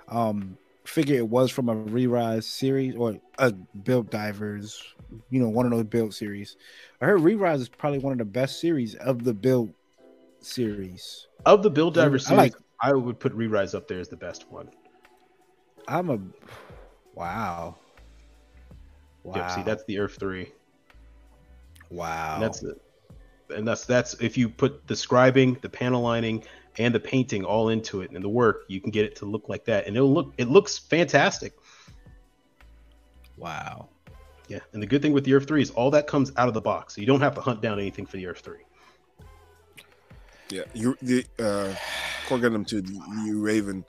[0.08, 4.82] Um, figure it was from a re-rise series or a build divers,
[5.30, 6.56] you know, one of those build series.
[7.00, 9.72] I heard re-rise is probably one of the best series of the build
[10.40, 11.28] series.
[11.46, 14.16] Of the Build Diver I series, like- I would put Re-Rise up there as the
[14.16, 14.68] best one.
[15.86, 16.18] I'm a
[17.14, 17.76] wow.
[19.22, 19.36] Wow.
[19.36, 20.50] Yep, see, that's the Earthree.
[21.90, 22.34] wow.
[22.34, 22.80] And that's it.
[23.54, 26.44] And that's that's if you put the scribing, the panel lining,
[26.78, 29.48] and the painting all into it and the work, you can get it to look
[29.48, 31.52] like that, and it'll look it looks fantastic.
[33.36, 33.88] wow.
[34.48, 36.60] Yeah, and the good thing with the Earthree is all that comes out of the
[36.60, 38.60] box, so you don't have to hunt down anything for the Earthree.
[40.50, 40.62] Yeah.
[40.74, 41.74] You the uh
[42.26, 42.92] Core Gundam 2, the,
[43.26, 43.84] the Raven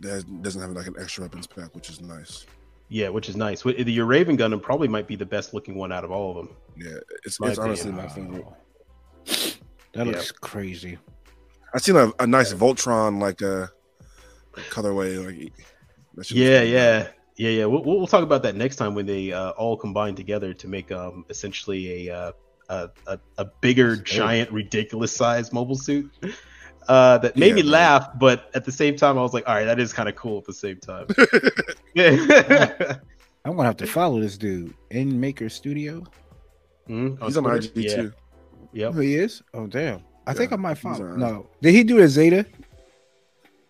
[0.00, 2.46] that doesn't have like an extra weapons pack, which is nice.
[2.88, 3.62] Yeah, which is nice.
[3.62, 6.36] Wi- The Raven Gundam probably might be the best looking one out of all of
[6.46, 6.56] them.
[6.76, 8.44] Yeah, it's, it's honestly my favorite.
[8.44, 8.56] Wow.
[9.26, 9.56] That
[9.94, 10.04] Yeah.
[10.04, 10.96] looks crazy.
[11.74, 13.66] I seen a, a nice Voltron like uh
[14.70, 15.52] colorway like
[16.16, 17.64] that Yeah, yeah, yeah, yeah.
[17.66, 20.90] We'll, we'll talk about that next time when they uh, all combine together to make
[20.92, 22.32] um essentially a uh,
[22.68, 26.10] a, a, a bigger, giant, ridiculous size mobile suit.
[26.88, 27.70] Uh, that made Yeah, me man.
[27.72, 30.14] laugh, but at the same time, I was like, all right, that is kind of
[30.14, 30.38] cool.
[30.38, 31.08] At the same time,
[31.96, 32.12] yeah.
[33.44, 36.04] I'm gonna have to follow this dude in Maker Studio.
[36.88, 37.66] Mhm, He's on Twitter?
[37.74, 37.96] IG yeah.
[37.96, 38.12] too.
[38.72, 38.92] Yep.
[38.94, 39.42] Oh, he is.
[39.52, 40.04] Oh, damn.
[40.26, 41.16] I think Yeah, I might he's follow.
[41.16, 42.46] No, did he do a Zeta?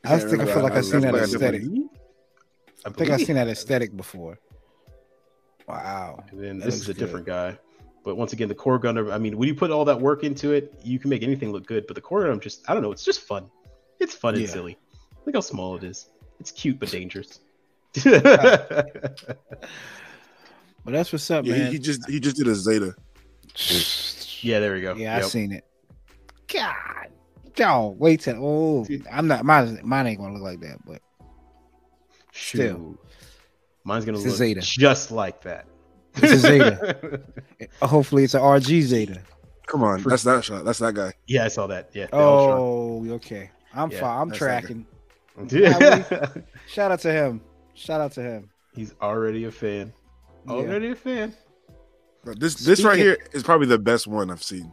[0.04, 1.62] I Yeah, think I I- feel like I- I've seen that I- aesthetic.
[1.62, 4.38] I I think I've seen that aesthetic before.
[5.68, 6.24] Wow.
[6.30, 7.58] And then That this is looks a different guy.
[8.04, 9.10] But once again, the core gunner.
[9.10, 11.66] I mean, when you put all that work into it, you can make anything look
[11.66, 11.86] good.
[11.88, 12.92] But the core gunner, just I don't know.
[12.92, 13.50] It's just fun.
[13.98, 14.48] It's fun and Yeah.
[14.50, 14.78] silly.
[15.24, 16.06] Look how small it is.
[16.38, 17.40] It's cute but dangerous.
[20.84, 21.72] But that's what's up, Yeah, he, man.
[21.72, 22.94] he just he just did a Zeta.
[24.42, 24.94] yeah, there we go.
[24.94, 25.26] Yeah, I Yep.
[25.26, 25.64] seen it.
[26.52, 27.08] God,
[27.56, 28.36] y'all wait till.
[28.44, 29.44] Oh, I'm not.
[29.44, 31.00] Mine, mine ain't gonna look like that, but
[32.32, 32.98] still.
[33.84, 34.60] Mine's gonna look Zeta.
[34.60, 35.66] just like that.
[36.16, 37.20] It's a Zeta.
[37.82, 39.20] hopefully it's an RG Zeta.
[39.66, 40.64] Come on, that's that shot.
[40.64, 41.12] That's that guy.
[41.26, 41.90] yeah, I saw that.
[41.92, 42.06] Yeah.
[42.06, 42.58] the Ultron.
[42.60, 43.50] Oh, okay.
[43.74, 44.20] I'm Yeah, fine.
[44.22, 44.60] I'm that's that guy.
[44.60, 44.86] tracking.
[45.50, 46.28] Yeah.
[46.66, 47.42] Shout out to him.
[47.74, 48.48] Shout out to him.
[48.74, 49.92] He's already a fan.
[50.46, 50.52] Yeah.
[50.52, 51.34] Already a fan.
[52.24, 54.72] But This this right here is probably the best one I've seen.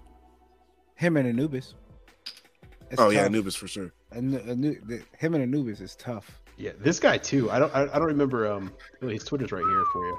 [1.03, 1.73] Him and Anubis.
[2.89, 3.25] It's oh yeah.
[3.25, 3.91] Anubis for sure.
[4.15, 6.39] Anu- Anu- him and Anubis is tough.
[6.55, 7.51] Yeah, this guy too.
[7.51, 7.75] I don't.
[7.75, 8.49] I, I don't remember.
[8.49, 10.17] Um, oh, his Twitter's right here for you.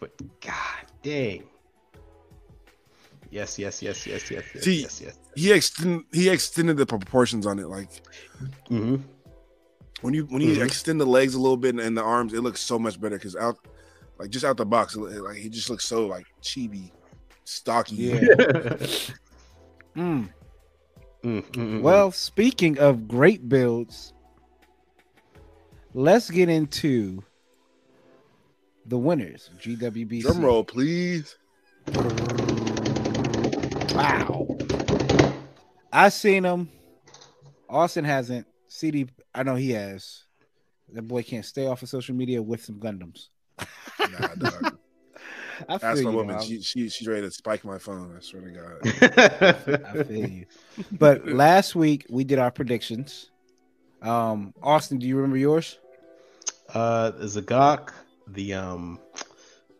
[0.00, 1.44] But God dang.
[3.30, 5.18] Yes, yes, yes, yes, yes, yes, See- yes, yes.
[5.34, 7.68] He extend he extended the proportions on it.
[7.68, 7.90] Like
[8.68, 8.96] hmm
[10.00, 10.64] when you when you Mhm.
[10.64, 13.16] extend the legs a little bit and, and the arms, it looks so much better
[13.18, 13.58] because out
[14.18, 16.90] like just out the box, it, like he just looks so like chibi,
[17.44, 17.96] stocky.
[17.96, 18.76] Yeah.
[19.96, 20.28] Mm.
[21.22, 24.12] Mm, mm, mm, Well, speaking of great builds,
[25.94, 27.22] let's get into
[28.86, 29.50] the winners.
[29.60, 30.22] GWBC.
[30.22, 31.36] Drum roll, please.
[33.94, 34.46] Wow.
[35.92, 36.70] I seen him.
[37.68, 38.46] Austen hasn't.
[38.68, 40.24] CD, I know he has.
[40.92, 43.28] That boy can't stay off of social media with some Gundams.
[44.10, 44.78] Nah, dog.
[45.68, 46.40] I feel Ask my you, woman.
[46.42, 48.14] She, she she's ready to spike my phone.
[48.16, 49.84] I swear to God.
[49.86, 50.46] I feel you.
[50.92, 53.30] But last week we did our predictions.
[54.02, 55.78] Um, Austen, do you remember yours?
[56.74, 57.92] uh, the Z'Gok,
[58.28, 58.98] the um,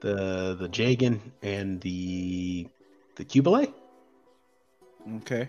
[0.01, 2.69] the the Jagan, and the
[3.17, 3.73] the Qubeley.
[5.17, 5.49] Okay.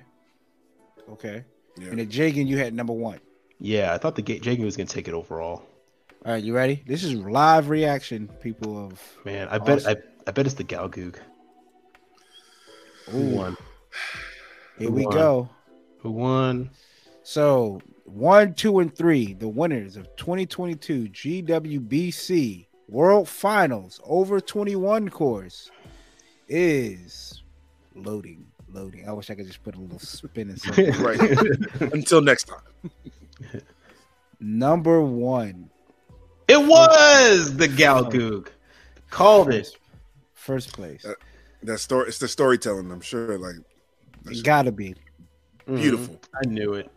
[1.10, 1.44] Okay.
[1.78, 1.90] Yeah.
[1.90, 3.20] And the Jagan, you had number one.
[3.60, 5.64] Yeah, I thought the Jagan was gonna take it overall.
[6.26, 6.82] All right, you ready?
[6.88, 9.98] This is live reaction, people of Man, I bet Awesome.
[9.98, 11.18] I, I bet it's the Gelgoog.
[13.10, 13.58] Who won?
[14.78, 15.14] here Who we won?
[15.14, 15.50] go.
[16.00, 16.70] Who won?
[17.24, 25.72] So one, two, and three, the winners of 2022 GWBC World Finals over 21 course
[26.48, 27.44] is
[27.96, 28.46] loading.
[28.72, 29.08] Loading.
[29.08, 30.92] I wish I could just put a little spin in something.
[31.02, 31.20] right.
[31.94, 32.92] Until next time.
[34.40, 35.70] Number one.
[36.48, 38.48] It was the Gelgoog.
[39.10, 39.76] Called it.
[40.44, 41.06] First place.
[41.06, 41.14] Uh,
[41.64, 42.10] That story.
[42.10, 42.92] It's the storytelling.
[42.92, 43.38] I'm sure.
[43.38, 43.56] Like
[44.24, 44.96] that's It gotta be.
[45.68, 45.78] Mhm.
[45.78, 46.20] beautiful.
[46.44, 46.92] I knew it.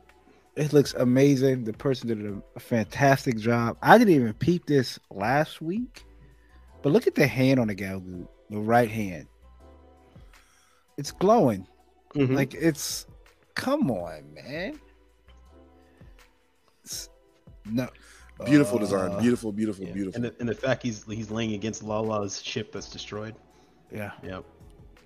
[0.57, 1.62] It looks amazing.
[1.62, 3.76] The person did a, a fantastic job.
[3.82, 6.05] I didn't even peep this last week,
[6.82, 9.28] but look at the hand on the Gelgoog, the right hand.
[10.97, 11.68] It's glowing.
[12.16, 12.34] Mhm.
[12.34, 13.07] Like it's
[13.55, 14.80] come on, man.
[16.84, 17.09] It's-
[17.64, 17.88] no.
[18.45, 19.20] Beautiful Uh, design.
[19.20, 19.51] Beautiful.
[19.53, 19.87] Beautiful.
[19.87, 19.93] Yeah.
[19.93, 20.16] Beautiful.
[20.16, 23.34] And the, and the fact he's he's laying against Lalah's ship that's destroyed.
[23.91, 24.12] Yeah.
[24.22, 24.45] Yep.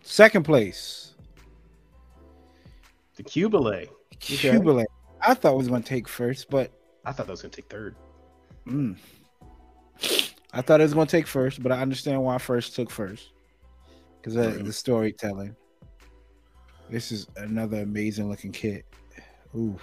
[0.03, 1.15] Second place.
[3.17, 3.89] The Qubeley.
[4.19, 4.85] Qubeley.
[5.21, 6.73] I thought was going to take first, but
[7.05, 7.95] I thought that was gonna take third.
[8.67, 8.97] mm,
[10.53, 13.31] I thought it was going to take first, but I understand why first took first
[14.21, 14.65] because of Right.
[14.65, 15.55] the storytelling.
[16.89, 18.85] This is another amazing looking kit.
[19.55, 19.79] Ooh,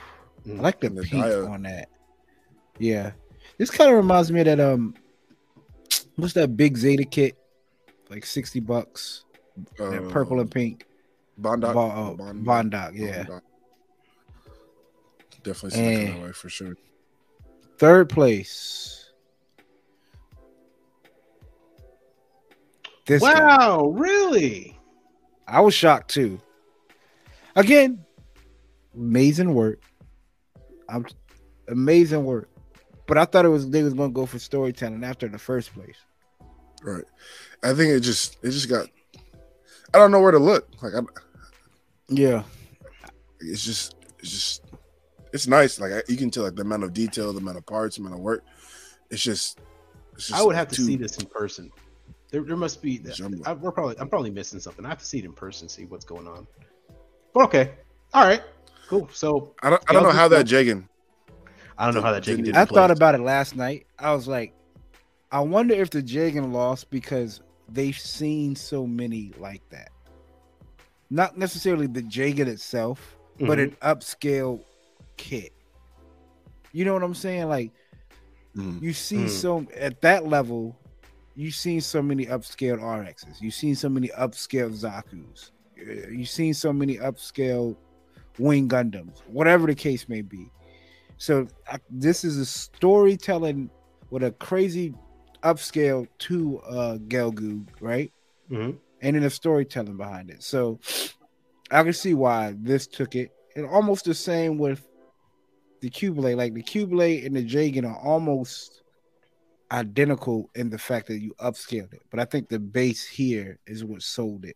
[0.46, 0.62] I Mm.
[0.62, 1.48] like the And the pink dial.
[1.48, 1.90] on that.
[2.80, 3.12] Yeah,
[3.58, 4.60] this kind of reminds me of that.
[4.60, 4.96] Um,
[6.16, 7.38] what's that big Zeta kit?
[8.10, 9.24] Like sixty bucks.
[9.78, 10.86] that Uh, purple and pink.
[11.40, 11.74] Bound-Doc.
[11.74, 13.18] Bo- uh, Bond- Bound-Doc, yeah.
[13.24, 13.44] Bound-Doc.
[15.44, 16.76] Definitely see that And- kind of way for sure.
[17.78, 19.12] Third place.
[23.06, 23.34] This guy.
[23.58, 24.78] wow, really?
[25.48, 26.40] I was shocked too.
[27.56, 28.04] Again,
[28.94, 29.80] amazing work.
[30.90, 31.06] I'm
[31.70, 32.50] amazing work.
[33.08, 35.96] But I thought it was they was gonna go for storytelling after the first place.
[36.84, 37.04] Right.
[37.64, 38.88] I think it just it just got.
[39.94, 40.68] I don't know where to look.
[40.82, 41.00] Like I,
[42.10, 42.44] Yeah.
[43.40, 44.64] it's just it's just
[45.34, 45.80] it's nice.
[45.80, 48.02] Like I, you can tell like the amount of detail, the amount of parts, the
[48.02, 48.44] amount of work.
[49.10, 49.60] It's just.
[50.14, 51.72] It's just I would have to see this in person.
[52.32, 53.02] There, there must be.
[53.46, 53.98] I, we're probably.
[54.00, 54.86] I'm probably missing something.
[54.86, 56.46] I have to see it in person, see what's going on.
[57.34, 57.72] But okay,
[58.14, 58.42] all right,
[58.90, 59.08] cool.
[59.14, 59.82] So I don't.
[59.88, 60.88] I don't know how that Gelgoog- Jagan.
[61.78, 62.56] I don't know how that Jagan did.
[62.56, 63.86] I thought about it last night.
[64.00, 64.54] I was like,
[65.32, 69.90] I wonder if the Jagan lost because they've seen so many like that.
[71.10, 73.64] Not necessarily the Jagan itself, but Mhm.
[73.64, 74.64] an upscale
[75.18, 75.54] kit.
[76.72, 77.48] You know what I'm saying?
[77.48, 77.72] Like
[78.56, 78.82] Mm.
[78.82, 79.30] you see Mm.
[79.30, 80.76] so at that level,
[81.36, 83.40] you've seen so many upscaled RXs.
[83.42, 85.52] You've seen so many upscaled Zaku's.
[85.80, 87.76] Uh, You've seen so many upscale
[88.40, 90.50] Wing Gundams, whatever the case may be.
[91.18, 93.70] So I, this is a storytelling
[94.10, 94.94] with a crazy
[95.44, 98.12] upscale to uh Gelgoog, right?
[98.50, 98.78] Mhm.
[99.02, 100.42] And then a storytelling behind it.
[100.44, 100.80] So
[101.70, 103.32] I can see why this took it.
[103.56, 104.88] And almost the same with
[105.82, 106.36] the Qubeley.
[106.36, 108.82] Like the Qubeley and the Jagan are almost
[109.72, 112.02] identical in the fact that you upscaled it.
[112.10, 114.56] But I think the base here is what sold it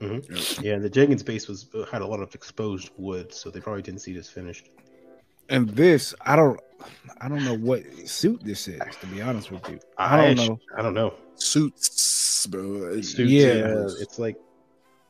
[0.00, 0.06] too.
[0.06, 0.62] Mhm.
[0.62, 3.82] Yeah, the Jagan's base was uh, had a lot of exposed wood, so they probably
[3.82, 4.70] didn't see this finished.
[5.48, 6.58] And this, I don't
[7.20, 9.78] I don't know what suit this is, to be honest with you.
[9.96, 10.58] I don't know.
[10.76, 11.14] I don't know.
[11.36, 13.00] Suits, bro.
[13.00, 13.46] Suits, Yeah.
[13.54, 14.36] yeah, it's like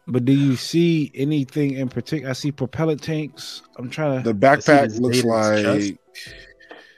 [0.09, 2.31] But do you see anything in particular?
[2.31, 3.63] I see propellant tanks.
[3.77, 5.93] I'm trying to The backpack the looks Zeta's like chest.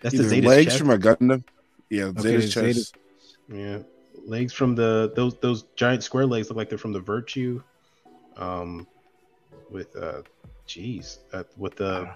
[0.02, 0.78] that's the either Zeta's legs chest.
[0.78, 1.44] from a Gundam.
[1.90, 2.96] Yeah, Okay, Zeta's the Zeta- chest.
[3.50, 3.78] Yeah,
[4.26, 7.62] legs from the those those giant square legs look like they're from the Virtue.
[8.38, 8.86] Um,
[9.70, 10.22] with uh,
[10.66, 12.08] jeez, uh, with the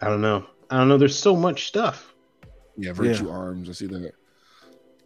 [0.00, 0.98] I don't know, I don't know.
[0.98, 2.14] There's so much stuff.
[2.76, 3.68] Yeah, virtue arms.
[3.68, 4.12] I see that.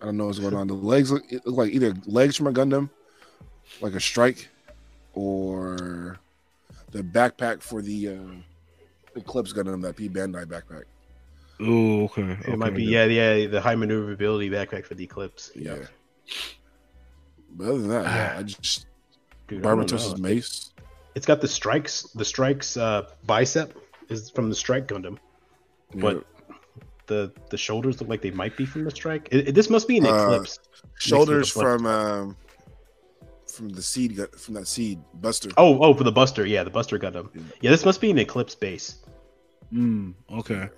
[0.00, 0.66] I don't know what's going on.
[0.66, 2.90] The legs look, it look like either legs from a Gundam,
[3.80, 4.48] like a strike,
[5.14, 6.18] or
[6.90, 10.84] the backpack for the uh, Eclipse Gundam, that P Bandai backpack.
[11.60, 12.36] Oh, okay.
[12.46, 15.52] It might be yeah, yeah, the high maneuverability backpack for the Eclipse.
[15.54, 15.78] Yeah.
[17.52, 18.86] But other than that, yeah, I just
[19.48, 20.70] Dude, I Barbatos's mace.
[21.14, 22.02] It's got the strikes.
[22.14, 23.76] The strikes uh, bicep
[24.08, 25.18] is from the Strike Gundam,
[25.94, 26.24] but
[27.06, 29.28] the the shoulders look like they might be from the Strike.
[29.30, 30.58] It, it- this must be an Uh, Eclipse.
[30.98, 32.36] shoulders Next to the from um
[33.46, 35.50] from the seed gu- from that seed Buster.
[35.56, 36.44] Oh, oh, for the Buster.
[36.46, 37.28] Yeah, the Buster Gundam.
[37.34, 37.42] Yeah.
[37.60, 38.96] Yeah, this must be an Eclipse base.
[39.72, 40.68] Mm, okay.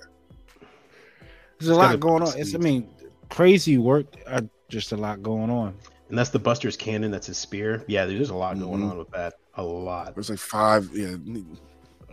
[1.58, 2.38] There's a It's lot going on.
[2.38, 2.88] It's, I mean,
[3.30, 4.06] crazy work.
[4.26, 5.74] Uh, just a lot going on.
[6.08, 7.10] And that's the Buster's cannon.
[7.10, 7.84] That's his spear.
[7.88, 8.90] Yeah, there's a lot going Mhm.
[8.90, 9.34] on with that.
[9.54, 10.14] A lot.
[10.14, 10.88] There's like five.
[10.94, 11.58] Yeah, And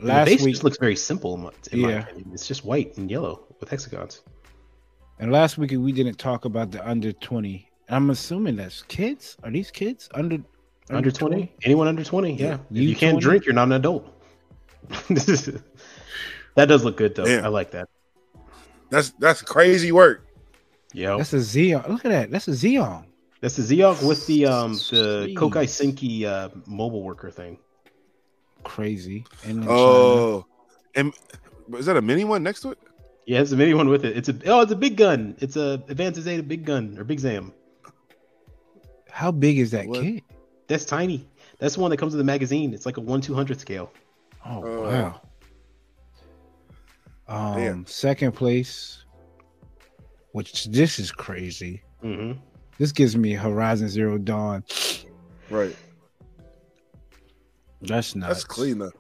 [0.01, 1.35] Last the base week, just looks very simple.
[1.35, 1.99] In my, in Yeah.
[2.03, 2.31] opinion.
[2.33, 4.21] It's just white and yellow with hexagons.
[5.19, 7.69] and last week we didn't talk about the under twenty.
[7.87, 9.37] I'm assuming that's kids.
[9.43, 10.39] Are these kids under
[10.89, 11.53] Under 20?
[11.63, 12.33] Anyone under 20?
[12.35, 12.45] Yeah.
[12.45, 12.53] Yeah.
[12.55, 13.21] If you You can't 20?
[13.23, 14.05] drink, you're not an adult.
[15.09, 17.25] that does look good, though.
[17.25, 17.45] Damn.
[17.45, 17.87] I like that.
[18.89, 20.25] that's that's crazy work.
[20.93, 21.15] Yeah.
[21.17, 21.87] That's a Zeon.
[21.87, 22.31] Look at that.
[22.31, 23.05] That's a Zeon.
[23.43, 25.37] That's the Zeog with the um the Sweet.
[25.37, 27.59] Kyoukai Senki uh, mobile worker thing.
[28.63, 29.25] Crazy.
[29.43, 29.67] And.
[29.67, 30.45] Oh,
[30.95, 31.13] and
[31.73, 32.77] is that a mini one next to it?
[33.25, 34.15] Yeah, it's a mini one with it.
[34.15, 35.35] It's a oh, it's a big gun.
[35.39, 37.51] It's a Advanced Zeta big gun or Big Zam.
[39.11, 39.99] how big is that What?
[40.01, 40.23] kid?
[40.67, 41.27] That's tiny.
[41.59, 42.73] That's the one that comes with the magazine.
[42.73, 43.91] It's like a one two hundred scale.
[44.45, 45.21] Oh Oh, wow.
[47.27, 47.85] Um, Damn.
[47.87, 49.03] second place,
[50.31, 51.81] which this is crazy.
[52.01, 52.39] Mm-hmm.
[52.83, 54.61] This gives me Horizon Zero Dawn.
[55.49, 55.73] Right.
[57.81, 58.33] That's nuts.
[58.33, 58.91] That's clean though.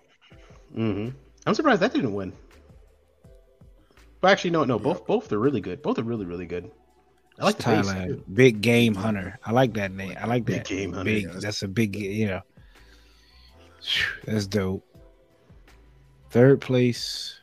[0.73, 1.09] Mm-hmm.
[1.45, 2.31] I'm surprised that didn't win.
[4.21, 5.81] But actually, no, no, both both are really good.
[5.81, 6.71] Both are really really good.
[7.37, 8.23] I like the base, Thailand.
[8.33, 9.37] Big Game Hunter.
[9.45, 10.15] I like that name.
[10.17, 10.65] I like Big that.
[10.65, 11.23] Game Hunter, Big.
[11.23, 11.41] yes.
[11.41, 11.97] That's a big.
[11.97, 12.41] You know.
[14.23, 14.87] That's dope.
[16.29, 17.37] Third place.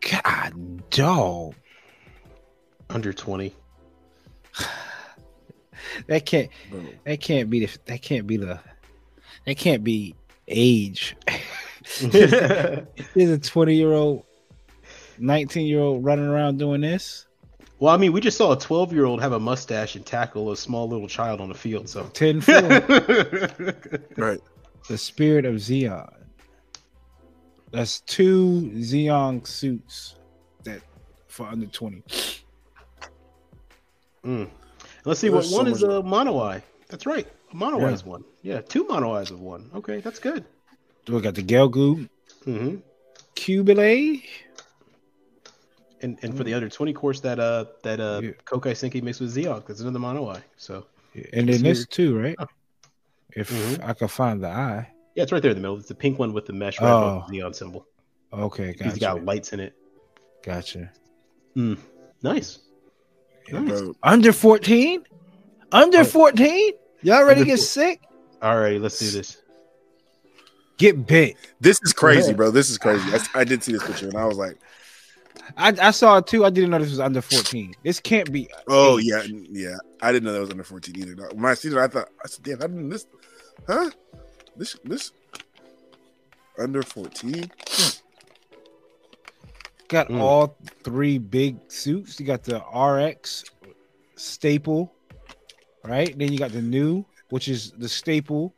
[0.00, 1.54] God, dog.
[2.88, 3.54] under twenty.
[6.06, 6.50] That can't.
[6.70, 6.84] Bro.
[7.04, 7.78] That can't be the.
[7.86, 8.60] That can't be the.
[9.46, 10.14] That can't be
[10.48, 11.16] age.
[11.26, 11.40] well,
[13.14, 14.24] There's a 20 year old,
[15.18, 17.26] 19 year old running around doing this.
[17.80, 20.50] Well, I mean, we just saw a 12 year old have a mustache and tackle
[20.50, 21.88] a small little child on the field.
[21.88, 22.54] So 10 4.
[24.16, 24.40] Right.
[24.88, 26.12] the spirit of Zeon.
[27.70, 30.16] That's two Zeon suits
[30.64, 30.80] that
[31.28, 32.02] for under 20.
[34.24, 34.50] Mm.
[35.08, 36.62] Let's see There's what so one is a mono eye.
[36.88, 37.26] That's right.
[37.50, 37.86] A mono Yeah.
[37.88, 38.24] eye is one.
[38.42, 39.70] Yeah, two mono eyes of one.
[39.74, 40.44] Okay, that's good.
[41.08, 42.08] We got the Gelgoog,
[42.44, 42.76] hmm
[43.34, 44.22] Qubeley.
[46.02, 48.30] And and for the under 20 course, that uh that uh Yeah.
[48.44, 50.42] Kyoukai Senki mixed with Zeok, that's another mono eye.
[50.58, 50.86] So
[51.32, 52.36] And then this too, right?
[52.38, 52.46] Oh.
[53.34, 53.82] If Mhm.
[53.88, 54.92] I could find the eye.
[55.14, 55.78] yeah, it's right there in the middle.
[55.78, 57.24] It's the pink one with the mesh right Oh.
[57.30, 57.86] the Zeon symbol.
[58.32, 58.84] Okay, gotcha.
[58.90, 59.72] He's got lights in it.
[60.44, 60.92] Gotcha.
[61.54, 61.74] Yeah.
[62.22, 62.58] Nice.
[63.50, 65.04] Bro, Under 14?
[65.72, 66.04] Under Oh.
[66.04, 66.72] 14?
[67.02, 68.00] Y'all ready to get four- sick?
[68.42, 69.42] All right, let's do this.
[70.76, 71.36] Get bit.
[71.60, 72.50] this is crazy, bro.
[72.52, 73.02] This is crazy.
[73.12, 74.56] I, I did see this picture and I was like,
[75.56, 76.44] I, I saw it too.
[76.44, 77.74] I didn't know this was under 14.
[77.82, 78.48] This can't be.
[78.52, 79.06] Uh, oh age.
[79.06, 79.76] yeah, yeah.
[80.02, 81.28] I didn't know that was under 14 either.
[81.32, 83.06] When I seen it, I thought, I said, damn, I didn't this,
[83.66, 83.90] huh?
[84.56, 85.12] This this
[86.58, 87.50] under 14.
[87.68, 87.88] Hmm.
[89.88, 90.20] Got Mm.
[90.20, 92.20] all three big suits.
[92.20, 93.44] You got the RX
[94.16, 94.94] staple,
[95.84, 96.16] right?
[96.18, 98.54] Then you got the Nu, which is the staple,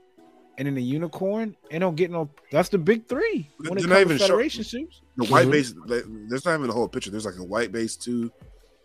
[0.58, 1.56] and then the unicorn.
[1.70, 2.28] And don't get no.
[2.50, 5.02] That's the big three when it They're not comes even to show- Federation suits.
[5.16, 5.50] The white Mhm.
[5.52, 5.74] base.
[5.86, 7.10] like, There's not even a whole picture.
[7.10, 8.32] There's like a white base too.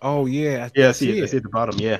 [0.01, 1.23] Oh yeah, Yeah, I see it.
[1.23, 1.79] I see it at the bottom.
[1.79, 1.97] Yeah.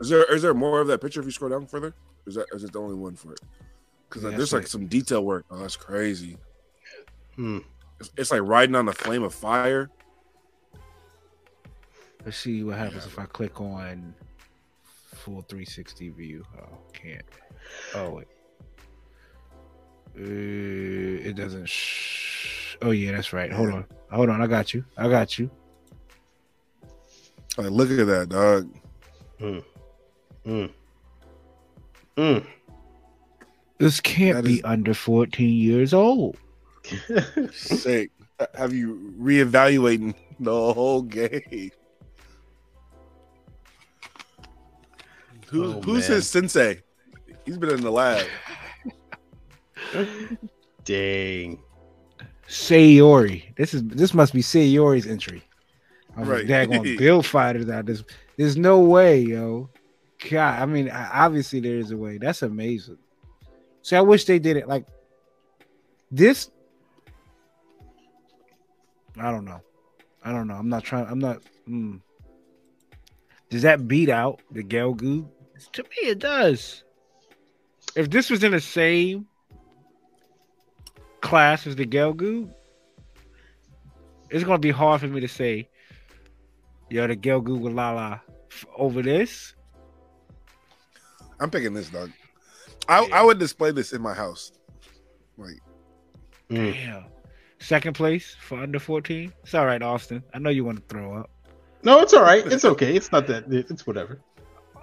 [0.00, 1.94] Is there is there more of that picture if you scroll down further?
[2.26, 3.40] Is that is it the only one for it?
[4.08, 5.44] Because Yeah, there's I like see some detail work.
[5.50, 6.38] Oh, that's crazy.
[7.38, 7.58] Hmm.
[8.00, 9.88] It's, it's like riding on a flame of fire.
[12.24, 14.12] Let's see what happens if I click on
[15.14, 16.44] full 360 view.
[16.60, 17.24] Oh, can't.
[17.94, 18.26] Oh wait.
[20.18, 21.68] Uh, it doesn't.
[21.68, 23.52] Sh- oh yeah, that's right.
[23.52, 23.84] Hold on.
[24.10, 24.42] Hold on.
[24.42, 24.84] I got you.
[24.96, 25.48] I got you.
[27.56, 28.68] Like, look at that, dog.
[29.40, 29.64] Mm.
[30.44, 30.70] Mm.
[32.16, 32.46] Mm.
[33.78, 36.36] This can't That be is- under 14 years old.
[37.52, 38.10] Sick.
[38.54, 41.70] Have you reevaluating the whole game?
[45.48, 46.16] Who's Oh, who's man.
[46.16, 46.82] his sensei?
[47.44, 48.26] He's been in the lab.
[50.84, 51.58] Dang.
[52.46, 53.54] Sei Iori.
[53.56, 55.42] This is this must be Sei Iori's entry.
[56.16, 56.48] I'm Right.
[56.48, 56.68] right.
[56.68, 57.86] daggone build fighters out.
[57.86, 58.04] There's
[58.36, 59.70] there's no way, yo.
[60.30, 62.18] God, I mean, obviously there is a way.
[62.18, 62.98] That's amazing.
[63.82, 64.84] See, I wish they did it like
[66.10, 66.50] This,
[69.20, 69.60] I don't know.
[70.24, 70.54] I don't know.
[70.54, 71.06] I'm not trying.
[71.06, 71.42] I'm not.
[71.68, 72.00] Mm.
[73.50, 75.28] Does that beat out the Gelgoog?
[75.72, 76.84] To me, it does.
[77.96, 79.26] If this was in the same
[81.20, 82.50] class as the Gelgoog,
[84.30, 85.68] it's gonna be hard for me to say,
[86.90, 88.20] yo, the Gelgoog with Lalah
[88.52, 89.54] f- over this.
[91.40, 92.10] I'm picking this dog.
[92.88, 94.52] I, I would display this in my house.
[95.36, 95.58] Like
[96.50, 97.04] Mm.
[97.58, 97.66] Damn.
[97.66, 99.32] Second place for under 14.
[99.42, 100.22] It's all right, Austen.
[100.34, 101.30] I know you want to throw up.
[101.82, 102.44] No, it's all right.
[102.46, 102.96] It's okay.
[102.96, 103.44] It's not that.
[103.48, 104.20] It's whatever.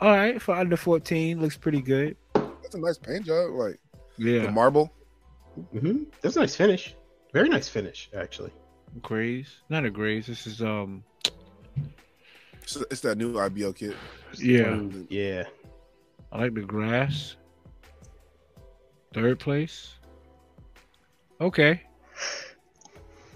[0.01, 2.17] All right, for under 14, looks pretty good.
[2.33, 3.51] that's a nice paint job.
[3.51, 3.79] Like
[4.17, 4.39] yeah.
[4.39, 4.49] the Yeah.
[4.51, 4.91] marble.
[5.71, 6.95] hmm That's a nice finish.
[7.33, 8.51] Very nice finish, actually.
[9.01, 9.57] Graze.
[9.69, 10.27] Not a Graze.
[10.27, 11.03] This is um
[12.61, 13.95] It's, it's that new IBO kit.
[14.37, 14.63] yeah.
[14.65, 15.43] Mm, yeah.
[16.31, 17.35] I like the grass.
[19.13, 19.93] Third place.
[21.39, 21.81] Okay.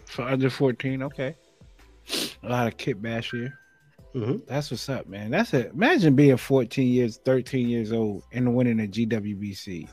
[0.10, 1.36] For under 14, okay.
[2.44, 3.53] A lot of kit bash here.
[4.14, 5.30] hmm That's what's up, man.
[5.30, 5.72] That's it.
[5.73, 9.88] Imagine being 14 years, 13 years old and winning a GWBC.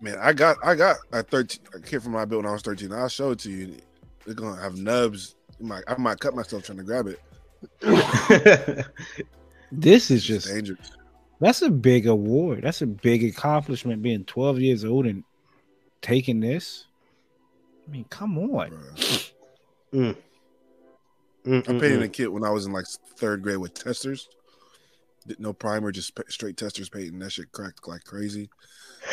[0.00, 2.62] Man, I got I got a 13 a kit from my build when I was
[2.62, 2.92] 13.
[2.92, 3.76] I'll show it to you.
[4.24, 5.34] They're gonna have nubs.
[5.58, 7.20] You might, I might cut myself trying to grab it.
[9.72, 10.92] This is It's just just dangerous.
[11.40, 12.62] that's a big award.
[12.62, 15.24] That's a big accomplishment being 12 years old and
[16.02, 16.86] taking this.
[17.86, 18.70] I mean, come on.
[19.92, 20.16] Mm.
[21.46, 21.64] I Mm-mm-mm.
[21.80, 22.86] painted a kit when I was in like
[23.18, 24.28] third grade with testers.
[25.26, 27.18] Did no primer, just straight testers painting.
[27.18, 28.48] That shit cracked like crazy.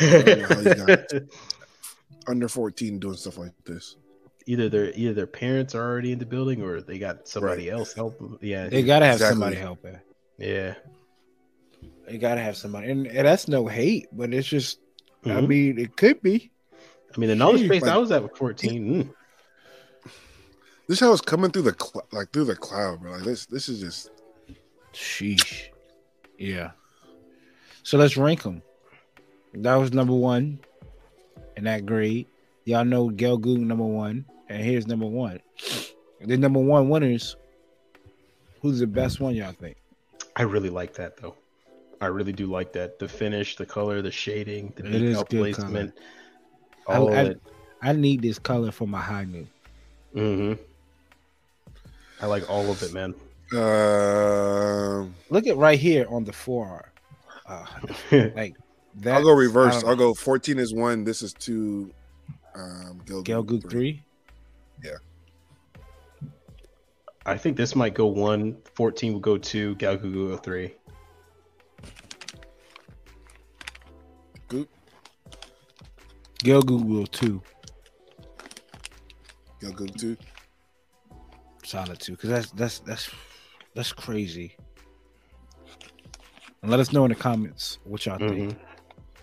[2.28, 3.96] Under 14 doing stuff like this.
[4.46, 7.92] either their either their parents are already in the building or they got somebody else
[7.94, 8.38] help them.
[8.40, 9.32] Yeah, They got to have Exactly.
[9.34, 9.98] somebody helping.
[10.38, 10.74] yeah.
[12.06, 12.90] They got to have somebody.
[12.90, 14.78] And, and that's no hate, but it's just,
[15.24, 15.48] I Mhm.
[15.48, 16.51] mean, it could be.
[17.14, 19.04] I mean, the knowledge Jeez, base like- I was at with fourteen.
[19.04, 20.10] mm.
[20.88, 23.12] This how it's coming through the cl- like through the cloud, bro.
[23.12, 24.10] Like this, this is just
[24.92, 25.68] Sheesh.
[26.38, 26.72] Yeah.
[27.82, 28.62] So let's rank them.
[29.54, 30.58] That was number one
[31.56, 32.26] in that grade.
[32.64, 35.40] Y'all know Gelgoog number one, and here's number one.
[36.20, 37.36] The number one winners.
[38.60, 39.76] Who's the best one, y'all think?
[40.36, 41.34] I really like that though.
[42.00, 42.98] I really do like that.
[42.98, 45.94] The finish, the color, the shading, the It is placement.
[45.96, 46.02] I-
[46.86, 47.34] all I, I,
[47.82, 49.46] I, need this color for my Hi-Nu.
[50.14, 50.62] Mm-hmm.
[52.20, 53.14] I like all of it, man.
[53.52, 56.84] Uh, Look at right here on the forearm.
[57.46, 57.66] Uh,
[58.34, 58.56] like
[58.96, 59.14] that.
[59.16, 59.82] I'll go reverse.
[59.82, 61.04] Um, I'll go 14 is one.
[61.04, 61.92] This is two.
[62.54, 63.70] Um, Gil Gelgoog three.
[63.70, 64.02] three.
[64.84, 64.96] Yeah.
[67.24, 68.56] I think this might go one.
[68.74, 69.76] 14 will go two.
[69.76, 70.74] Galgugu 03.
[76.42, 77.42] Gelgoog will two.
[79.60, 80.16] Gelgoog too.
[81.64, 83.10] solid too because that's that's that's
[83.74, 84.56] that's crazy
[86.60, 88.56] and let us know in the comments what y'all think Mhm.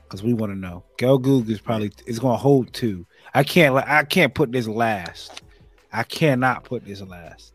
[0.04, 3.06] because we want to know Gelgoog is probably is going to hold two
[3.36, 5.42] i can't i can't put this last
[5.92, 7.54] i cannot put this last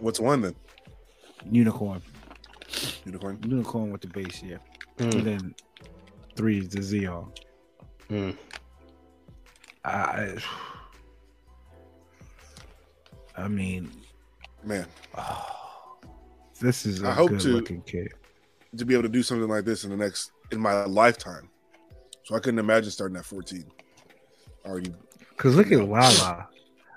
[0.00, 0.54] What's one then?
[1.50, 2.00] unicorn
[3.04, 3.38] Unicorn.
[3.46, 4.56] unicorn with the base yeah
[4.98, 5.54] Mm, and then
[6.36, 7.36] three to the Zeon
[8.10, 8.36] mm.
[9.84, 10.36] i
[13.36, 13.90] i mean
[14.66, 14.86] Man,
[16.60, 18.12] this is a I hope good to- looking kid
[18.76, 21.48] to be able to do something like this in the next in my lifetime.
[22.24, 23.64] So I couldn't imagine starting at 14.
[24.64, 24.92] Already
[25.30, 26.46] Because look at Lalah.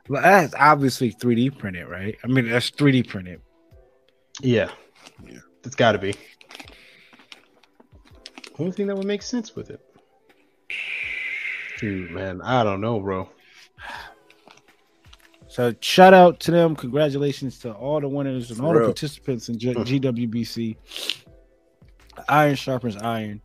[0.08, 2.18] Well, That's obviously 3D printed, right?
[2.24, 3.42] I mean, that's 3D printed.
[4.42, 4.72] Yeah.
[5.28, 5.40] Yeah.
[5.66, 6.16] It's got to be.
[8.60, 9.80] Only thing that would make sense with it.
[11.80, 13.30] Dude, man, I don't know, bro.
[15.48, 16.76] So shout out to them.
[16.76, 20.76] Congratulations to all the winners and all the participants in G- GWBC.
[22.28, 23.42] Iron sharpens iron.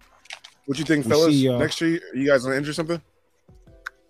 [0.66, 1.26] What you think, We fellas?
[1.26, 1.58] see y'all.
[1.58, 3.00] Next year, you guys gonna injure something?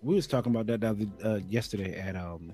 [0.02, 2.52] We was talking about that the other, uh, yesterday at um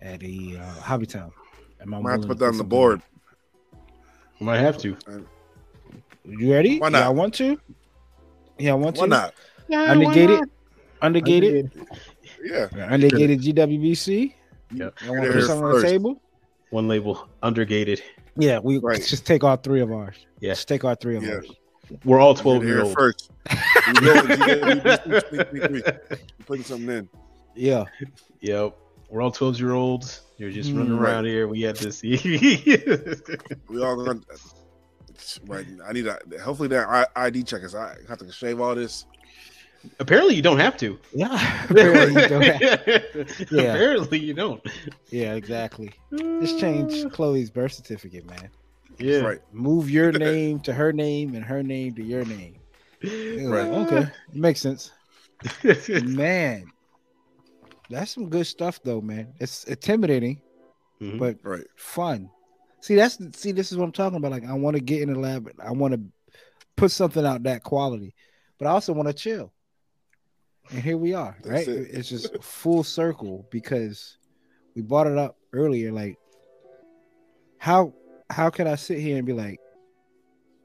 [0.00, 1.32] at the uh, Hobby Town.
[1.80, 3.02] Am I I'm have to put that on the something board.
[4.40, 4.96] Might have to.
[6.24, 6.78] You ready?
[6.78, 7.04] Why not?
[7.04, 7.58] Y'all want to?
[8.58, 9.00] Yeah, I want to.
[9.02, 9.10] Why to.
[9.10, 9.34] not?
[9.68, 10.40] Yeah, Undergated.
[11.02, 11.72] Undergated.
[12.42, 12.68] Yeah.
[12.90, 14.34] Undergated GWBC.
[14.72, 14.94] Yep.
[15.04, 16.20] I want to put something on the table.
[16.70, 18.02] One label, undergated.
[18.36, 19.02] Yeah, we Right.
[19.04, 20.16] just take all three of ours.
[20.40, 20.52] Yeah.
[20.52, 21.34] Just take all three of Yeah.
[21.34, 21.50] ours.
[22.04, 22.94] We're all 12 year here old.
[22.94, 23.30] first.
[23.50, 25.82] We go with GWBC 2023.
[25.82, 27.08] We're putting something in.
[27.56, 27.84] Yeah.
[28.40, 28.76] Yep.
[29.08, 30.20] We're all 12 year olds.
[30.38, 31.10] You're just Mm, running right.
[31.10, 31.48] around here.
[31.48, 32.16] We had to see.
[33.68, 34.20] We all gonna
[35.46, 35.66] Right.
[35.86, 39.06] I need a hopefully that ID check is I have to shave all this.
[39.98, 40.98] Apparently, you don't have to.
[41.14, 41.64] Yeah.
[41.70, 42.42] Apparently, you don't.
[42.42, 43.72] Have, yeah.
[43.74, 44.62] Apparently, you don't.
[45.10, 45.90] Yeah, exactly.
[46.14, 48.50] Just change Chloe's birth certificate, man.
[48.98, 49.20] Yeah.
[49.20, 49.40] Right.
[49.52, 52.56] Move your name to her name and her name to your name.
[53.02, 53.70] Right.
[53.70, 54.92] Like, okay, makes sense.
[56.02, 56.66] man,
[57.88, 59.32] that's some good stuff, though, man.
[59.40, 60.42] It's intimidating,
[61.00, 61.18] Mhm.
[61.18, 61.64] but Right.
[61.76, 62.28] fun.
[62.80, 64.32] See, that's see, this is what I'm talking about.
[64.32, 65.50] Like, I want to get in the lab.
[65.62, 66.00] I want to
[66.76, 68.14] put something out that quality,
[68.58, 69.52] but I also want to chill.
[70.70, 71.66] And here we are, right?
[71.66, 71.88] it.
[71.90, 74.16] It's just full circle because
[74.74, 75.92] we brought it up earlier.
[75.92, 76.16] Like,
[77.58, 77.92] how
[78.30, 79.60] how can I sit here and be like,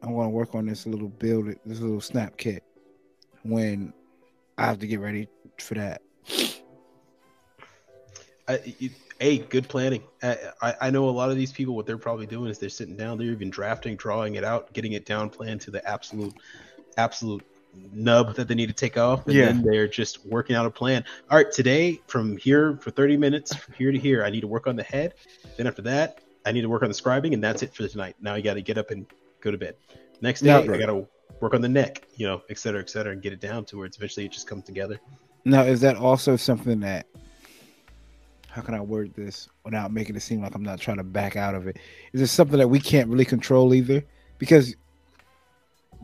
[0.02, 2.64] I want to work on this little build, it this little snap kit,
[3.44, 3.94] when
[4.58, 5.28] I have to get ready
[5.60, 6.02] for that?
[8.48, 8.90] I, you-
[9.20, 10.04] hey, good planning.
[10.22, 11.76] I, I I know a lot of these people.
[11.76, 13.18] What they're probably doing is they're sitting down.
[13.18, 16.34] They're even drafting, drawing it out, getting it down, planned to the absolute,
[16.98, 17.44] absolute
[17.92, 19.46] nub that they need to take off, and Yeah.
[19.46, 21.04] then they're just working out a plan.
[21.30, 24.48] All right, today from here for thirty minutes, from here to here, I need to
[24.48, 25.16] work on the head.
[25.58, 28.16] Then after that, I need to work on the scribing, and that's it for tonight.
[28.22, 29.06] Now you got to get up and
[29.42, 29.76] go to bed.
[30.22, 30.52] Next day.
[30.54, 31.08] I got to
[31.42, 33.78] work on the neck, you know, et cetera, et cetera, and get it down to
[33.78, 35.00] where it's eventually it just comes together.
[35.44, 37.08] Now, is that also something that?
[38.56, 41.36] How can I word this without making it seem like I'm not trying to back
[41.36, 41.76] out of it?
[42.14, 44.02] Is it something that we can't really control either?
[44.38, 44.78] Because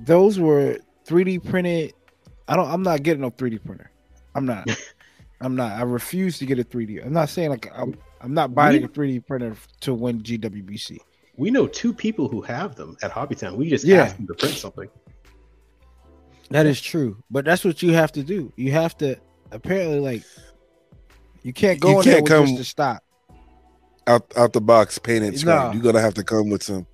[0.03, 1.93] those were 3D printed.
[2.49, 2.69] I don't.
[2.69, 3.89] I'm not getting no 3D printer.
[4.35, 4.69] I'm not.
[5.39, 5.71] I'm not.
[5.79, 7.05] I refuse to get a 3D.
[7.05, 7.95] I'm not saying like I'm.
[8.19, 10.97] I'm not buying a 3D printer to win GWBC.
[11.37, 13.55] We know two people who have them at Hobbytown.
[13.55, 14.01] We just Yeah.
[14.01, 14.89] asked them to print something.
[16.49, 18.51] That is true, but that's what you have to do.
[18.57, 19.15] You have to
[19.51, 20.23] apparently like.
[21.43, 23.03] You can't go You in there can't with come- just to stop.
[24.07, 25.67] Out out the box, paint and scrap.
[25.67, 25.73] No.
[25.73, 26.87] You're gonna have to come with some.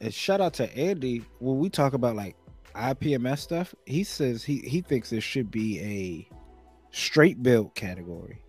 [0.00, 2.36] and shout out to Andy when we talk about like
[2.74, 3.74] IPMS stuff.
[3.86, 6.28] He says he he thinks there should be a
[6.90, 8.42] straight build category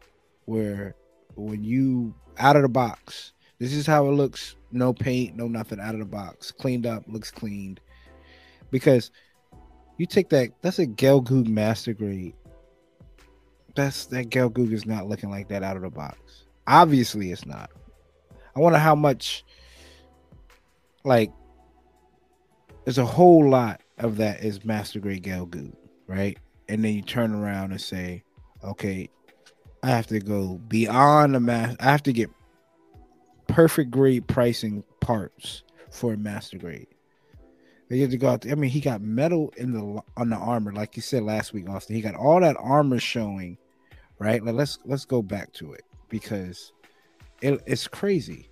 [0.46, 0.96] where
[1.36, 4.56] when you out of the box, this is how it looks.
[4.72, 7.80] No paint, no nothing out of the box, cleaned up, looks cleaned.
[8.72, 9.12] Because
[9.98, 12.34] you take that, that's a Gelgoog master grade.
[13.76, 16.46] That's that Gelgoog is not looking like that out of the box.
[16.68, 17.72] Obviously, it's not.
[18.56, 19.44] I wonder how much
[21.04, 21.32] like
[22.86, 25.74] there's a whole lot of that is master grade Gelgoog,
[26.08, 26.38] right?
[26.70, 28.24] And then you turn around and say,
[28.64, 29.10] okay,
[29.82, 31.76] I have to go beyond the mass.
[31.80, 32.30] I have to get
[33.48, 36.88] perfect grade pricing parts for a master grade.
[37.90, 38.42] They get to go out.
[38.42, 38.52] There.
[38.52, 41.70] I mean, he got metal in the on the armor, like you said last week,
[41.70, 41.96] Austen.
[41.96, 43.58] He got all that armor showing,
[44.20, 44.44] right?
[44.44, 46.72] Like let's let's go back to it because
[47.42, 48.50] it, it's crazy.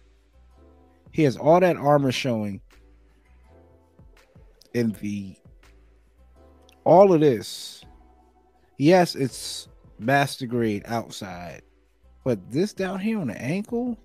[1.11, 2.61] He has all that armor showing
[4.73, 5.35] in the
[6.83, 7.83] all of this.
[8.77, 9.67] Yes, it's
[9.99, 11.61] master grade outside,
[12.23, 13.97] but this down here on the ankle,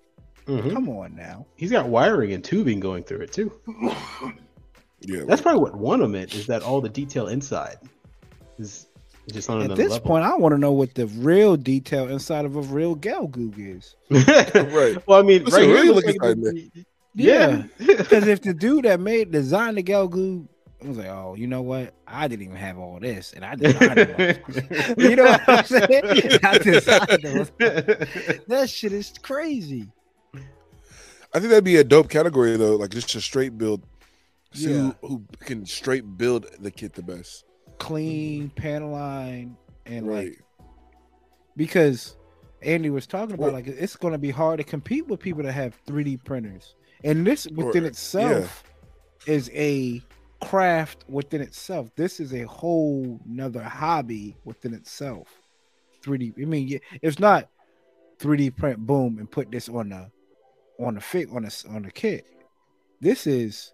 [0.46, 0.72] Mhm.
[0.72, 1.46] come on now.
[1.56, 3.52] He's got wiring and tubing going through it too.
[5.02, 5.24] Yeah.
[5.26, 7.76] That's probably what won him it is that all the detail inside
[8.58, 8.88] is
[9.32, 10.06] just on At this level.
[10.06, 13.96] point, I want to know what the real detail inside of a real Gelgoog is.
[14.10, 15.06] Right.
[15.06, 16.84] Well, I mean, What's right it here really looks looking like like, the-
[17.14, 17.64] Yeah.
[17.78, 17.86] yeah.
[17.96, 20.46] Because if the dude that made designed the Gelgoog,
[20.84, 21.94] I was like, oh, you know what?
[22.06, 24.42] I didn't even have all this, and I designed it.
[24.98, 26.38] you know what I'm saying?
[26.44, 27.50] I designed those.
[28.46, 29.88] That shit is crazy.
[31.34, 33.82] I think that'd be a dope category though, like just a straight build.
[34.52, 34.92] See Yeah.
[35.00, 37.44] who, who can straight build the kit the best.
[37.78, 40.28] Clean panel line and Right.
[40.28, 40.42] like
[41.56, 42.16] because
[42.62, 45.42] Andy was talking about Well- like it's going to be hard to compete with people
[45.44, 46.74] that have 3D printers,
[47.04, 48.64] and this within Or- itself
[49.26, 50.02] is a
[50.42, 51.90] craft within itself.
[51.96, 55.40] This is a whole nother hobby within itself.
[56.02, 56.34] 3D.
[56.40, 57.48] I mean, it's not
[58.18, 60.10] 3D print boom and put this on the
[60.78, 62.26] on the fit on the on the kit.
[63.00, 63.72] This is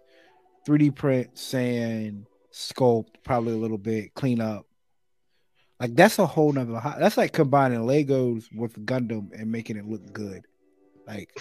[0.65, 4.65] 3D print, sand, sculpt, probably a little bit, clean up.
[5.79, 6.79] Like that's a whole nother.
[6.99, 10.45] That's like combining Legos with Gundam and making it look good.
[11.05, 11.37] Like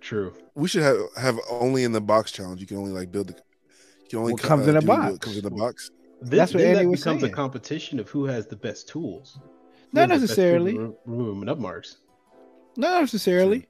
[0.00, 0.34] True.
[0.54, 2.60] We should have have only in the box challenge.
[2.60, 3.34] You can only like build the.
[3.34, 5.12] You can only What comes uh, in a box.
[5.12, 5.90] What comes in the box.
[6.22, 7.32] Then, That's what then Andy that was becomes saying.
[7.32, 9.38] a competition of who has the best tools.
[9.92, 10.74] Not has the best necessarily.
[10.74, 11.98] tool to nub marks.
[12.76, 13.66] Not necessarily,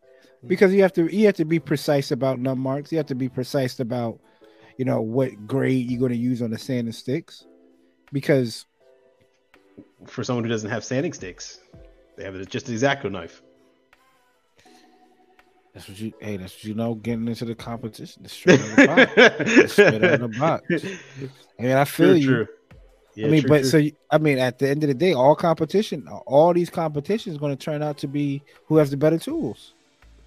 [0.47, 2.91] because you have to you have to be precise about nub marks.
[2.91, 4.21] You have to be precise about,
[4.81, 7.45] you know, what grade you're going to use on the sand and sticks,
[8.15, 8.65] because
[10.07, 11.61] For someone who doesn't have sanding sticks,
[12.17, 13.43] they have it just an exacto knife.
[15.75, 16.15] That's what you.
[16.19, 16.95] Hey, that's what you know.
[16.95, 19.73] Getting into the competition, it's straight out of the box.
[19.73, 20.65] Straight out of the box.
[21.59, 22.27] I mean, I feel True, you.
[22.27, 22.49] true.
[23.17, 25.37] Yeah, I mean, true, but so I mean, at the end of the day, all
[25.37, 29.75] competition, all these competitions, going to turn out to be who has the better tools.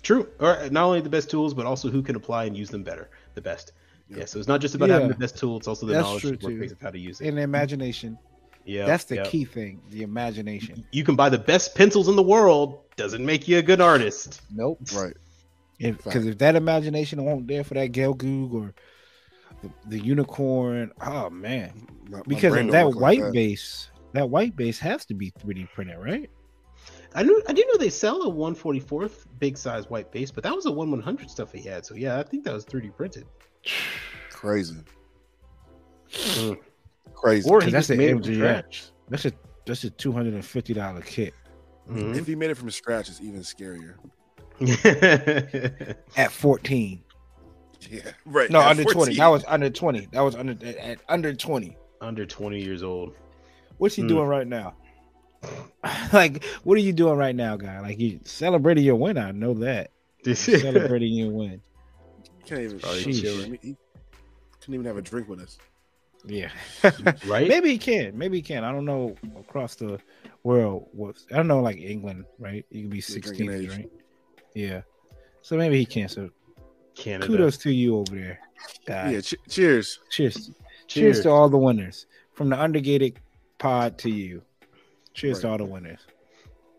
[0.04, 0.30] True.
[0.40, 3.10] Or not only the best tools, but also who can apply and use them better,
[3.34, 3.72] the best.
[4.10, 4.20] Yeah.
[4.20, 4.26] Yeah.
[4.26, 6.30] so it's not just about having the best tool; it's also the That's knowledge true,
[6.32, 7.28] and workplace of how to use it.
[7.28, 8.18] And the imagination.
[8.66, 9.24] Yeah, That's the yeah.
[9.26, 9.82] key thing.
[9.90, 10.86] The imagination.
[10.92, 14.42] You can buy the best pencils in the world; doesn't make you a good artist.
[14.54, 14.80] Nope.
[14.96, 15.14] Right.
[15.80, 18.74] Because if that imagination won't there for that Gelgoog or
[19.62, 21.88] the, the unicorn, oh man.
[22.10, 23.34] My- my Because brain that work like white that.
[23.34, 26.30] base, that white base has to be 3D printed, right?
[27.16, 30.56] I knew I didn't know they sell a 144th big size white base, but that
[30.56, 31.86] was a 1 100 stuff he had.
[31.86, 33.26] So yeah, I think that was 3D printed.
[34.32, 34.76] Crazy.
[36.12, 36.58] Mm.
[37.14, 37.50] Crazy.
[37.50, 38.36] Or 'Cause he that's just the made it from MGX.
[38.38, 38.84] scratch.
[39.10, 39.32] That's a
[39.66, 41.34] that's a two hundred and fifty dollar kit
[41.90, 42.16] Mhm.
[42.18, 43.96] if he made it from scratch, it's even scarier.
[46.18, 47.02] at fourteen.
[47.90, 48.12] Yeah.
[48.26, 48.50] Right.
[48.50, 48.94] No, at under 14.
[49.04, 49.16] twenty.
[49.18, 50.08] That was under twenty.
[50.12, 51.78] That was under at, at under twenty.
[52.02, 53.14] Under 20 years old.
[53.78, 54.10] What's he Hmm.
[54.10, 54.76] doing right now?
[56.14, 57.80] like, what are you doing right now, guy?
[57.80, 59.18] Like, you celebrating your win.
[59.18, 59.92] I know that.
[60.34, 61.62] Celebrating your win.
[62.46, 62.80] Can't even.
[62.80, 63.22] Probably Sheesh.
[63.22, 63.46] chilling.
[63.46, 63.78] I mean, he
[64.60, 65.58] couldn't even have a drink with us.
[66.26, 66.50] Yeah.
[67.28, 67.48] right?
[67.48, 68.18] Maybe he can.
[68.18, 68.64] Maybe he can.
[68.64, 70.00] I don't know across the
[70.44, 70.88] world.
[70.94, 72.66] What I don't know, like England, right?
[72.70, 73.78] You can be The sixteen, drinking age.
[73.78, 73.92] right?
[74.54, 74.82] Yeah.
[75.42, 76.08] So maybe he can.
[76.08, 76.30] So
[76.96, 77.28] Canada.
[77.28, 78.40] kudos to you over there,
[78.86, 79.12] guy.
[79.12, 79.22] Yeah.
[79.22, 80.00] Che- cheers.
[80.10, 80.36] Cheers.
[80.36, 80.52] Cheers.
[80.88, 81.22] Cheers.
[81.22, 83.18] to all the winners from the Undergated
[83.58, 84.42] pod to you.
[85.14, 86.00] Cheers to all the winners.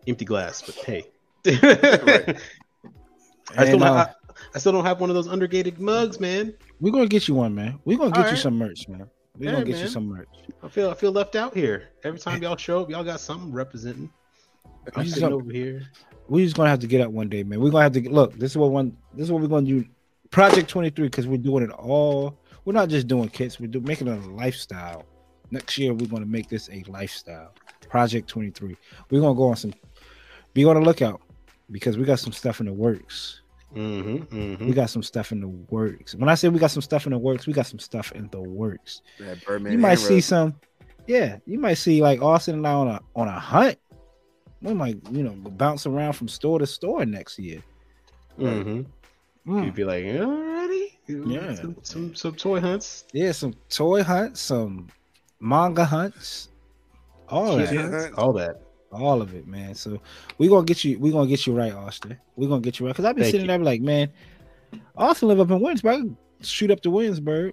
[0.06, 1.04] Empty glass, but hey.
[1.46, 2.38] Right.
[3.56, 4.14] I still uh, have,
[4.54, 6.54] I still don't have one of those undergated mugs, man.
[6.80, 7.78] We're gonna get you one, man.
[7.84, 8.38] We're gonna get All you right.
[8.40, 9.08] some merch, man.
[9.38, 10.28] We're Hey, gonna get you some merch.
[10.62, 11.90] I feel I feel left out here.
[12.04, 14.10] Every time y'all show up, y'all got something representing.
[14.94, 15.82] I'm just sitting don't- over here.
[16.28, 17.60] We're just gonna have to get up one day, man.
[17.60, 18.34] We're gonna have to look.
[18.38, 18.96] This is what one.
[19.14, 19.84] This is what we're gonna do.
[20.30, 22.38] Project Twenty Three, because we're doing it all.
[22.64, 23.60] We're not just doing kits.
[23.60, 25.04] We're do, making it a lifestyle.
[25.50, 27.52] Next year, we're gonna make this a lifestyle.
[27.88, 28.76] Project Twenty Three.
[29.10, 29.74] We're gonna go on some.
[30.54, 31.20] Be on the lookout
[31.70, 33.42] because we got some stuff in the works.
[33.74, 34.66] Mm-hmm, mm-hmm.
[34.66, 36.14] We got some stuff in the works.
[36.14, 38.28] When I say we got some stuff in the works, we got some stuff in
[38.30, 39.02] the works.
[39.18, 40.24] Yeah, you might see Rose.
[40.26, 40.54] some.
[41.06, 43.78] Yeah, you might see like Austen and I on a on a hunt.
[44.62, 47.62] We might, you know, bounce around from store to store next year.
[48.38, 49.52] Mm-hmm.
[49.52, 49.64] Mm.
[49.66, 50.92] You'd be like, alrighty.
[51.06, 51.54] Yeah.
[51.54, 53.04] Some, some some toy hunts.
[53.12, 54.88] Yeah, some toy hunts, some
[55.40, 56.48] manga hunts,
[57.28, 57.90] all that, Yeah.
[57.90, 58.62] hunts, all that.
[58.94, 59.74] All of it, man.
[59.74, 60.00] So
[60.38, 60.98] we're gonna get you.
[60.98, 62.18] We're gonna get you right, Austen.
[62.36, 63.52] We're gonna get you right because I've been Thank sitting you.
[63.52, 64.10] there like, man,
[64.96, 66.00] Austen live up in Williamsburg.
[66.00, 67.52] Can shoot up to Williamsburg.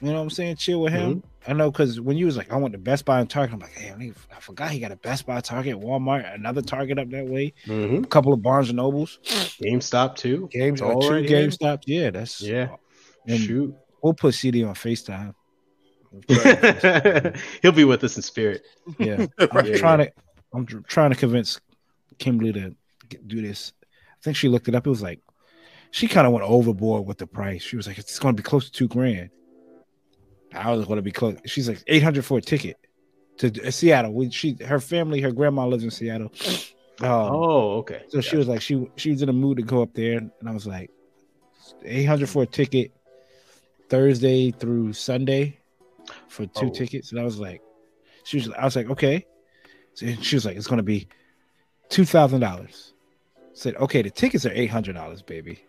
[0.00, 0.56] You know what I'm saying?
[0.56, 1.22] Chill with him.
[1.46, 3.60] I know because when you was like, I want the Best Buy and Target, I'm
[3.60, 7.26] like, hey, I, forgot he got a Best Buy, Target, Walmart, another Target up that
[7.26, 8.04] way, Mm-hmm.
[8.04, 9.18] a couple of Barnes and Nobles,
[9.62, 10.48] GameStop too.
[10.50, 11.24] games, two right.
[11.24, 11.82] GameStop.
[11.86, 12.74] Yeah, that's Yeah.
[13.26, 13.74] And Shoot.
[14.02, 15.34] we'll put CD on Facetime.
[17.62, 18.62] He'll be with us in spirit.
[18.98, 19.76] Yeah, I'm Right.
[19.76, 20.12] trying to.
[20.54, 21.60] I'm trying to convince
[22.18, 22.74] Kimberly to
[23.08, 23.72] get, do this.
[23.82, 24.86] I think she looked it up.
[24.86, 25.20] It was like
[25.90, 27.62] she kind of went overboard with the price.
[27.62, 29.30] She was like, "It's going to be close to two grand."
[30.52, 31.36] I was going to be close.
[31.46, 32.76] She's like eight hundred for a ticket
[33.38, 34.12] to uh, Seattle.
[34.12, 36.30] We, she, her family, her grandma lives in Seattle.
[37.00, 38.02] Um, oh, okay.
[38.08, 40.30] so she was like, she she was in a mood to go up there, and
[40.46, 40.90] I was like,
[41.84, 42.92] eight hundred for a ticket,
[43.88, 45.58] Thursday through Sunday,
[46.28, 46.70] for two Oh.
[46.70, 47.60] tickets, and I was like,
[48.24, 49.26] she was, I was like, okay.
[49.94, 51.08] So she was like, it's gonna be
[51.88, 52.92] two thousand dollars.
[53.52, 55.64] Said, okay, the tickets are eight hundred dollars, baby.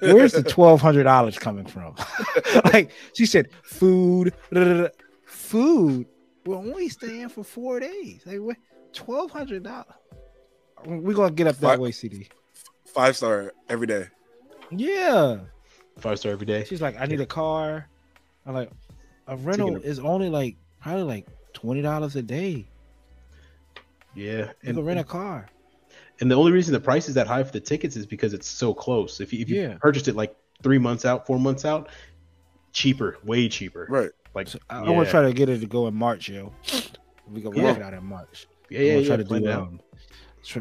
[0.00, 1.94] Where's the twelve hundred dollars coming from?
[2.66, 4.88] like she said, food, da, da, da.
[5.26, 6.06] food.
[6.46, 8.22] We're only staying for four days.
[8.24, 8.56] Like what?
[8.92, 9.86] Twelve hundred dollars.
[10.86, 12.28] We're gonna get up that Five- way, CD.
[12.86, 14.06] Five star every day.
[14.70, 15.38] Yeah.
[15.98, 16.64] Five star every day.
[16.64, 17.88] She's like, I need a car.
[18.46, 18.70] I'm like,
[19.26, 22.68] a rental Taking a- is only like probably like twenty dollars a day.
[24.14, 24.36] Yeah.
[24.38, 25.48] You And, can rent a car.
[26.20, 28.48] and the only reason the price is that high for the tickets is because it's
[28.48, 29.20] so close.
[29.20, 29.76] If you, if you Yeah.
[29.80, 31.88] purchased it like three months out, four months out,
[32.72, 33.86] cheaper, way cheaper.
[33.88, 34.10] Right.
[34.34, 34.90] Like, So I, I yeah.
[34.90, 36.52] want to try to get it to go in March, yo.
[37.30, 37.64] We gonna Yeah.
[37.64, 38.46] work it out in March.
[38.70, 39.06] yeah, I'm yeah, gonna yeah.
[39.06, 39.62] try to do it out.
[39.68, 39.80] um,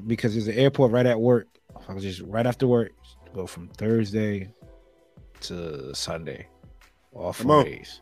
[0.08, 1.48] because there's an airport right at work.
[1.88, 2.92] I was just right after work,
[3.34, 4.52] go from Thursday
[5.42, 6.48] to Sunday,
[7.14, 8.02] all Come four days.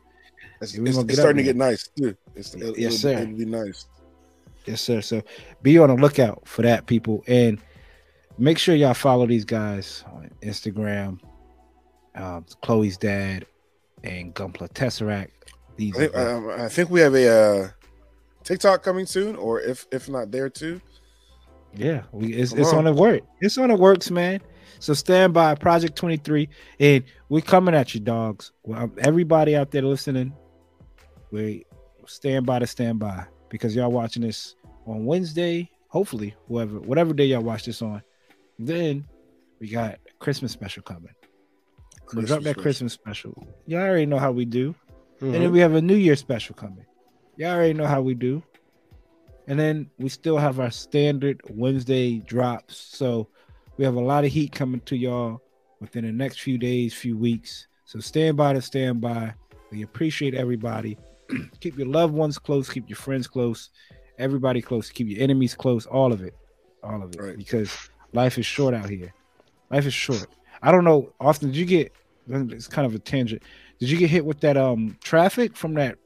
[0.62, 2.16] It's, it's, it's starting to get nice too.
[2.34, 3.10] It's, Yes, it'll, sir.
[3.20, 3.86] It'll be nice.
[4.66, 5.02] Yes, sir.
[5.02, 5.22] So
[5.62, 7.60] be on the lookout for that, people, and
[8.38, 11.20] make sure y'all follow these guys on Instagram.
[12.16, 13.46] Um, Chloe's dad
[14.04, 15.30] and Gunpla Tesseract.
[15.76, 17.70] These I think, um, I think we have a uh,
[18.44, 20.82] TikTok coming soon, or if if not there too.
[21.74, 22.80] Yeah, we it's, Come it's on.
[22.80, 23.22] on the work.
[23.42, 24.40] It's on the works, man.
[24.80, 28.52] So stand by, Project 23, and we're coming at you, dogs.
[28.64, 30.34] Well, everybody out there listening,
[31.32, 31.66] we
[32.06, 33.26] stand by to stand by
[33.56, 34.56] because y'all watching this
[34.86, 35.70] on Wednesday.
[35.88, 38.02] Hopefully, whoever, whatever day y'all watch this on,
[38.60, 39.06] then
[39.60, 41.14] we got Christmas special coming.
[42.14, 42.58] We drop that.
[42.58, 43.48] Christmas special.
[43.66, 44.76] Y'all already know how we do.
[45.22, 45.34] Mhm.
[45.34, 46.86] And then we have a New Year special coming.
[47.38, 48.44] Y'all already know how we do.
[49.48, 52.76] And then we still have our standard Wednesday drops.
[52.76, 53.30] So
[53.78, 55.42] we have a lot of heat coming to y'all
[55.80, 57.68] within the next few days, few weeks.
[57.86, 59.34] So stand by to stand by.
[59.72, 60.98] We appreciate everybody.
[61.60, 63.70] keep your loved ones close, keep your friends close,
[64.18, 66.36] everybody close, keep your enemies close, all of it.
[66.84, 67.22] All of it.
[67.22, 67.38] Right.
[67.38, 69.14] Because life is short out here.
[69.72, 70.28] Life is short.
[70.62, 71.14] I don't know.
[71.20, 71.94] Often did you get
[72.28, 73.44] it's kind of a tangent.
[73.80, 75.98] Did you get hit with that um traffic from that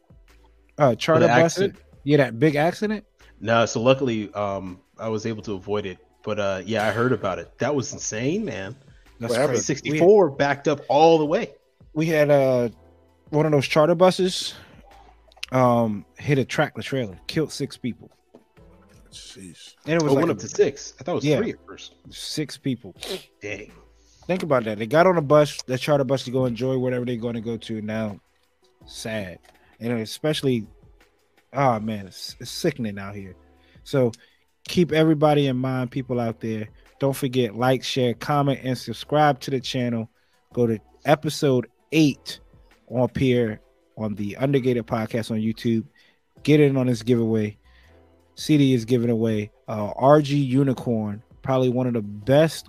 [0.77, 1.37] uh charter bus?
[1.37, 1.75] accident?
[2.03, 3.05] Yeah, that big accident.
[3.41, 5.97] No, so luckily, um, I was able to avoid it.
[6.23, 7.57] But uh, yeah, I heard about it.
[7.59, 8.75] That was insane, man.
[9.19, 9.61] That's crazy.
[9.61, 11.53] Sixty-four backed up all the way.
[11.93, 12.69] We, we had uh
[13.29, 14.55] one of those charter buses
[15.51, 18.11] um hit a tractor trailer, killed six people,
[19.11, 19.75] Jeez.
[19.85, 20.93] and it was Oh, like went up to six.
[20.99, 21.37] I thought it was Yeah.
[21.37, 21.95] three at first.
[22.09, 22.95] six people.
[23.41, 23.71] Dang.
[24.27, 24.77] Think about that.
[24.77, 27.41] They got on a bus, that charter bus to go enjoy whatever they're going to
[27.41, 27.81] go to.
[27.81, 28.19] Now,
[28.85, 29.39] sad,
[29.79, 30.67] and especially,
[31.53, 33.35] oh man, it's, it's sickening out here.
[33.83, 34.11] So,
[34.67, 36.69] keep everybody in mind, people out there.
[36.99, 40.07] Don't forget, like, share, comment, and subscribe to the channel.
[40.53, 42.39] Go to episode eight
[42.89, 43.61] on here
[43.99, 45.85] on the Undergated podcast on YouTube.
[46.43, 47.57] Get in on this giveaway.
[48.35, 52.67] CD is giving away uh, RG Unicorn, probably one of the best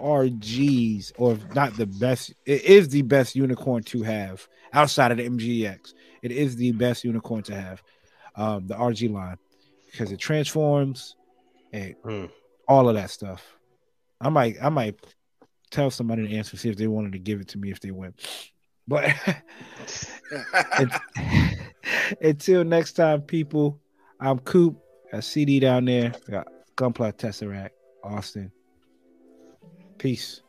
[0.00, 5.18] RGs, or if not the best, it is the best unicorn to have outside of
[5.18, 5.94] the MGX.
[6.22, 7.82] It is the best unicorn to have,
[8.34, 9.36] um, the RG line,
[9.90, 11.16] because it transforms
[11.72, 12.24] and Hmm.
[12.66, 13.42] all of that stuff.
[14.20, 14.98] I might, I might
[15.70, 17.90] tell somebody to answer, see if they wanted to give it to me if they
[17.90, 18.14] win.
[18.86, 19.14] But
[22.20, 23.80] until next time, people,
[24.20, 24.78] I'm Coop
[25.12, 26.12] A CD down there.
[26.30, 27.70] Got Gunpla Tesseract,
[28.02, 28.50] Austen.
[29.98, 30.42] Peace.